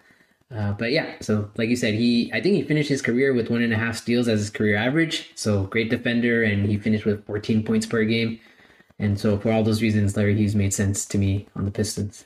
Uh, 0.54 0.74
but 0.74 0.92
yeah, 0.92 1.16
so 1.22 1.50
like 1.58 1.70
you 1.70 1.76
said, 1.76 1.96
he 1.96 2.32
I 2.34 2.40
think 2.42 2.56
he 2.56 2.64
finished 2.64 2.90
his 2.90 3.02
career 3.02 3.34
with 3.34 3.50
one 3.50 3.64
and 3.64 3.74
a 3.74 3.78
half 3.78 3.98
steals 3.98 4.28
as 4.28 4.40
his 4.40 4.50
career 4.50 4.76
average. 4.76 5.32
So 5.36 5.64
great 5.64 5.90
defender, 5.90 6.44
and 6.44 6.68
he 6.68 6.78
finished 6.78 7.06
with 7.06 7.26
14 7.26 7.64
points 7.64 7.86
per 7.86 8.04
game. 8.04 8.40
And 9.00 9.20
so 9.20 9.38
for 9.38 9.52
all 9.52 9.64
those 9.64 9.82
reasons, 9.82 10.16
Larry 10.16 10.36
Hughes 10.36 10.56
made 10.56 10.74
sense 10.74 11.06
to 11.08 11.18
me 11.18 11.48
on 11.56 11.66
the 11.66 11.72
Pistons. 11.72 12.26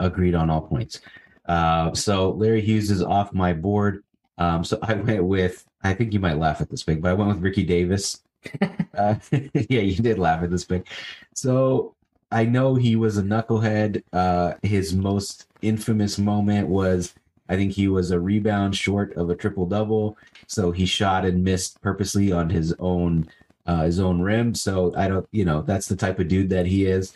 Agreed 0.00 0.34
on 0.34 0.50
all 0.50 0.62
points. 0.62 1.00
Uh, 1.46 1.94
so 1.94 2.30
Larry 2.32 2.60
Hughes 2.60 2.90
is 2.90 3.02
off 3.02 3.32
my 3.32 3.52
board. 3.52 4.02
Um, 4.38 4.64
so 4.64 4.78
I 4.82 4.94
went 4.94 5.24
with 5.24 5.68
I 5.82 5.94
think 5.94 6.12
you 6.12 6.20
might 6.20 6.38
laugh 6.38 6.60
at 6.60 6.70
this 6.70 6.82
pick, 6.82 7.00
but 7.00 7.10
I 7.10 7.14
went 7.14 7.28
with 7.28 7.42
Ricky 7.42 7.64
Davis. 7.64 8.22
uh, 8.96 9.14
yeah, 9.30 9.80
you 9.80 9.96
did 9.96 10.18
laugh 10.18 10.42
at 10.42 10.50
this 10.50 10.64
pick. 10.64 10.88
So 11.34 11.94
I 12.30 12.44
know 12.44 12.74
he 12.74 12.96
was 12.96 13.18
a 13.18 13.22
knucklehead. 13.22 14.02
Uh, 14.12 14.54
his 14.62 14.94
most 14.94 15.46
infamous 15.62 16.18
moment 16.18 16.68
was 16.68 17.14
I 17.48 17.56
think 17.56 17.72
he 17.72 17.88
was 17.88 18.10
a 18.10 18.20
rebound 18.20 18.76
short 18.76 19.14
of 19.16 19.30
a 19.30 19.34
triple 19.34 19.66
double, 19.66 20.18
so 20.46 20.70
he 20.70 20.84
shot 20.86 21.24
and 21.24 21.42
missed 21.42 21.80
purposely 21.80 22.30
on 22.30 22.50
his 22.50 22.74
own 22.78 23.28
uh, 23.66 23.84
his 23.84 24.00
own 24.00 24.20
rim. 24.20 24.54
So 24.54 24.94
I 24.96 25.08
don't, 25.08 25.26
you 25.30 25.44
know, 25.44 25.62
that's 25.62 25.88
the 25.88 25.96
type 25.96 26.18
of 26.18 26.28
dude 26.28 26.50
that 26.50 26.66
he 26.66 26.86
is. 26.86 27.12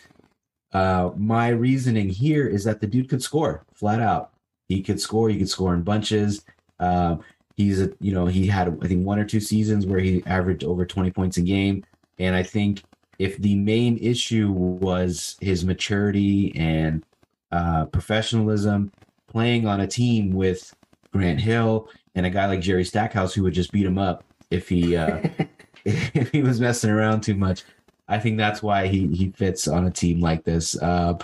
Uh, 0.71 1.11
my 1.15 1.49
reasoning 1.49 2.09
here 2.09 2.47
is 2.47 2.63
that 2.63 2.79
the 2.79 2.87
dude 2.87 3.09
could 3.09 3.21
score 3.21 3.63
flat 3.73 4.01
out. 4.01 4.31
He 4.69 4.81
could 4.81 4.99
score. 4.99 5.29
He 5.29 5.37
could 5.37 5.49
score 5.49 5.73
in 5.73 5.81
bunches. 5.81 6.45
Uh, 6.79 7.17
he's 7.55 7.81
a, 7.81 7.91
you 7.99 8.11
know, 8.11 8.25
he 8.25 8.47
had 8.47 8.67
I 8.81 8.87
think 8.87 9.05
one 9.05 9.19
or 9.19 9.25
two 9.25 9.39
seasons 9.39 9.85
where 9.85 9.99
he 9.99 10.23
averaged 10.25 10.63
over 10.63 10.85
twenty 10.85 11.11
points 11.11 11.37
a 11.37 11.41
game, 11.41 11.83
and 12.17 12.35
I 12.35 12.43
think 12.43 12.83
if 13.19 13.37
the 13.37 13.55
main 13.55 13.97
issue 13.97 14.51
was 14.51 15.37
his 15.39 15.63
maturity 15.63 16.55
and 16.55 17.05
uh, 17.53 17.85
professionalism, 17.85 18.91
playing 19.27 19.67
on 19.67 19.79
a 19.79 19.87
team 19.87 20.31
with 20.31 20.75
Grant 21.11 21.39
Hill 21.39 21.87
and 22.15 22.25
a 22.25 22.29
guy 22.31 22.47
like 22.47 22.61
Jerry 22.61 22.83
Stackhouse 22.83 23.33
who 23.33 23.43
would 23.43 23.53
just 23.53 23.71
beat 23.71 23.85
him 23.85 23.99
up 23.99 24.23
if 24.49 24.67
he 24.67 24.97
uh, 24.97 25.21
if 25.85 26.31
he 26.31 26.41
was 26.41 26.59
messing 26.59 26.89
around 26.89 27.21
too 27.21 27.35
much. 27.35 27.63
I 28.07 28.17
think 28.17 28.37
that's 28.37 28.63
why 28.63 28.87
he 28.87 29.07
he 29.07 29.29
fits 29.29 29.67
on 29.67 29.85
a 29.85 29.91
team 29.91 30.19
like 30.19 30.43
this. 30.43 30.81
Uh, 30.81 31.19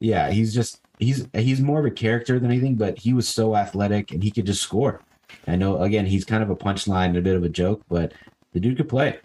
yeah, 0.00 0.30
he's 0.30 0.54
just 0.54 0.80
he's 0.98 1.28
he's 1.34 1.60
more 1.60 1.80
of 1.80 1.84
a 1.84 1.90
character 1.90 2.38
than 2.38 2.50
anything, 2.50 2.76
but 2.76 2.98
he 2.98 3.12
was 3.12 3.28
so 3.28 3.54
athletic 3.54 4.12
and 4.12 4.22
he 4.22 4.30
could 4.30 4.46
just 4.46 4.62
score. 4.62 5.02
I 5.46 5.56
know 5.56 5.82
again 5.82 6.06
he's 6.06 6.24
kind 6.24 6.42
of 6.42 6.48
a 6.48 6.56
punchline 6.56 7.08
and 7.08 7.18
a 7.18 7.22
bit 7.22 7.36
of 7.36 7.44
a 7.44 7.50
joke, 7.50 7.82
but 7.90 8.14
the 8.54 8.60
dude 8.60 8.78
could 8.78 8.88
play. 8.88 9.18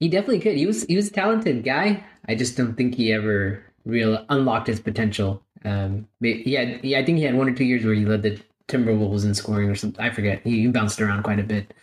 He 0.00 0.10
definitely 0.10 0.40
could. 0.40 0.56
He 0.56 0.66
was 0.66 0.84
he 0.84 0.96
was 0.96 1.08
a 1.08 1.12
talented 1.12 1.64
guy. 1.64 2.04
I 2.28 2.34
just 2.34 2.58
don't 2.58 2.74
think 2.74 2.94
he 2.94 3.10
ever 3.10 3.64
real 3.84 4.24
unlocked 4.28 4.66
his 4.66 4.80
potential. 4.80 5.42
Um, 5.64 6.08
he 6.20 6.54
had, 6.54 6.84
yeah, 6.84 6.98
I 6.98 7.04
think 7.04 7.18
he 7.18 7.24
had 7.24 7.34
one 7.34 7.48
or 7.48 7.54
two 7.54 7.64
years 7.64 7.84
where 7.84 7.94
he 7.94 8.04
led 8.04 8.22
the 8.22 8.40
Timberwolves 8.68 9.24
in 9.24 9.34
scoring 9.34 9.68
or 9.68 9.74
something. 9.74 10.02
I 10.02 10.10
forget. 10.10 10.40
He, 10.44 10.62
he 10.62 10.66
bounced 10.68 11.00
around 11.00 11.22
quite 11.22 11.38
a 11.38 11.44
bit. 11.44 11.74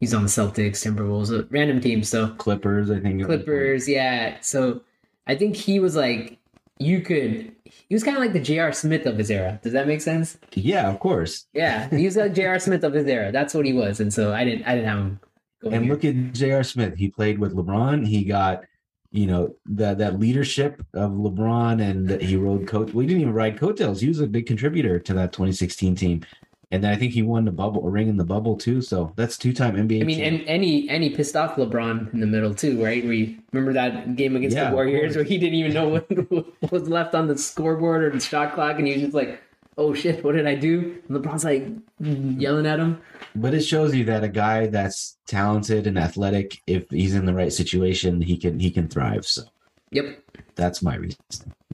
He's 0.00 0.12
on 0.12 0.22
the 0.22 0.28
Celtics, 0.28 0.82
Timberwolves, 0.84 1.30
a 1.30 1.46
random 1.50 1.80
team. 1.80 2.02
So 2.02 2.28
Clippers, 2.30 2.90
I 2.90 3.00
think. 3.00 3.24
Clippers, 3.24 3.88
yeah. 3.88 4.38
So 4.40 4.82
I 5.26 5.36
think 5.36 5.56
he 5.56 5.78
was 5.78 5.94
like 5.94 6.38
you 6.78 7.00
could. 7.00 7.54
He 7.64 7.94
was 7.94 8.02
kind 8.02 8.16
of 8.16 8.22
like 8.22 8.32
the 8.32 8.40
J.R. 8.40 8.72
Smith 8.72 9.06
of 9.06 9.16
his 9.16 9.30
era. 9.30 9.60
Does 9.62 9.72
that 9.72 9.86
make 9.86 10.00
sense? 10.00 10.36
Yeah, 10.52 10.90
of 10.90 10.98
course. 10.98 11.46
Yeah, 11.52 11.88
he 11.90 12.04
was 12.04 12.16
like 12.16 12.34
J.R. 12.34 12.58
Smith 12.60 12.84
of 12.84 12.92
his 12.92 13.06
era. 13.06 13.30
That's 13.30 13.54
what 13.54 13.64
he 13.64 13.72
was, 13.72 14.00
and 14.00 14.12
so 14.12 14.32
I 14.32 14.44
didn't. 14.44 14.64
I 14.66 14.74
didn't 14.74 14.88
have 14.88 14.98
him 14.98 15.20
and 15.64 15.84
here. 15.84 15.92
look 15.92 16.04
at 16.04 16.32
J.R. 16.32 16.64
Smith. 16.64 16.96
He 16.96 17.08
played 17.08 17.38
with 17.38 17.54
LeBron. 17.54 18.06
He 18.06 18.24
got, 18.24 18.64
you 19.12 19.26
know, 19.26 19.54
that 19.66 19.98
that 19.98 20.18
leadership 20.18 20.84
of 20.94 21.12
LeBron, 21.12 21.82
and 21.82 22.20
he 22.20 22.36
rode 22.36 22.66
coat. 22.66 22.92
We 22.94 23.06
didn't 23.06 23.20
even 23.20 23.34
ride 23.34 23.58
coattails. 23.58 24.00
He 24.00 24.08
was 24.08 24.20
a 24.20 24.26
big 24.26 24.46
contributor 24.46 24.98
to 24.98 25.14
that 25.14 25.32
2016 25.32 25.94
team. 25.94 26.24
And 26.70 26.82
then 26.82 26.90
I 26.90 26.96
think 26.96 27.12
he 27.12 27.20
won 27.20 27.44
the 27.44 27.52
bubble, 27.52 27.86
a 27.86 27.90
ring 27.90 28.08
in 28.08 28.16
the 28.16 28.24
bubble 28.24 28.56
too. 28.56 28.80
So 28.80 29.12
that's 29.14 29.36
two-time 29.36 29.76
NBA. 29.76 30.00
I 30.00 30.04
mean, 30.04 30.22
and 30.22 30.42
any 30.46 30.88
any 30.88 31.10
pissed 31.10 31.36
off 31.36 31.56
LeBron 31.56 32.14
in 32.14 32.20
the 32.20 32.26
middle 32.26 32.54
too, 32.54 32.82
right? 32.82 33.04
We 33.04 33.38
remember 33.52 33.74
that 33.74 34.16
game 34.16 34.36
against 34.36 34.56
yeah, 34.56 34.70
the 34.70 34.74
Warriors 34.74 35.14
where 35.14 35.24
he 35.24 35.36
didn't 35.36 35.56
even 35.56 35.74
know 35.74 35.98
what 36.30 36.72
was 36.72 36.88
left 36.88 37.14
on 37.14 37.28
the 37.28 37.36
scoreboard 37.36 38.02
or 38.02 38.10
the 38.10 38.20
shot 38.20 38.54
clock, 38.54 38.78
and 38.78 38.86
he 38.86 38.94
was 38.94 39.02
just 39.02 39.14
like, 39.14 39.42
"Oh 39.76 39.94
shit, 39.94 40.24
what 40.24 40.34
did 40.34 40.46
I 40.46 40.54
do?" 40.54 41.00
And 41.08 41.18
LeBron's 41.18 41.44
like 41.44 41.66
yelling 42.00 42.66
at 42.66 42.78
him. 42.78 43.00
But 43.34 43.54
it 43.54 43.62
shows 43.62 43.94
you 43.94 44.04
that 44.04 44.24
a 44.24 44.28
guy 44.28 44.66
that's 44.66 45.18
talented 45.26 45.86
and 45.86 45.98
athletic, 45.98 46.60
if 46.66 46.88
he's 46.90 47.14
in 47.14 47.24
the 47.24 47.34
right 47.34 47.52
situation, 47.52 48.20
he 48.20 48.36
can 48.36 48.58
he 48.58 48.70
can 48.70 48.88
thrive. 48.88 49.26
So, 49.26 49.42
yep, 49.90 50.22
that's 50.54 50.82
my 50.82 50.96
reason. 50.96 51.20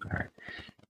All 0.04 0.18
right. 0.18 0.28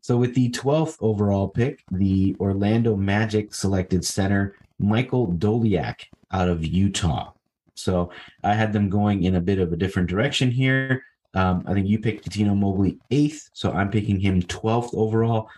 So 0.01 0.17
with 0.17 0.35
the 0.35 0.49
12th 0.51 0.97
overall 1.01 1.49
pick, 1.49 1.85
the 1.91 2.35
Orlando 2.41 2.97
Magic 2.97 3.53
selected 3.53 4.07
center 4.07 4.57
Michael 4.79 5.27
Doleac 5.35 6.07
out 6.33 6.49
of 6.49 6.65
Utah. 6.65 7.33
So 7.75 8.11
I 8.43 8.55
had 8.55 8.73
them 8.73 8.89
going 8.89 9.25
in 9.25 9.35
a 9.37 9.41
bit 9.41 9.59
of 9.59 9.71
a 9.71 9.77
different 9.77 10.09
direction 10.09 10.51
here. 10.51 11.05
Um, 11.35 11.63
I 11.67 11.75
think 11.75 11.89
you 11.89 11.99
picked 11.99 12.25
Cuttino 12.25 12.57
Mobley 12.57 12.99
eighth, 13.11 13.51
so 13.53 13.71
I'm 13.73 13.91
picking 13.91 14.19
him 14.19 14.43
12th 14.43 14.95
overall. 14.95 15.51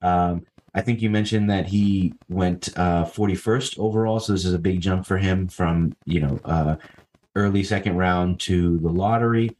Um, 0.00 0.46
I 0.78 0.80
think 0.80 1.02
you 1.02 1.10
mentioned 1.10 1.50
that 1.50 1.66
he 1.66 2.14
went 2.28 2.68
uh, 2.76 3.04
41st 3.04 3.80
overall, 3.80 4.20
so 4.20 4.32
this 4.32 4.44
is 4.44 4.54
a 4.54 4.60
big 4.60 4.80
jump 4.80 5.06
for 5.06 5.18
him 5.18 5.48
from 5.48 5.96
you 6.04 6.20
know 6.20 6.38
uh, 6.44 6.76
early 7.34 7.64
second 7.64 7.96
round 7.96 8.38
to 8.42 8.78
the 8.78 8.88
lottery. 8.88 9.56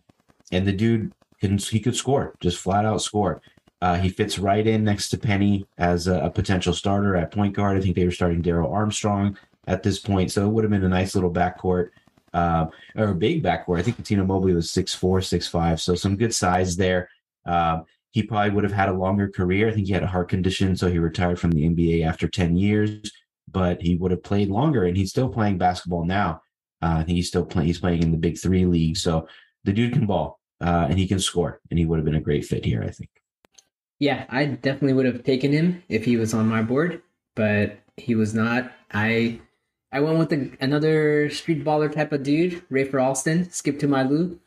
And 0.53 0.65
the 0.65 0.73
dude 0.73 1.13
can 1.41 1.59
he 1.59 1.81
could 1.81 1.97
score, 1.97 2.37
just 2.39 2.59
flat 2.59 2.85
out 2.85 3.03
score. 3.03 3.43
Uh, 3.83 3.97
he 3.97 4.11
fits 4.11 4.39
right 4.39 4.65
in 4.65 4.85
next 4.85 5.09
to 5.09 5.19
Penny 5.19 5.67
as 5.77 6.07
a, 6.07 6.21
a, 6.21 6.31
potential 6.31 6.73
starter 6.73 7.17
at 7.17 7.33
point 7.33 7.53
guard. 7.53 7.77
I 7.77 7.81
think 7.81 7.97
they 7.97 8.05
were 8.05 8.13
starting 8.13 8.41
Darrell 8.41 8.73
Armstrong 8.73 9.37
at 9.67 9.83
this 9.83 9.99
point, 9.99 10.31
so 10.31 10.47
it 10.47 10.53
would 10.53 10.63
have 10.63 10.71
been 10.71 10.85
a 10.85 10.89
nice 10.89 11.17
little 11.17 11.33
backcourt 11.33 11.91
uh, 12.33 12.67
or 12.95 13.09
a 13.09 13.15
big 13.15 13.43
backcourt. 13.43 13.81
I 13.81 13.83
think 13.83 13.97
Cuttino 13.97 14.25
Mobley 14.25 14.55
was 14.55 14.71
six 14.71 14.95
four, 14.95 15.21
six 15.21 15.49
five, 15.49 15.81
so 15.81 15.97
some 15.97 16.17
good 16.17 16.33
size 16.33 16.77
there. 16.77 17.11
Uh, 17.45 17.81
he 18.11 18.23
probably 18.23 18.51
would 18.51 18.65
have 18.65 18.73
had 18.73 18.89
a 18.89 18.95
longer 18.95 19.29
career. 19.29 19.69
I 19.69 19.73
think 19.73 19.87
he 19.87 19.93
had 19.93 20.03
a 20.03 20.09
heart 20.09 20.29
condition, 20.29 20.77
so 20.77 20.89
he 20.89 20.99
retired 20.99 21.39
from 21.39 21.51
the 21.51 21.69
NBA 21.69 22.07
after 22.07 22.29
10 22.29 22.57
years, 22.57 23.11
but 23.51 23.83
he 23.83 23.97
would 23.97 24.11
have 24.11 24.23
played 24.23 24.49
longer 24.49 24.85
and 24.85 24.97
he's 24.97 25.11
still 25.11 25.29
playing 25.29 25.59
basketball 25.59 26.05
now. 26.05 26.41
Uh, 26.83 26.99
I 26.99 27.05
think 27.05 27.17
he's 27.17 27.29
still 27.29 27.45
playing, 27.45 27.67
he's 27.67 27.81
playing 27.81 28.03
in 28.03 28.13
the 28.13 28.19
big 28.19 28.39
three 28.39 28.65
league. 28.65 28.97
So 28.97 29.29
the 29.65 29.73
dude 29.73 29.93
can 29.93 30.07
ball 30.07 30.39
uh, 30.61 30.87
and 30.89 30.99
he 30.99 31.07
can 31.07 31.19
score, 31.19 31.61
and 31.71 31.79
he 31.79 31.85
would 31.85 31.99
have 31.99 32.05
been 32.05 32.15
a 32.15 32.21
great 32.21 32.45
fit 32.45 32.65
here, 32.65 32.83
I 32.83 32.91
think. 32.91 33.11
Yeah, 33.99 34.27
I 34.29 34.47
definitely 34.47 34.93
would 34.93 35.07
have 35.07 35.25
taken 35.25 35.53
him 35.53 35.83
if 35.89 36.05
he 36.05 36.17
was 36.17 36.33
on 36.33 36.47
my 36.47 36.63
board, 36.63 37.03
but 37.35 37.79
he 37.97 38.15
was 38.15 38.33
not. 38.33 38.73
I 38.93 39.41
I 39.91 40.01
went 40.01 40.19
with 40.19 40.33
a, 40.33 40.51
another 40.61 41.31
street 41.31 41.65
baller 41.65 41.93
type 41.93 42.13
of 42.13 42.23
dude, 42.23 42.63
Rafer 42.71 43.03
Alston, 43.03 43.51
skip 43.51 43.79
to 43.81 43.89
my 43.89 44.03
Lou. 44.03 44.39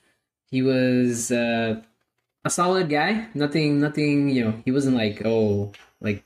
He 0.49 0.61
was 0.61 1.31
uh, 1.31 1.81
a 2.43 2.49
solid 2.49 2.89
guy. 2.89 3.27
Nothing, 3.33 3.79
nothing. 3.79 4.29
You 4.29 4.45
know, 4.45 4.53
he 4.65 4.71
wasn't 4.71 4.95
like 4.95 5.21
oh, 5.25 5.71
like 5.99 6.23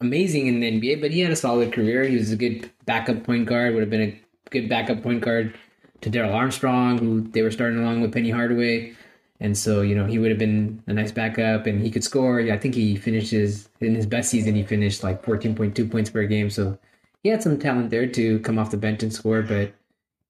amazing 0.00 0.46
in 0.46 0.60
the 0.60 0.80
NBA, 0.80 1.00
but 1.00 1.10
he 1.10 1.20
had 1.20 1.32
a 1.32 1.36
solid 1.36 1.72
career. 1.72 2.04
He 2.04 2.16
was 2.16 2.32
a 2.32 2.36
good 2.36 2.70
backup 2.84 3.24
point 3.24 3.46
guard. 3.46 3.74
Would 3.74 3.82
have 3.82 3.90
been 3.90 4.00
a 4.02 4.20
good 4.50 4.68
backup 4.68 5.02
point 5.02 5.20
guard 5.22 5.54
to 6.02 6.10
Darrell 6.10 6.34
Armstrong, 6.34 6.98
who 6.98 7.20
they 7.20 7.42
were 7.42 7.50
starting 7.50 7.78
along 7.78 8.02
with 8.02 8.12
Penny 8.12 8.30
Hardaway. 8.30 8.94
And 9.40 9.58
so, 9.58 9.80
you 9.80 9.96
know, 9.96 10.06
he 10.06 10.18
would 10.18 10.30
have 10.30 10.38
been 10.38 10.82
a 10.86 10.92
nice 10.92 11.10
backup 11.10 11.66
and 11.66 11.82
he 11.82 11.90
could 11.90 12.04
score. 12.04 12.40
Yeah, 12.40 12.54
I 12.54 12.58
think 12.58 12.76
he 12.76 12.94
finishes 12.94 13.68
in 13.80 13.94
his 13.94 14.06
best 14.06 14.30
season, 14.30 14.54
he 14.54 14.62
finished 14.62 15.02
like 15.02 15.24
14.2 15.24 15.90
points 15.90 16.10
per 16.10 16.24
game. 16.26 16.48
So 16.48 16.78
he 17.24 17.28
had 17.28 17.42
some 17.42 17.58
talent 17.58 17.90
there 17.90 18.06
to 18.06 18.38
come 18.40 18.58
off 18.58 18.70
the 18.70 18.76
bench 18.76 19.02
and 19.02 19.12
score, 19.12 19.42
but 19.42 19.72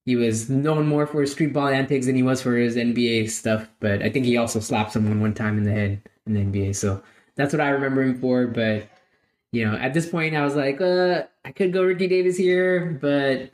he 0.04 0.16
was 0.16 0.50
known 0.50 0.86
more 0.86 1.06
for 1.06 1.20
his 1.20 1.32
street 1.32 1.52
ball 1.52 1.68
antics 1.68 2.06
than 2.06 2.16
he 2.16 2.22
was 2.22 2.42
for 2.42 2.56
his 2.56 2.76
NBA 2.76 3.30
stuff. 3.30 3.68
But 3.80 4.02
I 4.02 4.10
think 4.10 4.26
he 4.26 4.36
also 4.36 4.60
slapped 4.60 4.92
someone 4.92 5.20
one 5.20 5.34
time 5.34 5.58
in 5.58 5.64
the 5.64 5.72
head 5.72 6.02
in 6.26 6.34
the 6.34 6.40
NBA. 6.40 6.74
So 6.74 7.02
that's 7.36 7.52
what 7.52 7.60
I 7.60 7.68
remember 7.68 8.02
him 8.02 8.20
for. 8.20 8.46
But 8.46 8.88
you 9.52 9.64
know, 9.64 9.76
at 9.76 9.94
this 9.94 10.08
point, 10.08 10.34
I 10.34 10.44
was 10.44 10.56
like, 10.56 10.80
uh, 10.80 11.24
I 11.44 11.52
could 11.52 11.72
go 11.72 11.84
Ricky 11.84 12.08
Davis 12.08 12.36
here, 12.36 12.98
but 13.00 13.50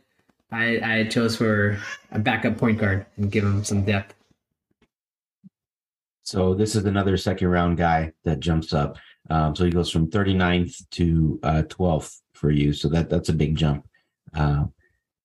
I 0.50 0.80
I 1.00 1.04
chose 1.04 1.36
for 1.36 1.78
a 2.12 2.18
backup 2.18 2.56
point 2.56 2.78
guard 2.78 3.04
and 3.16 3.30
give 3.30 3.44
him 3.44 3.64
some 3.64 3.84
depth. 3.84 4.14
So 6.22 6.54
this 6.54 6.76
is 6.76 6.84
another 6.84 7.16
second 7.16 7.48
round 7.48 7.78
guy 7.78 8.12
that 8.24 8.40
jumps 8.40 8.72
up. 8.72 8.98
Um, 9.30 9.54
so 9.54 9.64
he 9.64 9.70
goes 9.70 9.90
from 9.90 10.10
39th 10.10 10.88
to 10.90 11.40
uh, 11.42 11.62
12th 11.68 12.20
for 12.32 12.50
you. 12.50 12.72
So 12.72 12.88
that 12.88 13.10
that's 13.10 13.28
a 13.28 13.34
big 13.34 13.56
jump. 13.56 13.86
Uh, 14.34 14.66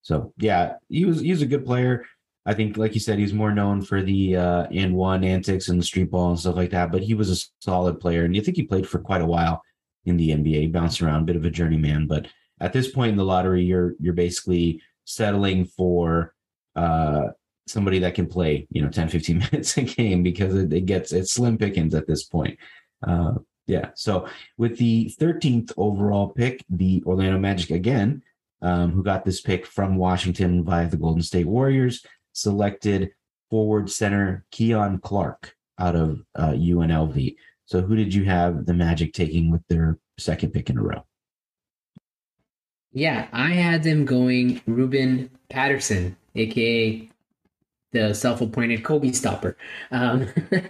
so 0.03 0.33
yeah, 0.37 0.75
he 0.89 1.05
was 1.05 1.21
he 1.21 1.31
was 1.31 1.41
a 1.41 1.47
good 1.47 1.65
player. 1.65 2.05
I 2.45 2.53
think, 2.53 2.77
like 2.77 2.93
you 2.93 2.99
said, 2.99 3.19
he's 3.19 3.33
more 3.33 3.53
known 3.53 3.81
for 3.81 4.01
the 4.01 4.35
uh, 4.35 4.67
and 4.69 4.93
one 4.93 5.23
antics 5.23 5.69
and 5.69 5.79
the 5.79 5.85
street 5.85 6.11
ball 6.11 6.29
and 6.29 6.39
stuff 6.39 6.57
like 6.57 6.71
that. 6.71 6.91
But 6.91 7.01
he 7.01 7.13
was 7.13 7.31
a 7.31 7.49
solid 7.63 7.99
player, 7.99 8.25
and 8.25 8.35
you 8.35 8.41
think 8.41 8.57
he 8.57 8.63
played 8.63 8.87
for 8.87 8.99
quite 8.99 9.21
a 9.21 9.25
while 9.25 9.63
in 10.05 10.17
the 10.17 10.31
NBA, 10.31 10.73
bounced 10.73 11.01
around, 11.01 11.25
bit 11.25 11.37
of 11.37 11.45
a 11.45 11.49
journeyman. 11.49 12.05
But 12.05 12.27
at 12.59 12.73
this 12.73 12.91
point 12.91 13.11
in 13.11 13.17
the 13.17 13.23
lottery, 13.23 13.63
you're 13.63 13.95
you're 13.99 14.13
basically 14.13 14.81
settling 15.05 15.65
for 15.65 16.33
uh, 16.75 17.27
somebody 17.65 17.99
that 17.99 18.15
can 18.15 18.27
play, 18.27 18.67
you 18.71 18.81
know, 18.81 18.89
10, 18.89 19.07
15 19.07 19.37
minutes 19.51 19.77
a 19.77 19.83
game 19.83 20.21
because 20.21 20.53
it, 20.53 20.71
it 20.73 20.85
gets 20.85 21.13
it's 21.13 21.31
slim 21.31 21.57
pickings 21.57 21.95
at 21.95 22.07
this 22.07 22.23
point. 22.23 22.59
Uh, 23.07 23.35
yeah. 23.67 23.91
So 23.95 24.27
with 24.57 24.77
the 24.77 25.13
13th 25.19 25.71
overall 25.77 26.29
pick, 26.29 26.65
the 26.69 27.01
Orlando 27.05 27.39
Magic 27.39 27.71
again, 27.71 28.21
um, 28.63 28.91
who 28.91 29.03
got 29.03 29.25
this 29.25 29.41
pick 29.41 29.65
from 29.65 29.97
Washington 29.97 30.63
via 30.63 30.87
the 30.87 30.97
Golden 30.97 31.21
State 31.21 31.45
Warriors, 31.45 32.03
selected 32.31 33.11
forward 33.49 33.91
center 33.91 34.45
Keon 34.51 34.97
Clark 34.99 35.55
out 35.79 35.95
of 35.95 36.23
uh, 36.35 36.53
UNLV. 36.53 37.35
So 37.65 37.81
who 37.81 37.95
did 37.95 38.13
you 38.13 38.23
have 38.25 38.65
the 38.65 38.73
Magic 38.73 39.13
taking 39.13 39.51
with 39.51 39.61
their 39.67 39.99
second 40.17 40.51
pick 40.53 40.69
in 40.69 40.77
a 40.77 40.81
row? 40.81 41.05
Yeah, 42.93 43.27
I 43.33 43.49
had 43.49 43.83
them 43.83 44.05
going 44.05 44.61
Ruben 44.65 45.29
Patterson, 45.49 46.15
aka 46.35 47.09
the 47.91 48.13
self-appointed 48.13 48.83
Kobe 48.83 49.11
stopper. 49.11 49.55
Um, 49.91 50.27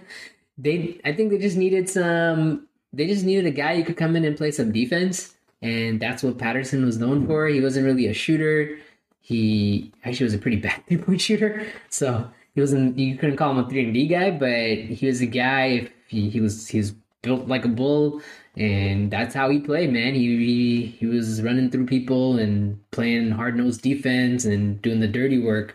they, 0.58 1.00
I 1.04 1.12
think 1.12 1.30
they 1.30 1.38
just 1.38 1.56
needed 1.56 1.88
some. 1.88 2.66
They 2.92 3.06
just 3.06 3.24
needed 3.24 3.46
a 3.46 3.50
guy 3.50 3.76
who 3.76 3.84
could 3.84 3.96
come 3.96 4.14
in 4.14 4.24
and 4.24 4.36
play 4.36 4.50
some 4.50 4.72
defense, 4.72 5.34
and 5.64 5.98
that's 5.98 6.22
what 6.22 6.38
Patterson 6.38 6.84
was 6.84 6.98
known 6.98 7.26
for. 7.26 7.46
He 7.48 7.60
wasn't 7.60 7.86
really 7.86 8.06
a 8.06 8.14
shooter. 8.14 8.78
He 9.20 9.92
actually 10.04 10.24
was 10.24 10.34
a 10.34 10.38
pretty 10.38 10.56
bad 10.66 10.82
three-point 10.86 11.20
shooter, 11.20 11.66
so 11.88 12.30
he 12.54 12.60
wasn't. 12.60 12.98
You 12.98 13.16
couldn't 13.16 13.36
call 13.36 13.50
him 13.50 13.58
a 13.58 13.68
three 13.68 13.84
and 13.84 13.94
D 13.94 14.06
guy, 14.06 14.30
but 14.30 14.94
he 14.94 15.06
was 15.06 15.20
a 15.20 15.26
guy. 15.26 15.88
He, 16.06 16.30
he 16.30 16.40
was 16.40 16.68
he 16.68 16.78
was 16.78 16.92
built 17.22 17.48
like 17.48 17.64
a 17.64 17.68
bull, 17.68 18.20
and 18.56 19.10
that's 19.10 19.34
how 19.34 19.48
he 19.48 19.58
played. 19.58 19.92
Man, 19.92 20.14
he 20.14 20.36
he, 20.36 20.86
he 20.86 21.06
was 21.06 21.42
running 21.42 21.70
through 21.70 21.86
people 21.86 22.38
and 22.38 22.78
playing 22.92 23.32
hard 23.32 23.56
nosed 23.56 23.82
defense 23.82 24.44
and 24.44 24.80
doing 24.82 25.00
the 25.00 25.08
dirty 25.08 25.38
work 25.38 25.74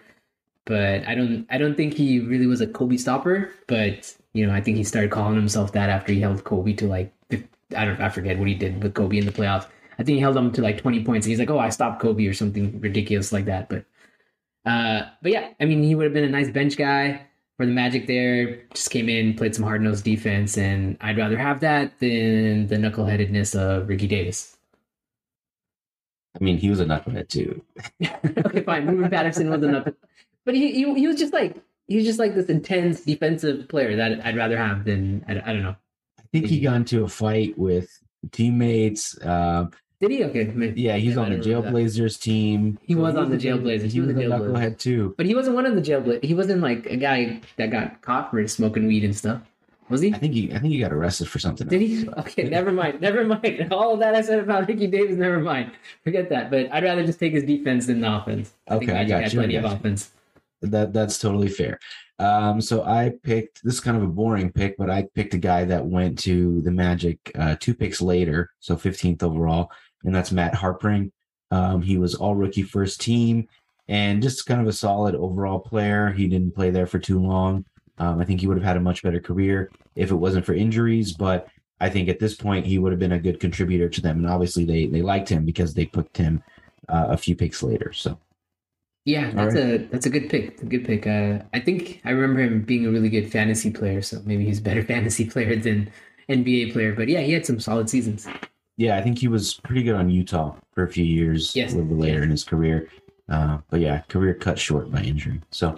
but 0.70 1.06
I 1.08 1.16
don't 1.16 1.48
I 1.50 1.58
don't 1.58 1.76
think 1.76 1.96
he 1.96 2.20
really 2.20 2.46
was 2.46 2.62
a 2.62 2.68
Kobe 2.68 2.96
stopper. 2.96 3.52
But 3.66 4.16
you 4.34 4.46
know, 4.46 4.54
I 4.54 4.62
think 4.62 4.78
he 4.78 4.84
started 4.84 5.10
calling 5.10 5.36
himself 5.36 5.72
that 5.74 5.90
after 5.90 6.14
he 6.14 6.22
held 6.22 6.44
Kobe 6.44 6.74
to 6.74 6.88
like 6.88 7.12
I 7.76 7.86
don't 7.86 8.00
I 8.00 8.10
forget 8.10 8.38
what 8.38 8.48
he 8.48 8.54
did 8.54 8.82
with 8.82 8.94
Kobe 8.94 9.18
in 9.18 9.26
the 9.26 9.32
playoffs. 9.32 9.68
I 10.00 10.04
think 10.04 10.16
he 10.16 10.22
held 10.22 10.36
them 10.36 10.52
to 10.54 10.62
like 10.62 10.78
20 10.78 11.04
points. 11.04 11.26
And 11.26 11.32
he's 11.32 11.40
like, 11.40 11.50
oh, 11.50 11.60
I 11.60 11.70
stopped 11.70 12.02
Kobe 12.02 12.26
or 12.26 12.34
something 12.34 12.80
ridiculous 12.80 13.34
like 13.34 13.46
that. 13.46 13.68
But 13.68 13.86
uh, 14.66 15.10
but 15.22 15.32
yeah, 15.32 15.50
I 15.60 15.66
mean, 15.66 15.84
he 15.84 15.94
would 15.94 16.06
have 16.06 16.14
been 16.14 16.24
a 16.24 16.30
nice 16.30 16.50
bench 16.50 16.78
guy 16.78 17.26
for 17.58 17.66
the 17.66 17.72
Magic. 17.72 18.08
There, 18.08 18.62
just 18.74 18.92
came 18.92 19.10
in, 19.10 19.34
played 19.34 19.56
some 19.56 19.66
hard 19.66 19.82
nosed 19.82 20.06
defense, 20.06 20.58
and 20.58 20.98
I'd 21.02 21.18
rather 21.18 21.38
have 21.38 21.60
that 21.62 22.00
than 22.00 22.68
the 22.68 22.76
knuckleheadedness 22.76 23.60
of 23.60 23.90
Ricky 23.90 24.08
Davis. 24.08 24.58
I 26.40 26.44
mean, 26.44 26.58
he 26.58 26.70
was 26.70 26.80
a 26.80 26.86
knucklehead 26.86 27.28
too. 27.28 27.62
okay, 28.46 28.64
fine. 28.64 28.88
Ruben 28.88 29.10
Patterson 29.10 29.50
was 29.50 29.64
a 29.64 29.68
knucklehead. 29.68 29.96
But 30.46 30.56
he, 30.56 30.72
he 30.72 30.94
he 30.94 31.08
was 31.08 31.18
just 31.18 31.34
like 31.34 31.58
he 31.88 31.98
was 31.98 32.06
just 32.06 32.20
like 32.20 32.36
this 32.36 32.48
intense 32.48 33.02
defensive 33.02 33.68
player 33.68 33.96
that 33.98 34.26
I'd 34.26 34.38
rather 34.38 34.58
have 34.58 34.86
than 34.86 35.26
I, 35.28 35.34
I 35.34 35.54
don't 35.54 35.64
know. 35.64 35.76
I 36.18 36.24
think 36.32 36.46
he 36.46 36.60
got 36.60 36.76
into 36.76 37.04
a 37.04 37.10
fight 37.10 37.58
with 37.58 37.90
teammates. 38.32 39.18
Uh, 39.20 39.66
Did 40.00 40.12
he? 40.12 40.24
Okay. 40.24 40.74
Yeah, 40.78 40.96
he's 40.96 41.18
on 41.18 41.30
the 41.30 41.38
Jailblazers 41.38 42.22
team. 42.22 42.80
He 42.82 42.96
was 42.96 43.16
on 43.16 43.30
the 43.30 43.38
Jailblazers. 43.38 43.84
He, 43.84 43.90
he 43.90 44.00
was, 44.00 44.14
was 44.14 44.18
a 44.18 44.28
knucklehead 44.28 44.78
too. 44.80 45.14
But 45.18 45.26
he 45.26 45.36
wasn't 45.36 45.56
one 45.58 45.66
of 45.66 45.76
the 45.76 45.82
Jailblazers. 45.82 46.24
He 46.24 46.34
wasn't 46.34 46.62
like 46.62 46.86
a 46.86 46.96
guy 46.96 47.42
that 47.58 47.70
got 47.70 48.02
caught 48.02 48.32
for 48.32 48.48
smoking 48.48 48.88
weed 48.88 49.04
and 49.04 49.16
stuff. 49.16 49.42
Was 49.90 50.02
he? 50.02 50.14
I 50.14 50.18
think 50.18 50.34
he. 50.34 50.54
I 50.54 50.60
think 50.60 50.72
he 50.72 50.80
got 50.80 50.94
arrested 50.94 51.28
for 51.28 51.40
something. 51.40 51.68
Did 51.68 51.82
he? 51.82 52.08
Okay, 52.10 52.44
never 52.44 52.72
mind. 52.72 53.02
Never 53.02 53.26
mind. 53.26 53.68
All 53.74 53.98
that 53.98 54.16
I 54.16 54.22
said 54.22 54.40
about 54.40 54.68
Ricky 54.68 54.88
Davis. 54.88 55.18
Never 55.18 55.40
mind. 55.40 55.72
Forget 56.04 56.30
that. 56.30 56.50
But 56.50 56.72
I'd 56.72 56.84
rather 56.84 57.06
just 57.06 57.20
take 57.20 57.34
his 57.34 57.44
defense 57.44 57.88
than 57.88 58.00
the 58.00 58.16
offense. 58.16 58.54
I 58.70 58.76
okay, 58.76 58.94
I 58.94 59.04
got 59.04 59.34
you. 59.34 59.40
Plenty 59.40 59.54
got 59.56 59.66
of 59.66 59.72
you. 59.72 59.78
offense 59.78 60.12
that 60.62 60.94
that's 60.94 61.20
totally 61.20 61.48
fair. 61.48 61.80
Um, 62.20 62.60
so 62.60 62.84
I 62.84 63.14
picked 63.24 63.64
this 63.64 63.76
is 63.76 63.80
kind 63.80 63.96
of 63.96 64.04
a 64.04 64.08
boring 64.08 64.52
pick, 64.52 64.78
but 64.78 64.90
I 64.90 65.08
picked 65.16 65.34
a 65.34 65.38
guy 65.38 65.64
that 65.66 65.86
went 65.86 66.20
to 66.20 66.62
the 66.62 66.72
Magic 66.72 67.18
uh, 67.36 67.56
two 67.60 67.74
picks 67.74 68.02
later, 68.02 68.52
so 68.60 68.76
15th 68.76 69.24
overall, 69.24 69.72
and 70.04 70.14
that's 70.14 70.32
Matt 70.32 70.54
Harpring. 70.54 71.12
Um, 71.52 71.82
he 71.82 71.98
was 71.98 72.16
all 72.16 72.36
rookie 72.36 72.64
first 72.64 73.02
team 73.02 73.48
and 73.88 74.22
just 74.22 74.46
kind 74.46 74.62
of 74.62 74.68
a 74.68 74.74
solid 74.74 75.16
overall 75.16 75.60
player. 75.60 76.12
He 76.12 76.28
didn't 76.28 76.56
play 76.56 76.70
there 76.70 76.86
for 76.86 77.00
too 77.00 77.20
long. 77.20 77.66
Um, 77.98 78.20
I 78.20 78.26
think 78.26 78.40
he 78.40 78.48
would 78.48 78.58
have 78.58 78.66
had 78.66 78.78
a 78.78 78.82
much 78.82 79.04
better 79.04 79.20
career 79.20 79.72
if 79.96 80.12
it 80.12 80.16
wasn't 80.16 80.46
for 80.46 80.54
injuries, 80.54 81.12
but 81.12 81.48
I 81.82 81.90
think 81.90 82.08
at 82.08 82.20
this 82.20 82.36
point 82.36 82.66
he 82.66 82.78
would 82.78 82.92
have 82.92 83.00
been 83.00 83.14
a 83.14 83.20
good 83.20 83.40
contributor 83.40 83.90
to 83.90 84.02
them. 84.02 84.20
And 84.20 84.28
obviously 84.28 84.64
they 84.64 84.86
they 84.86 85.02
liked 85.02 85.28
him 85.28 85.44
because 85.44 85.74
they 85.74 85.86
picked 85.86 86.18
him 86.18 86.44
uh, 86.88 87.08
a 87.10 87.18
few 87.18 87.36
picks 87.36 87.64
later. 87.64 87.92
So 87.92 88.18
yeah, 89.06 89.32
that's 89.32 89.56
right. 89.56 89.64
a 89.64 89.78
that's 89.92 90.06
a 90.06 90.10
good 90.10 90.30
pick. 90.30 90.62
A 90.62 90.66
good 90.66 90.86
pick. 90.86 91.08
Uh, 91.08 91.40
I 91.54 91.60
think 91.60 92.02
I 92.06 92.12
remember 92.12 92.42
him 92.42 92.62
being 92.62 92.86
a 92.86 92.92
really 92.92 93.10
good 93.10 93.32
fantasy 93.32 93.72
player, 93.72 94.02
so 94.02 94.22
maybe 94.24 94.46
he's 94.46 94.60
a 94.60 94.64
better 94.64 94.84
fantasy 94.94 95.26
player 95.26 95.56
than 95.56 95.92
NBA 96.30 96.74
player. 96.74 96.94
But 96.94 97.08
yeah, 97.08 97.22
he 97.22 97.34
had 97.34 97.46
some 97.46 97.60
solid 97.60 97.90
seasons. 97.90 98.28
Yeah, 98.80 98.98
I 98.98 99.02
think 99.02 99.20
he 99.20 99.28
was 99.28 99.56
pretty 99.56 99.84
good 99.84 99.96
on 99.96 100.10
Utah 100.10 100.56
for 100.72 100.86
a 100.86 100.88
few 100.88 101.04
years 101.04 101.54
yes. 101.54 101.74
a 101.74 101.76
little 101.76 101.90
bit 101.90 102.00
later 102.00 102.20
yes. 102.20 102.24
in 102.24 102.32
his 102.32 102.44
career. 102.46 102.88
Uh, 103.28 103.58
but 103.70 103.82
yeah, 103.82 104.00
career 104.08 104.34
cut 104.34 104.58
short 104.58 104.90
by 104.90 105.02
injury. 105.02 105.42
So 105.52 105.76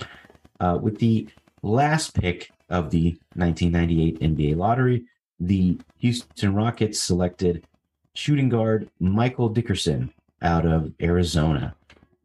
uh, 0.60 0.78
with 0.80 1.00
the 1.00 1.28
last 1.64 2.14
pick 2.14 2.52
of 2.70 2.92
the 2.92 3.18
1998 3.34 4.20
NBA 4.20 4.56
lottery, 4.56 5.06
the 5.40 5.80
Houston 5.98 6.54
Rockets 6.54 7.00
selected 7.00 7.66
shooting 8.14 8.50
guard 8.50 8.88
Michael 9.00 9.50
Dickerson 9.50 10.14
out 10.44 10.68
of 10.68 10.94
Arizona. 11.02 11.74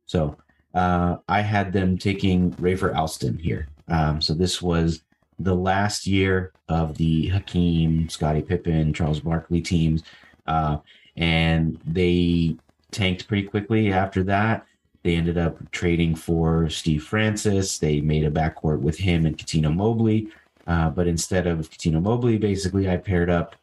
So 0.05 0.37
uh, 0.75 1.17
I 1.27 1.41
had 1.41 1.73
them 1.73 1.97
taking 1.97 2.53
Rafer 2.53 2.95
Alston 2.95 3.39
here. 3.39 3.67
Um, 3.89 4.21
so 4.21 4.35
this 4.35 4.61
was 4.61 5.01
the 5.39 5.55
last 5.55 6.07
year 6.07 6.53
of 6.69 6.99
the 6.99 7.29
Hakeem, 7.29 8.11
Scottie 8.11 8.43
Pippen, 8.43 8.93
Charles 8.93 9.21
Barkley 9.21 9.63
teams. 9.63 10.03
Uh, 10.47 10.79
and 11.17 11.79
they 11.87 12.57
tanked 12.91 13.27
pretty 13.29 13.47
quickly 13.47 13.93
after 13.93 14.23
that. 14.25 14.67
They 15.03 15.15
ended 15.15 15.39
up 15.39 15.71
trading 15.71 16.15
for 16.15 16.69
Steve 16.69 17.05
Francis. 17.05 17.79
They 17.79 18.01
made 18.01 18.25
a 18.25 18.31
backcourt 18.31 18.81
with 18.81 18.99
him 18.99 19.25
and 19.25 19.39
Cuttino 19.39 19.75
Mobley. 19.75 20.29
Uh, 20.67 20.91
but 20.91 21.07
instead 21.07 21.47
of 21.47 21.71
Cuttino 21.71 22.03
Mobley, 22.03 22.39
basically, 22.39 22.91
I 22.91 22.97
paired 22.97 23.31
up 23.31 23.55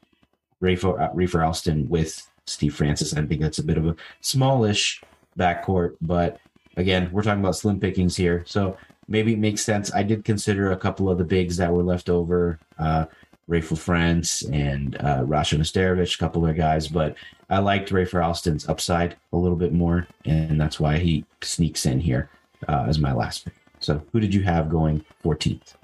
uh, 0.61 0.65
Rafer 0.65 1.45
Alston 1.45 1.89
with 1.89 2.25
Steve 2.45 2.75
Francis. 2.75 3.13
I 3.13 3.25
think 3.25 3.41
that's 3.41 3.59
a 3.59 3.63
bit 3.63 3.77
of 3.77 3.87
a 3.87 3.95
smallish 4.21 5.01
backcourt, 5.37 5.95
but 6.01 6.39
again, 6.77 7.09
we're 7.11 7.23
talking 7.23 7.41
about 7.41 7.55
slim 7.55 7.79
pickings 7.79 8.15
here. 8.15 8.43
So 8.47 8.77
maybe 9.07 9.33
it 9.33 9.39
makes 9.39 9.63
sense. 9.63 9.93
I 9.93 10.03
did 10.03 10.23
consider 10.23 10.71
a 10.71 10.77
couple 10.77 11.09
of 11.09 11.17
the 11.17 11.23
bigs 11.23 11.57
that 11.57 11.71
were 11.71 11.83
left 11.83 12.09
over, 12.09 12.59
uh, 12.79 13.05
Raef 13.49 13.69
LaFrentz 13.69 14.49
and 14.53 14.95
uh, 14.97 15.23
Rasho 15.23 15.57
Nesterovic, 15.57 16.15
a 16.15 16.17
couple 16.17 16.45
of 16.45 16.55
guys, 16.55 16.87
but 16.87 17.15
I 17.49 17.59
liked 17.59 17.89
Rafer 17.89 18.23
Alston's 18.23 18.67
upside 18.67 19.15
a 19.31 19.37
little 19.37 19.57
bit 19.57 19.73
more, 19.73 20.07
and 20.25 20.59
that's 20.59 20.79
why 20.79 20.97
he 20.97 21.25
sneaks 21.41 21.85
in 21.85 21.99
here 21.99 22.29
uh, 22.67 22.85
as 22.87 22.99
my 22.99 23.13
last 23.13 23.45
pick. 23.45 23.53
So 23.79 24.01
who 24.11 24.19
did 24.19 24.33
you 24.33 24.43
have 24.43 24.69
going 24.69 25.03
14th? 25.23 25.75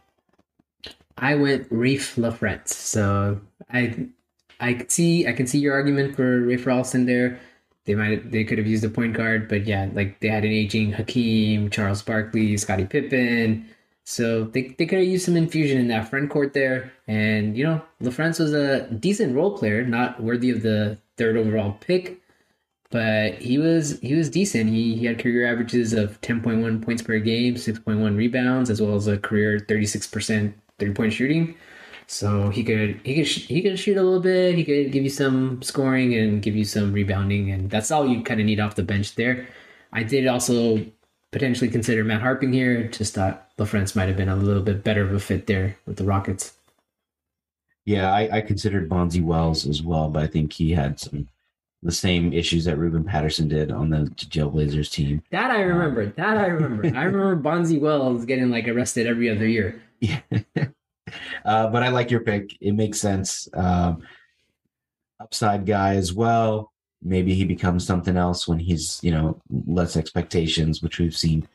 I 1.17 1.35
went 1.35 1.69
Raef 1.69 2.15
LaFrentz. 2.15 2.69
So 2.69 3.41
I 3.71 4.07
I 4.61 4.85
see 4.87 5.27
I 5.27 5.33
can 5.33 5.47
see 5.47 5.59
your 5.59 5.73
argument 5.73 6.15
for 6.15 6.41
Rafer 6.41 6.73
Alston 6.73 7.05
there 7.05 7.39
they 7.89 7.95
might 7.95 8.31
they 8.31 8.43
could 8.43 8.59
have 8.59 8.67
used 8.67 8.83
a 8.83 8.89
point 8.89 9.13
guard, 9.13 9.47
but 9.47 9.65
yeah, 9.65 9.89
like 9.93 10.19
they 10.19 10.27
had 10.27 10.45
an 10.45 10.51
aging 10.51 10.91
Hakeem, 10.91 11.71
Charles 11.71 12.03
Barkley, 12.03 12.55
Scottie 12.55 12.85
Pippen. 12.85 13.67
So 14.09 14.45
they, 14.45 14.69
they 14.75 14.87
could 14.87 14.97
have 14.97 15.07
used 15.07 15.25
some 15.25 15.37
infusion 15.37 15.77
in 15.77 15.87
that 15.89 16.09
front 16.09 16.31
court 16.31 16.55
there. 16.55 16.91
And, 17.07 17.55
you 17.55 17.63
know, 17.63 17.79
LaFrentz 18.01 18.39
was 18.39 18.53
a 18.53 18.89
decent 18.89 19.35
role 19.35 19.55
player, 19.55 19.85
not 19.85 20.19
worthy 20.19 20.49
of 20.49 20.63
the 20.63 20.97
third 21.15 21.37
overall 21.37 21.77
pick, 21.79 22.19
but 22.89 23.35
he 23.35 23.59
was 23.59 23.99
he 23.99 24.15
was 24.15 24.31
decent. 24.31 24.71
He, 24.71 24.95
he 24.95 25.05
had 25.05 25.19
career 25.19 25.45
averages 25.45 25.93
of 25.93 26.19
10.1 26.21 26.83
points 26.83 27.03
per 27.03 27.19
game, 27.19 27.53
6.1 27.53 28.17
rebounds, 28.17 28.71
as 28.71 28.81
well 28.81 28.95
as 28.95 29.05
a 29.05 29.19
career 29.19 29.59
36% 29.59 30.55
three 30.79 30.93
point 30.93 31.13
shooting. 31.13 31.55
So 32.07 32.49
he 32.49 32.63
could 32.63 32.99
he 33.03 33.13
could 33.13 33.27
he 33.27 33.61
could 33.61 33.77
shoot 33.77 33.95
a 33.95 34.01
little 34.01 34.21
bit. 34.21 34.55
He 34.55 34.63
could 34.63 34.91
give 34.91 35.03
you 35.03 35.11
some 35.11 35.61
scoring 35.61 36.15
and 36.15 36.41
give 36.41 36.55
you 36.55 36.65
some 36.65 36.93
rebounding, 36.93 37.51
and 37.51 37.69
that's 37.69 37.91
all 37.91 38.07
you 38.07 38.23
kind 38.23 38.39
of 38.39 38.47
need 38.47 38.59
off 38.59 38.73
the 38.73 38.81
bench 38.81 39.13
there. 39.13 39.47
I 39.93 40.01
did 40.01 40.25
also 40.25 40.83
potentially 41.31 41.69
consider 41.69 42.03
Matt 42.03 42.21
Harpring 42.21 42.53
here. 42.53 42.87
Just 42.87 43.15
thought 43.15 43.55
LaFrentz 43.57 43.95
might 43.95 44.07
have 44.07 44.17
been 44.17 44.29
a 44.29 44.35
little 44.35 44.63
bit 44.63 44.83
better 44.83 45.03
of 45.03 45.13
a 45.13 45.19
fit 45.19 45.47
there 45.47 45.77
with 45.85 45.97
the 45.97 46.03
Rockets. 46.03 46.53
Yeah, 47.85 48.13
I, 48.13 48.37
I 48.37 48.41
considered 48.41 48.89
Bonzi 48.89 49.23
Wells 49.23 49.65
as 49.65 49.81
well, 49.81 50.09
but 50.09 50.23
I 50.23 50.27
think 50.27 50.53
he 50.53 50.71
had 50.71 50.99
some 50.99 51.27
the 51.81 51.91
same 51.91 52.33
issues 52.33 52.65
that 52.65 52.77
Ruben 52.77 53.05
Patterson 53.05 53.47
did 53.47 53.71
on 53.71 53.89
the 53.89 54.11
Jailblazers 54.15 54.91
team. 54.91 55.23
That 55.31 55.49
I 55.49 55.61
remember. 55.61 56.03
Um, 56.03 56.13
that 56.17 56.37
I 56.37 56.47
remember. 56.47 56.85
I 56.87 57.03
remember 57.03 57.37
Bonzi 57.49 57.79
Wells 57.79 58.25
getting 58.25 58.49
like 58.49 58.67
arrested 58.67 59.07
every 59.07 59.29
other 59.29 59.47
year. 59.47 59.81
Yeah. 60.01 60.19
uh, 61.45 61.67
but 61.69 61.83
I 61.83 61.89
like 61.89 62.11
your 62.11 62.19
pick. 62.19 62.57
It 62.59 62.73
makes 62.73 62.99
sense. 62.99 63.47
Um, 63.53 64.03
upside 65.19 65.65
guy 65.65 65.95
as 65.95 66.13
well. 66.13 66.71
Maybe 67.01 67.33
he 67.33 67.45
becomes 67.45 67.85
something 67.85 68.17
else 68.17 68.47
when 68.47 68.59
he's, 68.59 68.99
you 69.01 69.11
know, 69.11 69.41
less 69.67 69.95
expectations, 69.95 70.81
which 70.81 70.99
we've 70.99 71.15
seen 71.15 71.47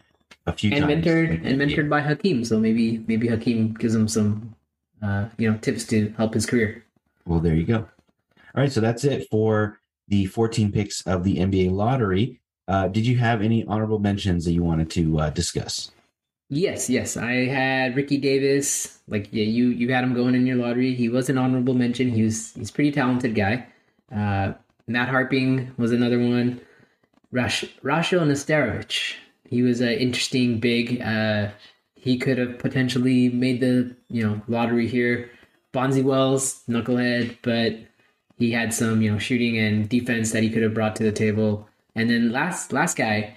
a 0.47 0.53
few 0.53 0.73
and 0.73 0.85
times. 0.85 1.05
mentored 1.05 1.45
and 1.45 1.61
mentored 1.61 1.89
by 1.89 2.01
Hakeem. 2.01 2.45
So 2.45 2.59
maybe 2.59 3.05
maybe 3.07 3.29
Hakeem 3.29 3.75
gives 3.75 3.95
him 3.95 4.09
some 4.09 4.55
uh, 5.05 5.29
you 5.39 5.51
know, 5.51 5.59
tips 5.59 5.85
to 5.85 6.13
help 6.17 6.35
his 6.35 6.47
career. 6.47 6.85
Well, 7.27 7.41
there 7.41 7.55
you 7.55 7.65
go. 7.65 7.79
All 7.79 8.63
right, 8.63 8.73
so 8.73 8.81
that's 8.81 9.05
it 9.05 9.29
for 9.31 9.81
the 10.09 10.27
14 10.27 10.73
picks 10.73 11.03
of 11.07 11.25
the 11.25 11.37
NBA 11.37 11.73
lottery. 11.73 12.41
Uh, 12.69 12.89
did 12.89 13.07
you 13.07 13.17
have 13.19 13.43
any 13.43 13.65
honorable 13.67 13.99
mentions 13.99 14.45
that 14.45 14.53
you 14.53 14.63
wanted 14.63 14.91
to 14.91 15.21
uh, 15.21 15.31
discuss? 15.31 15.91
Yes, 16.49 16.89
yes. 16.89 17.17
I 17.17 17.47
had 17.47 17.97
Ricky 17.97 18.17
Davis. 18.17 19.01
Like, 19.09 19.29
yeah, 19.33 19.45
you 19.45 19.69
you 19.69 19.93
had 19.93 20.05
him 20.05 20.15
going 20.15 20.35
in 20.35 20.47
your 20.47 20.57
lottery. 20.57 20.95
He 20.95 21.09
was 21.09 21.29
an 21.29 21.37
honorable 21.37 21.75
mention. 21.75 22.11
He 22.11 22.23
was 22.23 22.53
he's 22.53 22.71
pretty 22.71 22.93
talented 22.93 23.35
guy. 23.35 23.67
Uh, 24.15 24.53
Matt 24.87 25.09
Harpring 25.09 25.73
was 25.77 25.93
another 25.93 26.19
one. 26.19 26.61
Rash, 27.31 27.65
Rasho 27.83 28.21
Nesterovic. 28.21 29.15
He 29.49 29.63
was 29.63 29.81
an 29.81 29.93
interesting 29.93 30.61
big. 30.61 31.01
Uh, 31.01 31.51
he 31.95 32.19
could 32.19 32.39
have 32.39 32.59
potentially 32.59 33.29
made 33.31 33.61
the 33.61 33.97
you 34.09 34.27
know 34.27 34.43
lottery 34.47 34.87
here. 34.87 35.31
Bonzi 35.73 36.03
Wells, 36.03 36.63
knucklehead, 36.69 37.39
but 37.43 37.77
he 38.37 38.53
had 38.53 38.73
some 38.73 39.03
you 39.03 39.11
know 39.11 39.19
shooting 39.19 39.59
and 39.59 39.89
defense 39.89 40.33
that 40.33 40.43
he 40.43 40.51
could 40.51 40.63
have 40.63 40.75
brought 40.75 40.97
to 40.97 41.03
the 41.03 41.13
table. 41.13 41.69
And 41.95 42.11
then 42.11 42.31
last 42.31 42.73
last 42.73 42.97
guy, 42.97 43.37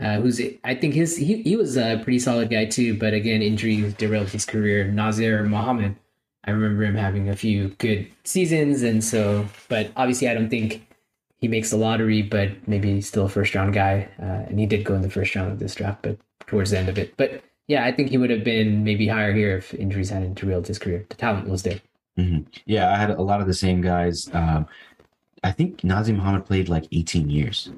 uh, 0.00 0.16
who's 0.20 0.40
I 0.64 0.74
think 0.74 0.94
his 0.94 1.16
he, 1.16 1.42
he 1.42 1.56
was 1.56 1.76
a 1.76 2.00
pretty 2.02 2.18
solid 2.18 2.50
guy 2.50 2.66
too, 2.66 2.98
but 2.98 3.14
again 3.14 3.42
injury 3.42 3.94
derailed 3.96 4.28
his 4.28 4.44
career. 4.44 4.86
Nazr 4.86 5.46
Mohammed, 5.46 5.96
I 6.46 6.50
remember 6.50 6.84
him 6.84 6.94
having 6.94 7.28
a 7.28 7.36
few 7.36 7.68
good 7.78 8.10
seasons, 8.24 8.82
and 8.82 9.02
so 9.02 9.46
but 9.68 9.90
obviously 9.96 10.28
I 10.28 10.34
don't 10.34 10.50
think 10.50 10.86
he 11.38 11.48
makes 11.48 11.70
the 11.70 11.76
lottery, 11.76 12.22
but 12.22 12.50
maybe 12.66 12.94
he's 12.94 13.08
still 13.08 13.26
a 13.26 13.28
first 13.28 13.54
round 13.54 13.74
guy, 13.74 14.08
uh, 14.20 14.48
and 14.48 14.58
he 14.58 14.66
did 14.66 14.84
go 14.84 14.94
in 14.94 15.02
the 15.02 15.10
first 15.10 15.34
round 15.34 15.52
of 15.52 15.58
this 15.58 15.74
draft, 15.74 16.02
but 16.02 16.18
towards 16.46 16.70
the 16.70 16.78
end 16.78 16.88
of 16.88 16.98
it, 16.98 17.16
but. 17.16 17.42
Yeah, 17.66 17.86
I 17.86 17.92
think 17.92 18.10
he 18.10 18.18
would 18.18 18.28
have 18.28 18.44
been 18.44 18.84
maybe 18.84 19.08
higher 19.08 19.32
here 19.32 19.56
if 19.56 19.72
injuries 19.72 20.10
hadn't 20.10 20.34
derailed 20.34 20.66
his 20.66 20.78
career. 20.78 21.06
The 21.08 21.14
talent 21.14 21.48
was 21.48 21.62
there. 21.62 21.80
Mm-hmm. 22.18 22.42
Yeah, 22.66 22.92
I 22.92 22.96
had 22.96 23.10
a 23.10 23.22
lot 23.22 23.40
of 23.40 23.46
the 23.46 23.54
same 23.54 23.80
guys. 23.80 24.28
Um, 24.32 24.66
I 25.42 25.50
think 25.50 25.80
Nazr 25.80 26.14
Mohammed 26.14 26.46
played 26.46 26.68
like 26.68 26.86
18 26.92 27.30
years. 27.30 27.70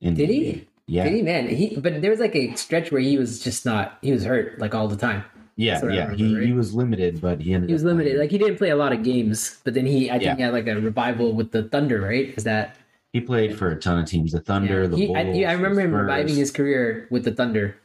In, 0.00 0.14
Did 0.14 0.30
he? 0.30 0.66
Yeah. 0.86 1.04
Did 1.04 1.12
he, 1.12 1.22
man? 1.22 1.48
He, 1.48 1.76
but 1.76 2.00
there 2.00 2.10
was 2.10 2.20
like 2.20 2.34
a 2.34 2.54
stretch 2.54 2.90
where 2.90 3.00
he 3.00 3.18
was 3.18 3.40
just 3.40 3.64
not, 3.64 3.98
he 4.02 4.12
was 4.12 4.24
hurt 4.24 4.58
like 4.58 4.74
all 4.74 4.88
the 4.88 4.96
time. 4.96 5.24
Yeah, 5.58 5.80
yeah. 5.82 5.86
Remember, 5.86 6.14
he, 6.14 6.36
right? 6.36 6.46
he 6.46 6.52
was 6.52 6.72
limited, 6.72 7.20
but 7.20 7.40
he 7.40 7.52
ended 7.52 7.68
He 7.68 7.74
was 7.74 7.82
limited. 7.82 8.10
Playing. 8.10 8.20
Like 8.20 8.30
he 8.30 8.38
didn't 8.38 8.58
play 8.58 8.70
a 8.70 8.76
lot 8.76 8.92
of 8.92 9.02
games, 9.02 9.58
but 9.64 9.74
then 9.74 9.86
he, 9.86 10.08
I 10.08 10.12
think 10.12 10.22
yeah. 10.22 10.36
he 10.36 10.42
had 10.42 10.52
like 10.52 10.68
a 10.68 10.80
revival 10.80 11.32
with 11.32 11.50
the 11.50 11.64
Thunder, 11.64 12.00
right? 12.00 12.32
Is 12.36 12.44
that. 12.44 12.76
He 13.12 13.20
played 13.20 13.58
for 13.58 13.72
a 13.72 13.76
ton 13.76 13.98
of 13.98 14.06
teams. 14.06 14.30
The 14.30 14.40
Thunder, 14.40 14.82
yeah. 14.82 14.86
the 14.86 14.96
he, 14.96 15.06
Bulls. 15.06 15.18
I, 15.18 15.42
I 15.42 15.52
remember 15.52 15.80
him 15.80 15.92
reviving 15.92 16.36
his 16.36 16.52
career 16.52 17.08
with 17.10 17.24
the 17.24 17.32
Thunder. 17.32 17.76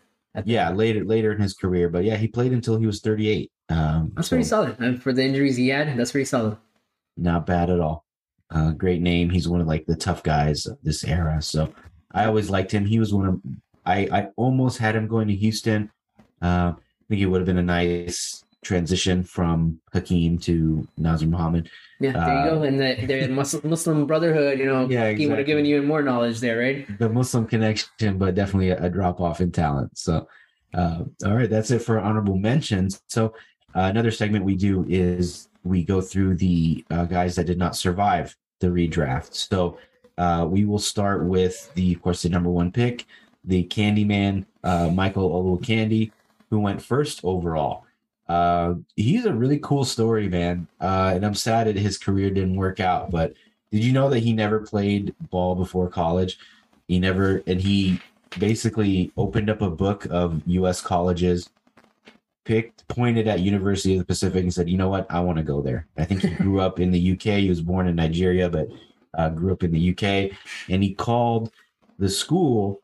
Yeah, 0.46 0.70
later 0.70 1.04
later 1.04 1.32
in 1.32 1.42
his 1.42 1.56
career, 1.56 1.90
but 1.90 2.04
yeah, 2.04 2.16
he 2.16 2.28
played 2.28 2.54
until 2.54 2.78
he 2.78 2.86
was 2.86 3.02
38. 3.02 3.52
Um, 3.70 4.12
that's 4.16 4.28
so. 4.28 4.36
pretty 4.36 4.48
solid. 4.48 4.80
And 4.80 5.02
for 5.02 5.12
the 5.12 5.24
injuries 5.24 5.58
he 5.58 5.70
had, 5.70 5.98
that's 5.98 6.12
pretty 6.12 6.26
solid. 6.26 6.58
Not 7.18 7.48
bad 7.48 7.72
at 7.72 7.80
all. 7.80 8.06
Uh, 8.52 8.72
great 8.72 9.02
name. 9.02 9.32
He's 9.32 9.48
one 9.48 9.62
of 9.62 9.68
like 9.68 9.86
the 9.88 9.96
tough 9.96 10.22
guys 10.22 10.68
of 10.68 10.78
this 10.84 11.04
era. 11.04 11.42
So 11.42 11.74
I 12.12 12.26
always 12.26 12.52
liked 12.52 12.72
him. 12.72 12.86
He 12.86 13.00
was 13.00 13.14
one 13.14 13.28
of 13.28 13.42
I 13.84 14.08
I 14.12 14.28
almost 14.36 14.78
had 14.78 14.96
him 14.96 15.08
going 15.08 15.28
to 15.28 15.36
Houston. 15.36 15.92
Uh, 16.42 16.74
think 17.14 17.22
it 17.22 17.28
would 17.28 17.42
have 17.42 17.46
been 17.46 17.60
a 17.60 17.64
nice 17.64 18.44
transition 18.64 19.24
from 19.24 19.80
Hakeem 19.94 20.40
to 20.40 20.88
Nazr 21.00 21.30
Mohammed. 21.30 21.70
Yeah, 22.00 22.14
there 22.14 22.46
you 22.46 22.50
go. 22.50 22.60
Uh, 22.60 22.64
and 22.64 22.80
the, 22.80 23.06
the 23.06 23.28
Muslim, 23.32 23.70
Muslim 23.70 24.08
Brotherhood, 24.08 24.58
you 24.58 24.66
know, 24.66 24.90
yeah, 24.90 25.06
exactly. 25.06 25.28
would 25.28 25.38
have 25.38 25.48
given 25.48 25.66
you 25.66 25.76
even 25.76 25.88
more 25.88 26.02
knowledge 26.02 26.40
there, 26.40 26.58
right? 26.58 26.98
The 26.98 27.10
Muslim 27.10 27.46
connection, 27.46 28.18
but 28.18 28.34
definitely 28.34 28.70
a, 28.70 28.86
a 28.86 28.90
drop 28.90 29.22
off 29.22 29.42
in 29.42 29.52
talent. 29.52 29.96
So, 29.96 30.28
uh, 30.74 31.04
all 31.24 31.36
right, 31.36 31.50
that's 31.50 31.70
it 31.70 31.84
for 31.84 32.00
honorable 32.00 32.38
mentions. 32.38 33.00
So, 33.08 33.36
uh, 33.76 33.82
another 33.82 34.12
segment 34.12 34.44
we 34.44 34.56
do 34.56 34.86
is 34.90 35.50
we 35.64 35.84
go 35.84 36.02
through 36.02 36.36
the 36.36 36.84
uh, 36.90 37.06
guys 37.06 37.36
that 37.36 37.46
did 37.46 37.60
not 37.60 37.76
survive 37.76 38.36
the 38.60 38.68
redraft. 38.68 39.36
So 39.36 39.78
uh, 40.18 40.48
we 40.50 40.66
will 40.66 40.80
start 40.80 41.26
with 41.26 41.72
the, 41.76 41.94
of 41.94 42.02
course, 42.02 42.24
the 42.24 42.30
number 42.30 42.50
one 42.50 42.72
pick, 42.72 43.06
the 43.44 43.66
Candyman, 43.66 44.46
uh, 44.64 44.90
Michael 44.90 45.30
Olowokandi, 45.30 46.12
who 46.54 46.60
went 46.60 46.80
first 46.80 47.22
overall. 47.24 47.84
Uh, 48.30 48.76
he's 48.96 49.26
a 49.26 49.34
really 49.34 49.58
cool 49.58 49.84
story, 49.84 50.30
man. 50.30 50.68
Uh, 50.80 51.14
and 51.16 51.26
I'm 51.26 51.34
sad 51.34 51.66
that 51.66 51.76
his 51.76 51.98
career 51.98 52.30
didn't 52.30 52.58
work 52.58 52.80
out. 52.80 53.10
But 53.10 53.34
did 53.72 53.84
you 53.84 53.92
know 53.92 54.08
that 54.12 54.20
he 54.20 54.34
never 54.34 54.60
played 54.60 55.16
ball 55.32 55.56
before 55.56 55.90
college? 55.90 56.38
He 56.88 57.00
never, 57.00 57.42
and 57.48 57.60
he 57.60 58.00
basically 58.38 59.12
opened 59.18 59.50
up 59.50 59.64
a 59.64 59.70
book 59.72 60.06
of 60.12 60.44
U.S. 60.46 60.80
colleges 60.80 61.50
picked 62.46 62.88
pointed 62.88 63.28
at 63.28 63.40
University 63.40 63.94
of 63.94 64.00
the 64.00 64.06
Pacific 64.06 64.44
and 64.44 64.54
said, 64.54 64.70
"You 64.70 64.78
know 64.78 64.90
what? 64.90 65.08
I 65.10 65.22
want 65.22 65.40
to 65.40 65.44
go 65.44 65.60
there." 65.64 65.88
I 65.98 66.06
think 66.06 66.22
he 66.22 66.30
grew 66.36 66.60
up 66.60 66.80
in 66.80 66.92
the 66.92 67.14
UK. 67.14 67.40
He 67.40 67.50
was 67.50 67.62
born 67.62 67.88
in 67.88 67.96
Nigeria, 67.96 68.48
but 68.48 68.68
uh, 69.18 69.30
grew 69.30 69.54
up 69.54 69.64
in 69.64 69.72
the 69.72 69.90
UK. 69.90 70.38
And 70.70 70.84
he 70.84 70.94
called 70.94 71.52
the 71.98 72.10
school 72.10 72.83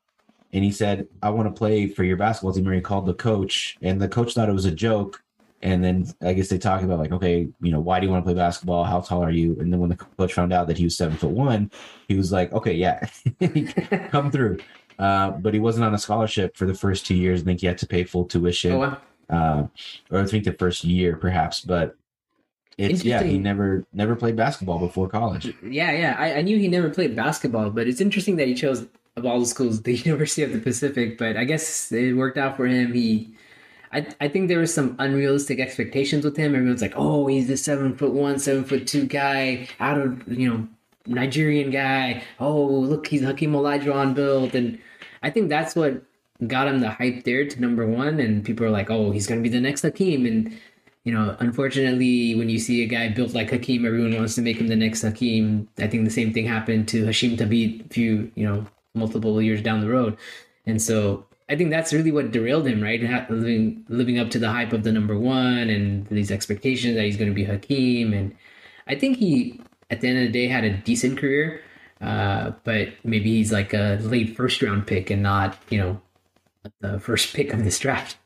and 0.54 0.64
he 0.64 0.72
said, 0.72 1.08
"I 1.22 1.30
want 1.30 1.48
to 1.48 1.58
play 1.58 1.88
for 1.88 2.04
your 2.04 2.18
basketball 2.18 2.54
team." 2.54 2.66
And 2.66 2.76
he 2.76 2.82
called 2.82 3.06
the 3.06 3.14
coach, 3.14 3.78
and 3.82 4.02
the 4.02 4.08
coach 4.08 4.34
thought 4.34 4.50
it 4.50 4.54
was 4.54 4.66
a 4.66 4.72
joke. 4.72 5.24
And 5.62 5.84
then 5.84 6.08
I 6.22 6.32
guess 6.34 6.48
they 6.48 6.58
talked 6.58 6.86
about 6.86 7.00
like, 7.00 7.12
okay, 7.12 7.50
you 7.60 7.72
know, 7.72 7.82
why 7.82 8.00
do 8.00 8.06
you 8.06 8.12
want 8.12 8.24
to 8.24 8.26
play 8.26 8.34
basketball? 8.34 8.86
How 8.86 9.02
tall 9.02 9.22
are 9.22 9.30
you? 9.30 9.58
And 9.60 9.74
then 9.74 9.82
when 9.82 9.90
the 9.90 9.98
coach 9.98 10.34
found 10.34 10.54
out 10.54 10.68
that 10.68 10.78
he 10.78 10.86
was 10.86 10.96
seven 10.96 11.18
foot 11.18 11.32
one, 11.32 11.70
he 12.08 12.16
was 12.16 12.32
like, 12.32 12.54
okay, 12.54 12.72
yeah, 12.72 13.06
come 14.10 14.32
through. 14.32 14.60
Uh, 14.98 15.32
but 15.32 15.54
he 15.54 15.60
wasn't 15.60 15.84
on 15.84 15.94
a 15.94 15.98
scholarship 15.98 16.56
for 16.56 16.66
the 16.66 16.74
first 16.74 17.06
two 17.06 17.16
years. 17.16 17.42
I 17.42 17.44
think 17.44 17.60
he 17.60 17.68
had 17.68 17.78
to 17.80 17.88
pay 17.88 18.06
full 18.06 18.24
tuition. 18.24 18.72
Oh, 18.72 18.80
wow 18.80 18.98
uh, 19.30 19.68
or 20.10 20.20
I 20.20 20.26
think 20.26 20.44
the 20.44 20.54
first 20.54 20.84
year 20.84 21.16
perhaps, 21.16 21.62
but 21.62 21.96
it's 22.78 23.04
yeah 23.04 23.22
he 23.22 23.38
never 23.38 23.86
never 23.94 24.16
played 24.16 24.36
basketball 24.36 24.80
before 24.80 25.08
college. 25.10 25.54
Yeah, 25.62 25.92
yeah, 25.92 26.16
I, 26.18 26.36
I, 26.36 26.42
knew 26.42 26.58
he 26.58 26.68
never 26.68 26.90
played 26.90 27.16
basketball, 27.16 27.70
but 27.72 27.88
it's 27.88 28.02
interesting 28.02 28.38
that 28.38 28.48
he 28.48 28.56
chose 28.56 28.88
of 29.20 29.26
all 29.26 29.40
the 29.40 29.46
schools 29.46 29.82
the 29.84 29.96
University 30.10 30.44
of 30.44 30.54
the 30.54 30.60
Pacific. 30.60 31.18
But 31.18 31.38
I 31.38 31.44
guess 31.44 31.92
it 31.92 32.14
worked 32.16 32.38
out 32.38 32.58
for 32.58 32.66
him. 32.66 32.94
He. 32.94 33.36
I, 33.92 34.08
I 34.22 34.28
think 34.28 34.50
there 34.50 34.60
was 34.60 34.72
some 34.72 34.96
unrealistic 35.00 35.60
expectations 35.60 36.24
with 36.24 36.38
him. 36.38 36.56
Everyone's 36.56 36.82
like, 36.82 36.94
"Oh, 36.96 37.28
he's 37.28 37.48
the 37.48 37.58
seven 37.58 37.96
foot 37.96 38.14
one, 38.14 38.38
seven 38.40 38.64
foot 38.64 38.88
two 38.88 39.06
guy, 39.06 39.68
out 39.80 40.00
of 40.00 40.28
you 40.28 40.50
know 40.50 40.68
Nigerian 41.08 41.72
guy. 41.72 42.24
Oh, 42.40 42.64
look, 42.66 43.08
he's 43.08 43.22
Hakeem 43.22 43.54
Olajuwon 43.54 44.14
built." 44.14 44.54
And 44.54 44.80
I 45.24 45.30
think 45.32 45.50
that's 45.50 45.76
what 45.76 46.04
got 46.48 46.68
him 46.68 46.80
the 46.80 46.90
hype 46.90 47.24
there 47.24 47.48
to 47.48 47.62
number 47.62 47.86
one, 47.88 48.20
and 48.20 48.46
people 48.46 48.66
are 48.66 48.70
like, 48.70 48.92
"Oh, 48.92 49.12
he's 49.12 49.28
going 49.28 49.42
to 49.44 49.50
be 49.50 49.54
the 49.54 49.62
next 49.62 49.82
Hakeem." 49.82 50.26
And 50.26 50.60
you 51.04 51.14
know, 51.14 51.36
unfortunately, 51.40 52.36
when 52.36 52.50
you 52.50 52.60
see 52.60 52.84
a 52.84 52.88
guy 52.88 53.10
built 53.10 53.34
like 53.34 53.50
Hakeem, 53.50 53.86
everyone 53.86 54.16
wants 54.16 54.36
to 54.36 54.42
make 54.42 54.58
him 54.58 54.68
the 54.68 54.76
next 54.76 55.02
Hakeem. 55.02 55.68
I 55.80 55.88
think 55.88 56.06
the 56.06 56.12
same 56.12 56.34
thing 56.34 56.46
happened 56.46 56.88
to 56.90 57.06
Hasheem 57.06 57.38
Thabeet 57.38 57.86
a 57.86 57.90
few, 57.90 58.32
you 58.36 58.46
know, 58.46 58.66
multiple 58.96 59.42
years 59.42 59.62
down 59.62 59.82
the 59.82 59.90
road, 59.90 60.18
and 60.66 60.82
so 60.82 61.26
I 61.50 61.56
think 61.56 61.70
that's 61.70 61.94
really 61.94 62.12
what 62.12 62.32
derailed 62.32 62.68
him, 62.68 62.82
right? 62.82 63.02
Living 63.30 63.86
living 63.90 64.20
up 64.20 64.30
to 64.32 64.40
the 64.40 64.52
hype 64.52 64.74
of 64.74 64.84
the 64.84 64.92
number 64.92 65.18
one 65.18 65.70
and 65.70 66.08
these 66.08 66.32
expectations 66.32 66.96
that 66.96 67.06
he's 67.06 67.18
going 67.18 67.30
to 67.30 67.36
be 67.36 67.44
Hakeem, 67.44 68.14
and 68.14 68.36
I 68.88 68.96
think 68.96 69.18
he, 69.18 69.62
at 69.90 70.02
the 70.02 70.08
end 70.08 70.20
of 70.20 70.26
the 70.26 70.32
day, 70.32 70.48
had 70.48 70.64
a 70.64 70.78
decent 70.78 71.18
career. 71.18 71.62
Uh, 72.02 72.52
but 72.64 72.90
maybe 73.04 73.30
he's 73.30 73.52
like 73.52 73.74
a 73.74 74.00
late 74.02 74.36
first 74.36 74.62
round 74.62 74.88
pick 74.88 75.10
and 75.10 75.22
not, 75.22 75.58
you 75.70 75.78
know, 75.78 76.02
the 76.80 77.00
first 77.00 77.34
pick 77.36 77.52
of 77.54 77.64
this 77.64 77.80
draft. 77.80 78.18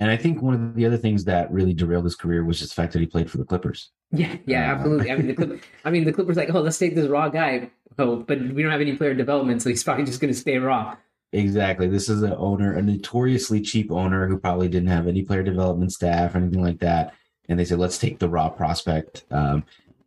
And 0.00 0.10
I 0.10 0.16
think 0.16 0.42
one 0.42 0.54
of 0.54 0.74
the 0.74 0.86
other 0.86 0.96
things 0.96 1.24
that 1.24 1.50
really 1.50 1.74
derailed 1.74 2.04
his 2.04 2.14
career 2.14 2.44
was 2.44 2.60
just 2.60 2.74
the 2.74 2.82
fact 2.82 2.92
that 2.92 3.00
he 3.00 3.06
played 3.06 3.30
for 3.30 3.38
the 3.38 3.44
Clippers. 3.44 3.90
Yeah, 4.12 4.36
yeah, 4.46 4.70
uh, 4.70 4.74
absolutely. 4.76 5.10
I 5.10 5.16
mean, 5.16 5.26
the 5.26 5.34
Clip, 5.46 5.62
I 5.84 5.90
mean, 5.90 6.04
the 6.04 6.12
Clippers 6.12 6.36
like, 6.36 6.54
oh, 6.54 6.60
let's 6.60 6.78
take 6.78 6.94
this 6.94 7.08
raw 7.08 7.28
guy. 7.28 7.70
Oh, 7.98 8.16
but 8.16 8.40
we 8.40 8.62
don't 8.62 8.70
have 8.70 8.80
any 8.80 8.96
player 8.96 9.14
development, 9.14 9.62
so 9.62 9.70
he's 9.70 9.82
probably 9.82 10.04
just 10.04 10.20
going 10.20 10.32
to 10.32 10.38
stay 10.38 10.58
raw. 10.58 10.96
Exactly. 11.32 11.88
This 11.88 12.08
is 12.08 12.22
an 12.22 12.34
owner, 12.38 12.74
a 12.74 12.82
notoriously 12.82 13.60
cheap 13.60 13.90
owner 13.90 14.26
who 14.26 14.38
probably 14.38 14.68
didn't 14.68 14.88
have 14.88 15.06
any 15.06 15.22
player 15.22 15.42
development 15.42 15.92
staff 15.92 16.34
or 16.34 16.38
anything 16.38 16.62
like 16.62 16.78
that. 16.78 17.14
And 17.48 17.58
they 17.58 17.64
said, 17.64 17.78
let's 17.78 17.98
take 17.98 18.18
the 18.18 18.28
raw 18.28 18.48
prospect. 18.48 19.24
Um, 19.30 19.64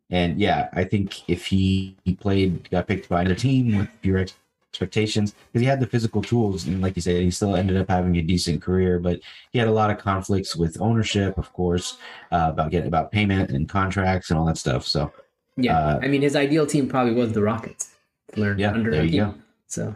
and 0.10 0.39
yeah, 0.39 0.70
I 0.74 0.84
think 0.84 1.30
if 1.30 1.46
he, 1.46 1.96
he 2.04 2.16
played, 2.16 2.70
got 2.72 2.88
picked 2.88 3.08
by 3.08 3.22
another 3.22 3.36
team 3.36 3.78
with 3.78 3.89
fewer 4.02 4.26
expectations 4.72 5.36
because 5.52 5.62
he 5.62 5.68
had 5.68 5.82
the 5.82 5.88
physical 5.88 6.22
tools 6.22 6.66
and 6.66 6.82
like 6.82 6.96
you 6.96 7.02
said 7.02 7.22
he 7.22 7.30
still 7.30 7.58
ended 7.58 7.76
up 7.76 7.89
having 7.89 8.16
a 8.16 8.22
decent 8.22 8.62
career 8.62 9.00
but 9.00 9.20
he 9.52 9.60
had 9.60 9.68
a 9.68 9.72
lot 9.72 9.92
of 9.92 9.98
conflicts 9.98 10.56
with 10.56 10.80
ownership 10.80 11.38
of 11.38 11.52
course 11.52 11.98
uh, 12.32 12.48
about 12.54 12.72
getting 12.72 12.88
about 12.88 13.12
payment 13.12 13.50
and 13.50 13.68
contracts 13.68 14.30
and 14.30 14.39
all 14.39 14.46
that 14.46 14.58
stuff 14.58 14.88
so 14.88 15.12
Yeah, 15.58 15.78
Uh, 15.78 15.99
I 16.02 16.08
mean, 16.08 16.22
his 16.22 16.36
ideal 16.36 16.66
team 16.66 16.88
probably 16.88 17.14
was 17.14 17.34
the 17.34 17.41
Rockets. 17.41 17.89
Learn 18.36 18.58
Yeah, 18.60 18.72
under 18.72 18.91
there 18.91 19.04
you 19.04 19.22
go. 19.22 19.36
So 19.68 19.95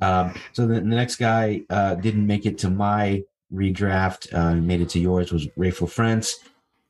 Um, 0.00 0.34
so 0.52 0.66
the, 0.66 0.74
the 0.74 0.80
next 0.82 1.16
guy 1.16 1.62
uh, 1.70 1.94
didn't 1.96 2.26
make 2.26 2.46
it 2.46 2.58
to 2.58 2.70
my 2.70 3.24
redraft. 3.52 4.32
Uh, 4.32 4.54
made 4.54 4.80
it 4.80 4.88
to 4.90 5.00
yours 5.00 5.32
was 5.32 5.46
Raef 5.48 5.78
LaFrentz. 5.80 6.34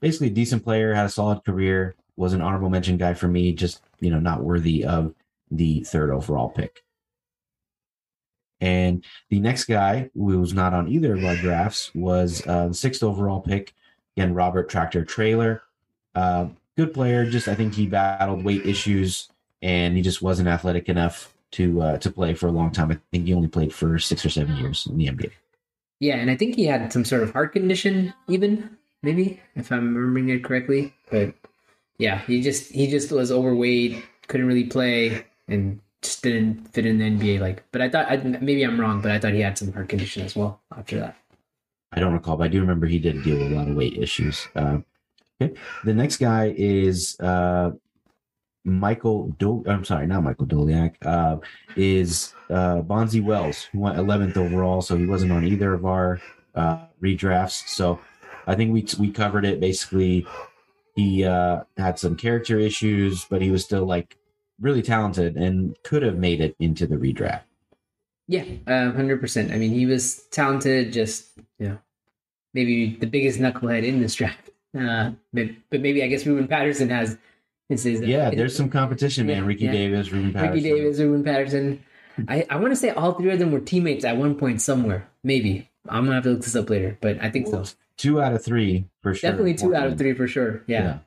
Basically, 0.00 0.28
a 0.28 0.30
decent 0.30 0.62
player, 0.62 0.94
had 0.94 1.06
a 1.06 1.10
solid 1.10 1.44
career. 1.44 1.94
Was 2.16 2.32
an 2.32 2.42
honorable 2.42 2.68
mention 2.68 2.96
guy 2.96 3.14
for 3.14 3.28
me. 3.28 3.52
Just 3.52 3.80
you 4.00 4.10
know, 4.10 4.18
not 4.20 4.42
worthy 4.42 4.84
of 4.84 5.14
the 5.50 5.80
third 5.84 6.10
overall 6.10 6.50
pick. 6.50 6.84
And 8.60 9.04
the 9.30 9.40
next 9.40 9.64
guy, 9.64 10.10
who 10.14 10.40
was 10.40 10.52
not 10.52 10.74
on 10.74 10.88
either 10.88 11.14
of 11.14 11.24
our 11.24 11.36
drafts, 11.36 11.92
was 11.94 12.44
uh, 12.46 12.68
the 12.68 12.74
sixth 12.74 13.02
overall 13.02 13.40
pick. 13.40 13.72
Again, 14.16 14.34
Robert 14.34 14.68
Tractor 14.68 15.04
Traylor. 15.04 15.62
Uh, 16.14 16.48
good 16.78 16.94
player. 16.94 17.28
Just 17.28 17.48
I 17.48 17.54
think 17.54 17.74
he 17.74 17.86
battled 17.86 18.44
weight 18.44 18.64
issues 18.64 19.28
and 19.60 19.96
he 19.96 20.02
just 20.02 20.22
wasn't 20.22 20.48
athletic 20.48 20.88
enough 20.88 21.34
to 21.50 21.82
uh, 21.82 21.98
to 21.98 22.10
play 22.10 22.34
for 22.34 22.46
a 22.46 22.52
long 22.52 22.70
time. 22.70 22.90
I 22.92 22.98
think 23.10 23.26
he 23.26 23.34
only 23.34 23.48
played 23.48 23.74
for 23.74 23.98
six 23.98 24.24
or 24.24 24.30
seven 24.30 24.56
years 24.56 24.86
in 24.86 24.96
the 24.96 25.06
NBA. 25.08 25.32
yeah, 26.00 26.16
and 26.16 26.30
I 26.30 26.36
think 26.36 26.54
he 26.54 26.64
had 26.64 26.92
some 26.92 27.04
sort 27.04 27.22
of 27.22 27.32
heart 27.32 27.52
condition, 27.52 28.14
even 28.28 28.78
maybe 29.02 29.40
if 29.56 29.72
I'm 29.72 29.94
remembering 29.96 30.28
it 30.28 30.44
correctly. 30.44 30.94
But 31.10 31.34
yeah, 31.98 32.18
he 32.18 32.40
just 32.40 32.70
he 32.70 32.86
just 32.86 33.10
was 33.10 33.32
overweight, 33.32 34.04
couldn't 34.28 34.46
really 34.46 34.64
play, 34.64 35.24
and 35.48 35.80
just 36.02 36.22
didn't 36.22 36.72
fit 36.72 36.86
in 36.86 36.98
the 36.98 37.04
NBA. 37.04 37.40
Like, 37.40 37.64
but 37.72 37.82
I 37.82 37.88
thought 37.88 38.08
I, 38.08 38.16
maybe 38.16 38.62
I'm 38.62 38.80
wrong, 38.80 39.00
but 39.00 39.10
I 39.10 39.18
thought 39.18 39.32
he 39.32 39.40
had 39.40 39.58
some 39.58 39.72
heart 39.72 39.88
condition 39.88 40.24
as 40.24 40.36
well 40.36 40.60
after 40.76 41.00
that. 41.00 41.16
I 41.90 41.98
don't 41.98 42.12
recall, 42.12 42.36
but 42.36 42.44
I 42.44 42.48
do 42.48 42.60
remember 42.60 42.86
he 42.86 43.00
did 43.00 43.24
deal 43.24 43.38
with 43.38 43.50
a 43.50 43.54
lot 43.56 43.66
of 43.66 43.74
weight 43.74 43.96
issues. 43.96 44.46
Uh, 44.54 44.78
okay, 45.40 45.54
the 45.84 45.94
next 45.94 46.18
guy 46.18 46.54
is 46.56 47.18
uh, 47.20 47.72
Michael. 48.64 49.28
Do- 49.38 49.64
I'm 49.66 49.84
sorry, 49.84 50.06
not 50.06 50.22
Michael 50.22 50.46
Doleac. 50.46 50.94
Uh, 51.02 51.38
is 51.76 52.34
uh, 52.50 52.82
Bonzi 52.82 53.22
Wells, 53.22 53.64
who 53.64 53.80
went 53.80 53.96
11th 53.96 54.36
overall, 54.36 54.82
so 54.82 54.96
he 54.96 55.06
wasn't 55.06 55.32
on 55.32 55.44
either 55.44 55.74
of 55.74 55.84
our 55.84 56.20
uh, 56.54 56.78
redrafts. 57.02 57.68
So 57.68 58.00
I 58.46 58.54
think 58.54 58.72
we 58.72 58.86
we 58.98 59.10
covered 59.12 59.44
it. 59.44 59.60
Basically, 59.60 60.26
he 60.96 61.24
uh, 61.24 61.62
had 61.76 61.98
some 61.98 62.16
character 62.16 62.58
issues, 62.58 63.24
but 63.24 63.42
he 63.42 63.50
was 63.50 63.64
still 63.64 63.86
like 63.86 64.16
really 64.60 64.82
talented 64.82 65.36
and 65.36 65.76
could 65.84 66.02
have 66.02 66.16
made 66.16 66.40
it 66.40 66.56
into 66.58 66.86
the 66.86 66.96
redraft. 66.96 67.42
Yeah, 68.26 68.44
hundred 68.66 69.20
percent. 69.20 69.52
I 69.52 69.56
mean, 69.56 69.70
he 69.70 69.86
was 69.86 70.26
talented. 70.30 70.92
Just 70.92 71.30
you 71.58 71.68
know, 71.68 71.78
maybe 72.52 72.96
the 72.96 73.06
biggest 73.06 73.38
knucklehead 73.38 73.84
in 73.84 74.02
this 74.02 74.14
draft. 74.14 74.50
Uh, 74.78 75.12
but 75.32 75.46
but 75.70 75.80
maybe 75.80 76.02
I 76.02 76.08
guess 76.08 76.26
Ruben 76.26 76.48
Patterson 76.48 76.88
has. 76.90 77.18
His, 77.68 77.82
his, 77.84 78.00
Yeah, 78.00 78.30
there's 78.30 78.56
some 78.56 78.70
competition, 78.70 79.26
man. 79.26 79.44
Ricky 79.44 79.64
yeah. 79.66 79.72
Davis, 79.72 80.10
Ruben 80.10 80.32
Patterson. 80.32 80.54
Ricky 80.54 80.68
Davis, 80.70 80.98
Ruben 80.98 81.22
Patterson. 81.22 81.84
I, 82.26 82.46
I 82.48 82.56
want 82.56 82.72
to 82.72 82.76
say 82.76 82.90
all 82.90 83.12
three 83.12 83.30
of 83.30 83.38
them 83.38 83.52
were 83.52 83.60
teammates 83.60 84.04
at 84.06 84.16
one 84.16 84.34
point 84.36 84.62
somewhere. 84.62 85.06
Maybe 85.22 85.68
I'm 85.88 86.04
gonna 86.04 86.14
have 86.14 86.24
to 86.24 86.30
look 86.30 86.40
this 86.42 86.56
up 86.56 86.70
later, 86.70 86.96
but 87.00 87.22
I 87.22 87.30
think 87.30 87.46
so. 87.46 87.64
Two 87.98 88.22
out 88.22 88.32
of 88.32 88.42
three 88.44 88.86
for 89.02 89.14
sure. 89.14 89.30
Definitely 89.30 89.54
two 89.54 89.74
out 89.74 89.86
of 89.86 89.98
three 89.98 90.14
for 90.14 90.26
sure. 90.26 90.62
Yeah. 90.66 90.98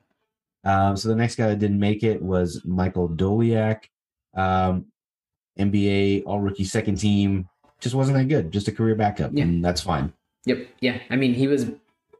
Yeah. 0.63 0.87
Um, 0.89 0.97
so 0.97 1.09
the 1.09 1.15
next 1.15 1.35
guy 1.35 1.47
that 1.47 1.57
didn't 1.59 1.79
make 1.79 2.03
it 2.03 2.21
was 2.21 2.61
Michael 2.63 3.09
Doleac, 3.09 3.85
um, 4.35 4.85
NBA 5.57 6.23
All 6.25 6.39
Rookie 6.39 6.63
Second 6.63 6.97
Team. 6.97 7.47
Just 7.79 7.95
wasn't 7.95 8.17
that 8.17 8.25
good. 8.25 8.51
Just 8.51 8.67
a 8.67 8.71
career 8.71 8.95
backup, 8.95 9.31
Yeah. 9.33 9.43
and 9.43 9.65
that's 9.65 9.81
fine. 9.81 10.13
Yep. 10.45 10.67
Yeah. 10.79 10.99
I 11.09 11.15
mean, 11.15 11.33
he 11.33 11.47
was 11.47 11.65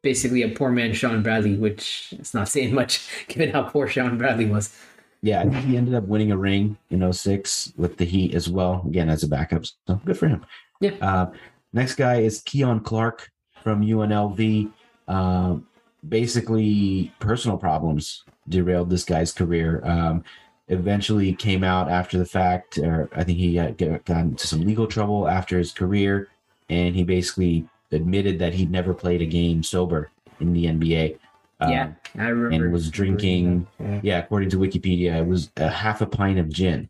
basically 0.02 0.41
a 0.43 0.49
poor 0.49 0.72
man, 0.72 0.93
Shawn 0.93 1.24
Bradley, 1.24 1.56
which 1.56 2.14
is 2.20 2.34
not 2.34 2.49
saying 2.49 2.74
much 2.74 3.08
given 3.28 3.52
how 3.52 3.64
poor 3.64 3.88
Shawn 3.88 4.18
Bradley 4.18 4.45
was. 4.45 4.76
Yeah, 5.24 5.47
he 5.62 5.78
ended 5.78 5.93
up 5.93 6.06
winning 6.06 6.32
a 6.32 6.38
ring 6.38 6.78
in 6.89 7.14
06 7.14 7.74
with 7.78 7.97
the 7.97 8.06
Heat 8.06 8.34
as 8.34 8.49
well. 8.49 8.84
Again, 8.88 9.08
as 9.08 9.22
a 9.22 9.28
backup, 9.28 9.66
so 9.66 10.02
good 10.04 10.18
for 10.18 10.28
him. 10.28 10.43
Yeah. 10.80 10.93
Uh, 10.99 11.32
next 11.74 11.93
guy 11.93 12.22
is 12.22 12.41
Keon 12.41 12.80
Clark 12.80 13.30
from 13.62 13.86
UNLV. 13.86 14.72
Um, 15.08 15.68
basically, 16.10 17.14
personal 17.20 17.58
problems 17.58 18.24
derailed 18.49 18.89
this 18.89 19.04
guy's 19.04 19.32
career. 19.32 19.82
Um, 19.86 20.24
eventually 20.70 21.34
came 21.34 21.64
out 21.64 21.89
after 21.89 22.18
the 22.18 22.26
fact, 22.26 22.80
or 22.80 23.10
I 23.16 23.24
think 23.24 23.38
he 23.38 23.56
got, 23.56 23.78
got 23.78 24.06
got 24.06 24.22
into 24.22 24.47
some 24.47 24.62
legal 24.62 24.88
trouble 24.88 25.28
after 25.28 25.58
his 25.58 25.72
career, 25.72 26.30
and 26.70 26.95
he 26.95 27.04
basically 27.04 27.68
admitted 27.91 28.39
that 28.39 28.53
he'd 28.53 28.71
never 28.71 28.93
played 28.93 29.21
a 29.21 29.25
game 29.25 29.63
sober 29.63 30.09
in 30.39 30.53
the 30.53 30.65
NBA. 30.65 31.17
Um, 31.59 31.69
yeah. 31.71 31.91
I 32.17 32.27
remember. 32.29 32.65
and 32.65 32.73
was 32.73 32.89
drinking 32.89 33.67
Yeah. 33.79 33.99
yeah, 34.03 34.17
according 34.19 34.49
to 34.51 34.57
Wikipedia, 34.57 35.19
it 35.19 35.27
was 35.27 35.51
a 35.57 35.69
half 35.69 36.01
a 36.01 36.05
pint 36.07 36.39
of 36.39 36.49
gin 36.49 36.89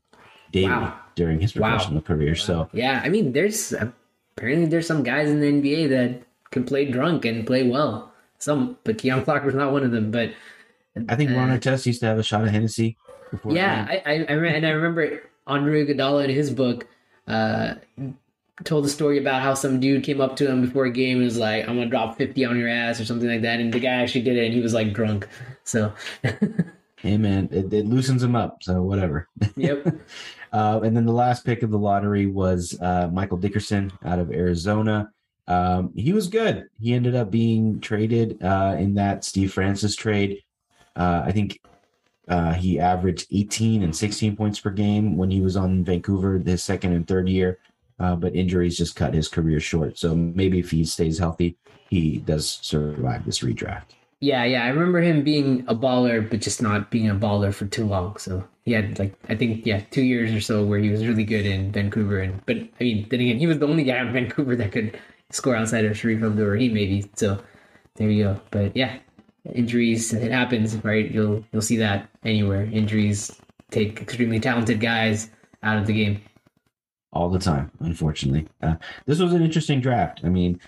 daily 0.51 0.67
Wow. 0.69 0.95
during 1.15 1.39
his 1.41 1.55
Wow. 1.55 1.71
professional 1.71 2.01
career. 2.01 2.35
So 2.35 2.69
Yeah. 2.73 3.01
I 3.03 3.09
mean, 3.09 3.33
there's 3.33 3.73
apparently 3.73 4.67
there's 4.67 4.87
some 4.87 5.03
guys 5.03 5.29
in 5.29 5.41
the 5.41 5.47
NBA 5.47 5.87
that 5.89 6.21
can 6.51 6.63
play 6.63 6.85
drunk 6.89 7.25
and 7.25 7.45
play 7.45 7.67
well. 7.67 8.13
Some, 8.37 8.77
but 8.83 8.97
Keon 8.97 9.23
Clark 9.23 9.43
was 9.45 9.53
not 9.55 9.71
one 9.73 9.83
of 9.83 9.91
them. 9.91 10.09
But 10.09 10.31
I 11.09 11.15
think 11.15 11.31
Ron 11.31 11.49
Uh, 11.51 11.57
Artest 11.57 11.85
used 11.85 11.99
to 12.01 12.05
have 12.07 12.17
a 12.17 12.23
shot 12.23 12.43
of 12.43 12.49
Hennessy. 12.49 12.95
Before 13.29 13.53
Yeah. 13.53 13.85
I, 13.89 14.01
I, 14.05 14.25
I 14.29 14.33
re- 14.33 14.55
and 14.55 14.65
I 14.65 14.69
remember 14.71 15.21
Andre 15.47 15.85
Iguodala 15.85 16.23
in 16.25 16.29
his 16.29 16.49
book 16.49 16.87
uh, 17.27 17.75
told 18.63 18.85
a 18.85 18.89
story 18.89 19.17
about 19.17 19.41
how 19.41 19.53
some 19.53 19.79
dude 19.79 20.03
came 20.03 20.21
up 20.21 20.35
to 20.37 20.49
him 20.49 20.61
before 20.61 20.85
a 20.85 20.91
game 20.91 21.17
and 21.17 21.25
was 21.25 21.37
like, 21.37 21.67
"I'm 21.67 21.75
gonna 21.75 21.89
drop 21.89 22.17
fifty 22.17 22.45
on 22.45 22.57
your 22.57 22.69
ass" 22.69 22.99
or 22.99 23.05
something 23.05 23.29
like 23.29 23.41
that, 23.41 23.59
and 23.59 23.73
the 23.73 23.79
guy 23.79 23.89
actually 23.89 24.21
did 24.21 24.37
it, 24.37 24.45
and 24.45 24.53
he 24.53 24.61
was 24.61 24.73
like 24.73 24.93
drunk. 24.93 25.27
So, 25.63 25.93
hey 26.97 27.17
man, 27.17 27.49
it, 27.51 27.73
it 27.73 27.85
loosens 27.85 28.23
him 28.23 28.35
up. 28.35 28.63
So 28.63 28.81
whatever. 28.83 29.27
yep, 29.55 29.85
Uh, 30.51 30.81
and 30.83 30.95
then 30.95 31.05
the 31.05 31.13
last 31.13 31.45
pick 31.45 31.63
of 31.63 31.71
the 31.71 31.79
lottery 31.79 32.25
was 32.25 32.77
uh, 32.81 33.09
Michael 33.11 33.37
Dickerson 33.37 33.91
out 34.03 34.19
of 34.19 34.31
Arizona. 34.31 35.11
Um, 35.47 35.91
he 35.95 36.13
was 36.13 36.27
good. 36.27 36.67
He 36.79 36.93
ended 36.93 37.15
up 37.15 37.31
being 37.31 37.79
traded 37.79 38.41
uh, 38.43 38.75
in 38.77 38.95
that 38.95 39.23
Steve 39.23 39.53
Francis 39.53 39.95
trade. 39.95 40.41
Uh, 40.95 41.23
I 41.25 41.31
think 41.31 41.61
uh, 42.27 42.53
he 42.53 42.79
averaged 42.79 43.27
18 43.31 43.83
and 43.83 43.95
16 43.95 44.35
points 44.35 44.59
per 44.59 44.69
game 44.69 45.17
when 45.17 45.31
he 45.31 45.41
was 45.41 45.57
on 45.57 45.83
Vancouver 45.83 46.37
his 46.37 46.63
second 46.63 46.93
and 46.93 47.07
third 47.07 47.27
year. 47.27 47.59
Uh, 48.01 48.15
but 48.15 48.35
injuries 48.35 48.77
just 48.77 48.95
cut 48.95 49.13
his 49.13 49.27
career 49.29 49.59
short. 49.59 49.97
So 49.97 50.15
maybe 50.15 50.57
if 50.59 50.71
he 50.71 50.83
stays 50.85 51.19
healthy, 51.19 51.57
he 51.89 52.17
does 52.17 52.59
survive 52.61 53.25
this 53.25 53.39
redraft. 53.41 53.93
yeah, 54.21 54.43
yeah. 54.43 54.63
I 54.65 54.69
remember 54.69 55.01
him 55.01 55.23
being 55.23 55.63
a 55.67 55.75
baller, 55.75 56.27
but 56.27 56.41
just 56.41 56.61
not 56.61 56.89
being 56.91 57.09
a 57.09 57.15
baller 57.15 57.53
for 57.53 57.65
too 57.67 57.85
long. 57.85 58.17
So 58.17 58.43
he 58.65 58.71
had 58.73 58.97
like 58.99 59.13
I 59.29 59.35
think 59.35 59.65
yeah 59.65 59.81
two 59.91 60.03
years 60.03 60.31
or 60.33 60.41
so 60.41 60.63
where 60.65 60.79
he 60.79 60.89
was 60.89 61.05
really 61.07 61.23
good 61.23 61.45
in 61.45 61.71
Vancouver, 61.71 62.19
and 62.21 62.41
but 62.45 62.57
I 62.57 62.83
mean 62.83 63.07
then 63.09 63.19
again 63.21 63.39
he 63.39 63.47
was 63.47 63.59
the 63.59 63.67
only 63.67 63.83
guy 63.83 63.99
in 64.01 64.13
Vancouver 64.17 64.55
that 64.55 64.71
could 64.71 64.97
score 65.31 65.55
outside 65.55 65.85
of 65.85 65.93
Shareef 65.93 66.23
Abdur-Rahim 66.25 66.73
maybe. 66.73 67.09
So 67.15 67.39
there 67.95 68.09
you 68.09 68.23
go. 68.25 68.41
But 68.51 68.75
yeah, 68.75 68.97
injuries 69.53 70.13
it 70.13 70.31
happens 70.31 70.75
right. 70.83 71.09
You'll 71.09 71.43
you'll 71.51 71.61
see 71.61 71.77
that 71.77 72.09
anywhere. 72.23 72.63
Injuries 72.71 73.31
take 73.71 74.01
extremely 74.01 74.39
talented 74.39 74.79
guys 74.79 75.29
out 75.63 75.77
of 75.77 75.87
the 75.87 75.93
game. 75.93 76.21
All 77.13 77.29
the 77.29 77.39
time 77.39 77.71
unfortunately. 77.79 78.47
Uh, 78.61 78.75
this 79.05 79.19
was 79.19 79.33
an 79.33 79.41
interesting 79.41 79.81
draft. 79.81 80.21
I 80.23 80.29
mean 80.29 80.59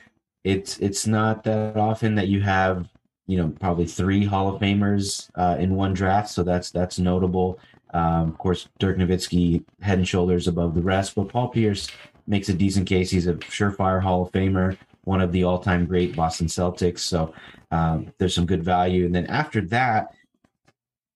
it's 0.44 0.78
it's 0.80 1.08
not 1.08 1.44
that 1.44 1.78
often 1.78 2.16
that 2.16 2.28
you 2.28 2.42
have 2.42 2.88
you 3.28 3.38
know 3.38 3.50
probably 3.60 3.86
three 3.86 4.26
hall 4.26 4.54
of 4.54 4.62
famers 4.62 5.30
uh, 5.36 5.56
in 5.60 5.76
one 5.76 5.94
draft 5.94 6.30
so 6.30 6.44
that's 6.44 6.72
that's 6.72 7.00
notable. 7.00 7.60
Um, 7.94 8.30
of 8.30 8.38
course 8.38 8.68
dirk 8.80 8.98
nowitzki 8.98 9.64
head 9.82 10.00
and 10.00 10.08
shoulders 10.08 10.48
above 10.48 10.74
the 10.76 10.82
rest 10.82 11.16
but 11.16 11.30
paul 11.30 11.50
pierce 11.50 11.88
makes 12.26 12.50
a 12.50 12.54
decent 12.54 12.88
case. 12.88 13.12
He's 13.12 13.28
a 13.28 13.36
surefire 13.36 14.02
hall 14.02 14.24
of 14.24 14.32
famer 14.32 14.78
one 15.04 15.20
of 15.22 15.32
the 15.34 15.44
all-time 15.44 15.86
great 15.86 16.16
boston 16.16 16.48
celtics 16.48 17.00
so 17.00 17.34
um, 17.72 18.14
there's 18.18 18.36
some 18.36 18.46
good 18.46 18.64
value. 18.64 19.06
And 19.06 19.16
then 19.16 19.26
after 19.28 19.62
that 19.62 20.14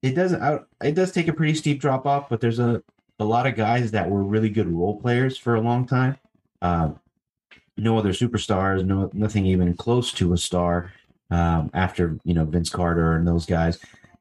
it 0.02 0.14
doesn't 0.14 0.66
it 0.84 0.96
does 0.96 1.12
take 1.12 1.28
a 1.28 1.34
pretty 1.34 1.56
steep 1.56 1.82
drop 1.82 2.06
off 2.06 2.30
but 2.30 2.40
there's 2.40 2.60
a 2.60 2.84
a 3.20 3.26
lot 3.26 3.48
of 3.48 3.56
guys 3.56 3.92
that 3.92 4.10
were 4.10 4.24
really 4.24 4.50
good 4.50 4.72
role 4.72 5.00
players 5.00 5.38
for 5.38 5.56
a 5.56 5.62
long 5.62 5.86
time. 5.86 6.18
Uh, 6.62 6.92
no 7.78 7.98
other 7.98 8.12
superstars, 8.12 8.84
no 8.84 9.10
nothing 9.14 9.46
even 9.46 9.74
close 9.76 10.12
to 10.14 10.34
a 10.34 10.38
star 10.38 10.92
um, 11.32 11.70
after 11.74 12.20
you 12.24 12.34
know 12.34 12.46
Vince 12.46 12.70
Carter 12.70 13.16
and 13.16 13.28
those 13.28 13.46
guys. 13.46 13.80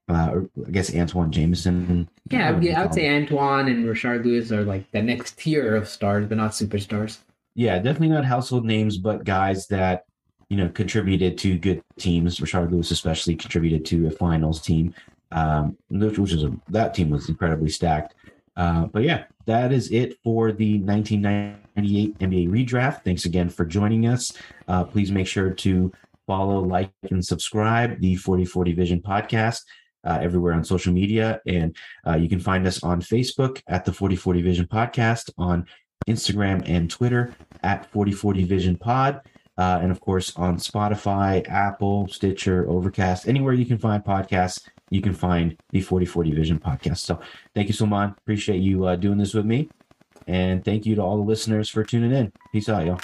Uh, 0.09 0.43
I 0.67 0.71
guess 0.71 0.91
Antawn 0.91 1.31
Jamison. 1.31 2.09
Yeah, 2.31 2.49
I 2.49 2.53
would, 2.53 2.69
I 2.69 2.83
would 2.85 2.95
say 2.95 3.09
Um, 3.09 3.27
Antawn 3.27 3.69
and 3.69 3.85
Rashard 3.85 4.25
Lewis 4.25 4.53
are 4.53 4.65
like 4.65 4.89
the 4.93 5.03
next 5.03 5.39
tier 5.39 5.75
of 5.75 5.89
stars, 5.89 6.27
but 6.27 6.37
not 6.39 6.53
superstars. 6.53 7.19
Yeah, 7.55 7.77
definitely 7.79 8.11
not 8.11 8.25
household 8.25 8.65
names, 8.65 8.99
but 8.99 9.25
guys 9.25 9.67
that 9.69 10.05
you 10.49 10.57
know 10.57 10.69
contributed 10.69 11.39
to 11.39 11.59
good 11.59 11.83
teams. 11.99 12.39
Rashard 12.39 12.71
Lewis 12.71 12.91
especially 12.91 13.35
contributed 13.35 13.85
to 13.87 14.07
a 14.07 14.11
finals 14.11 14.61
team, 14.61 14.95
um, 15.33 15.77
which 15.89 16.19
which 16.19 16.33
was 16.33 16.45
a, 16.45 16.53
that 16.69 16.95
team 16.95 17.11
was 17.11 17.29
incredibly 17.29 17.71
stacked. 17.71 18.15
Uh, 18.57 18.87
but 18.87 19.03
yeah, 19.03 19.25
that 19.47 19.73
is 19.73 19.91
it 19.91 20.19
for 20.25 20.53
the 20.53 20.81
1998 20.81 22.19
NBA 22.19 22.49
redraft. 22.49 23.05
Thanks 23.05 23.25
again 23.25 23.49
for 23.49 23.65
joining 23.65 24.07
us. 24.07 24.33
Uh, 24.67 24.85
please 24.85 25.13
make 25.13 25.27
sure 25.27 25.51
to 25.51 25.93
follow, 26.27 26.61
like, 26.61 26.91
and 27.11 27.25
subscribe 27.25 28.01
the 28.01 28.17
4040 28.17 28.73
Vision 28.73 29.01
podcast. 29.01 29.61
uh, 30.07 30.19
everywhere 30.23 30.55
on 30.55 30.65
social 30.65 30.93
media. 30.93 31.41
And 31.47 31.77
uh, 32.07 32.17
you 32.17 32.29
can 32.29 32.41
find 32.41 32.67
us 32.67 32.83
on 32.83 33.03
Facebook 33.03 33.61
at 33.67 33.85
the 33.85 33.93
4040 33.93 34.43
Vision 34.43 34.67
Podcast, 34.67 35.31
on 35.37 35.67
Instagram 36.09 36.63
and 36.69 36.89
Twitter 36.89 37.35
at 37.63 37.91
4040 37.91 38.45
Vision 38.45 38.77
Pod. 38.77 39.21
Uh, 39.59 39.81
and 39.83 39.91
of 39.91 40.01
course, 40.01 40.37
on 40.37 40.59
Spotify, 40.59 41.47
Apple, 41.49 42.07
Stitcher, 42.09 42.69
Overcast, 42.69 43.27
anywhere 43.27 43.55
you 43.55 43.65
can 43.67 43.79
find 43.79 44.05
podcasts, 44.05 44.69
you 44.91 45.01
can 45.01 45.13
find 45.13 45.57
the 45.71 45.81
4040 45.81 46.33
Vision 46.33 46.59
podcast. 46.59 46.99
So 46.99 47.21
thank 47.55 47.69
you, 47.69 47.75
Salman. 47.75 48.15
Appreciate 48.19 48.59
you 48.59 48.87
uh, 48.87 48.97
doing 48.97 49.19
this 49.19 49.35
with 49.35 49.47
me. 49.47 49.69
And 50.27 50.65
thank 50.65 50.87
you 50.87 50.95
to 50.97 51.03
all 51.03 51.17
the 51.17 51.23
listeners 51.23 51.69
for 51.69 51.85
tuning 51.85 52.13
in. 52.13 52.33
Peace 52.53 52.69
out, 52.69 52.87
y'all. 52.87 53.01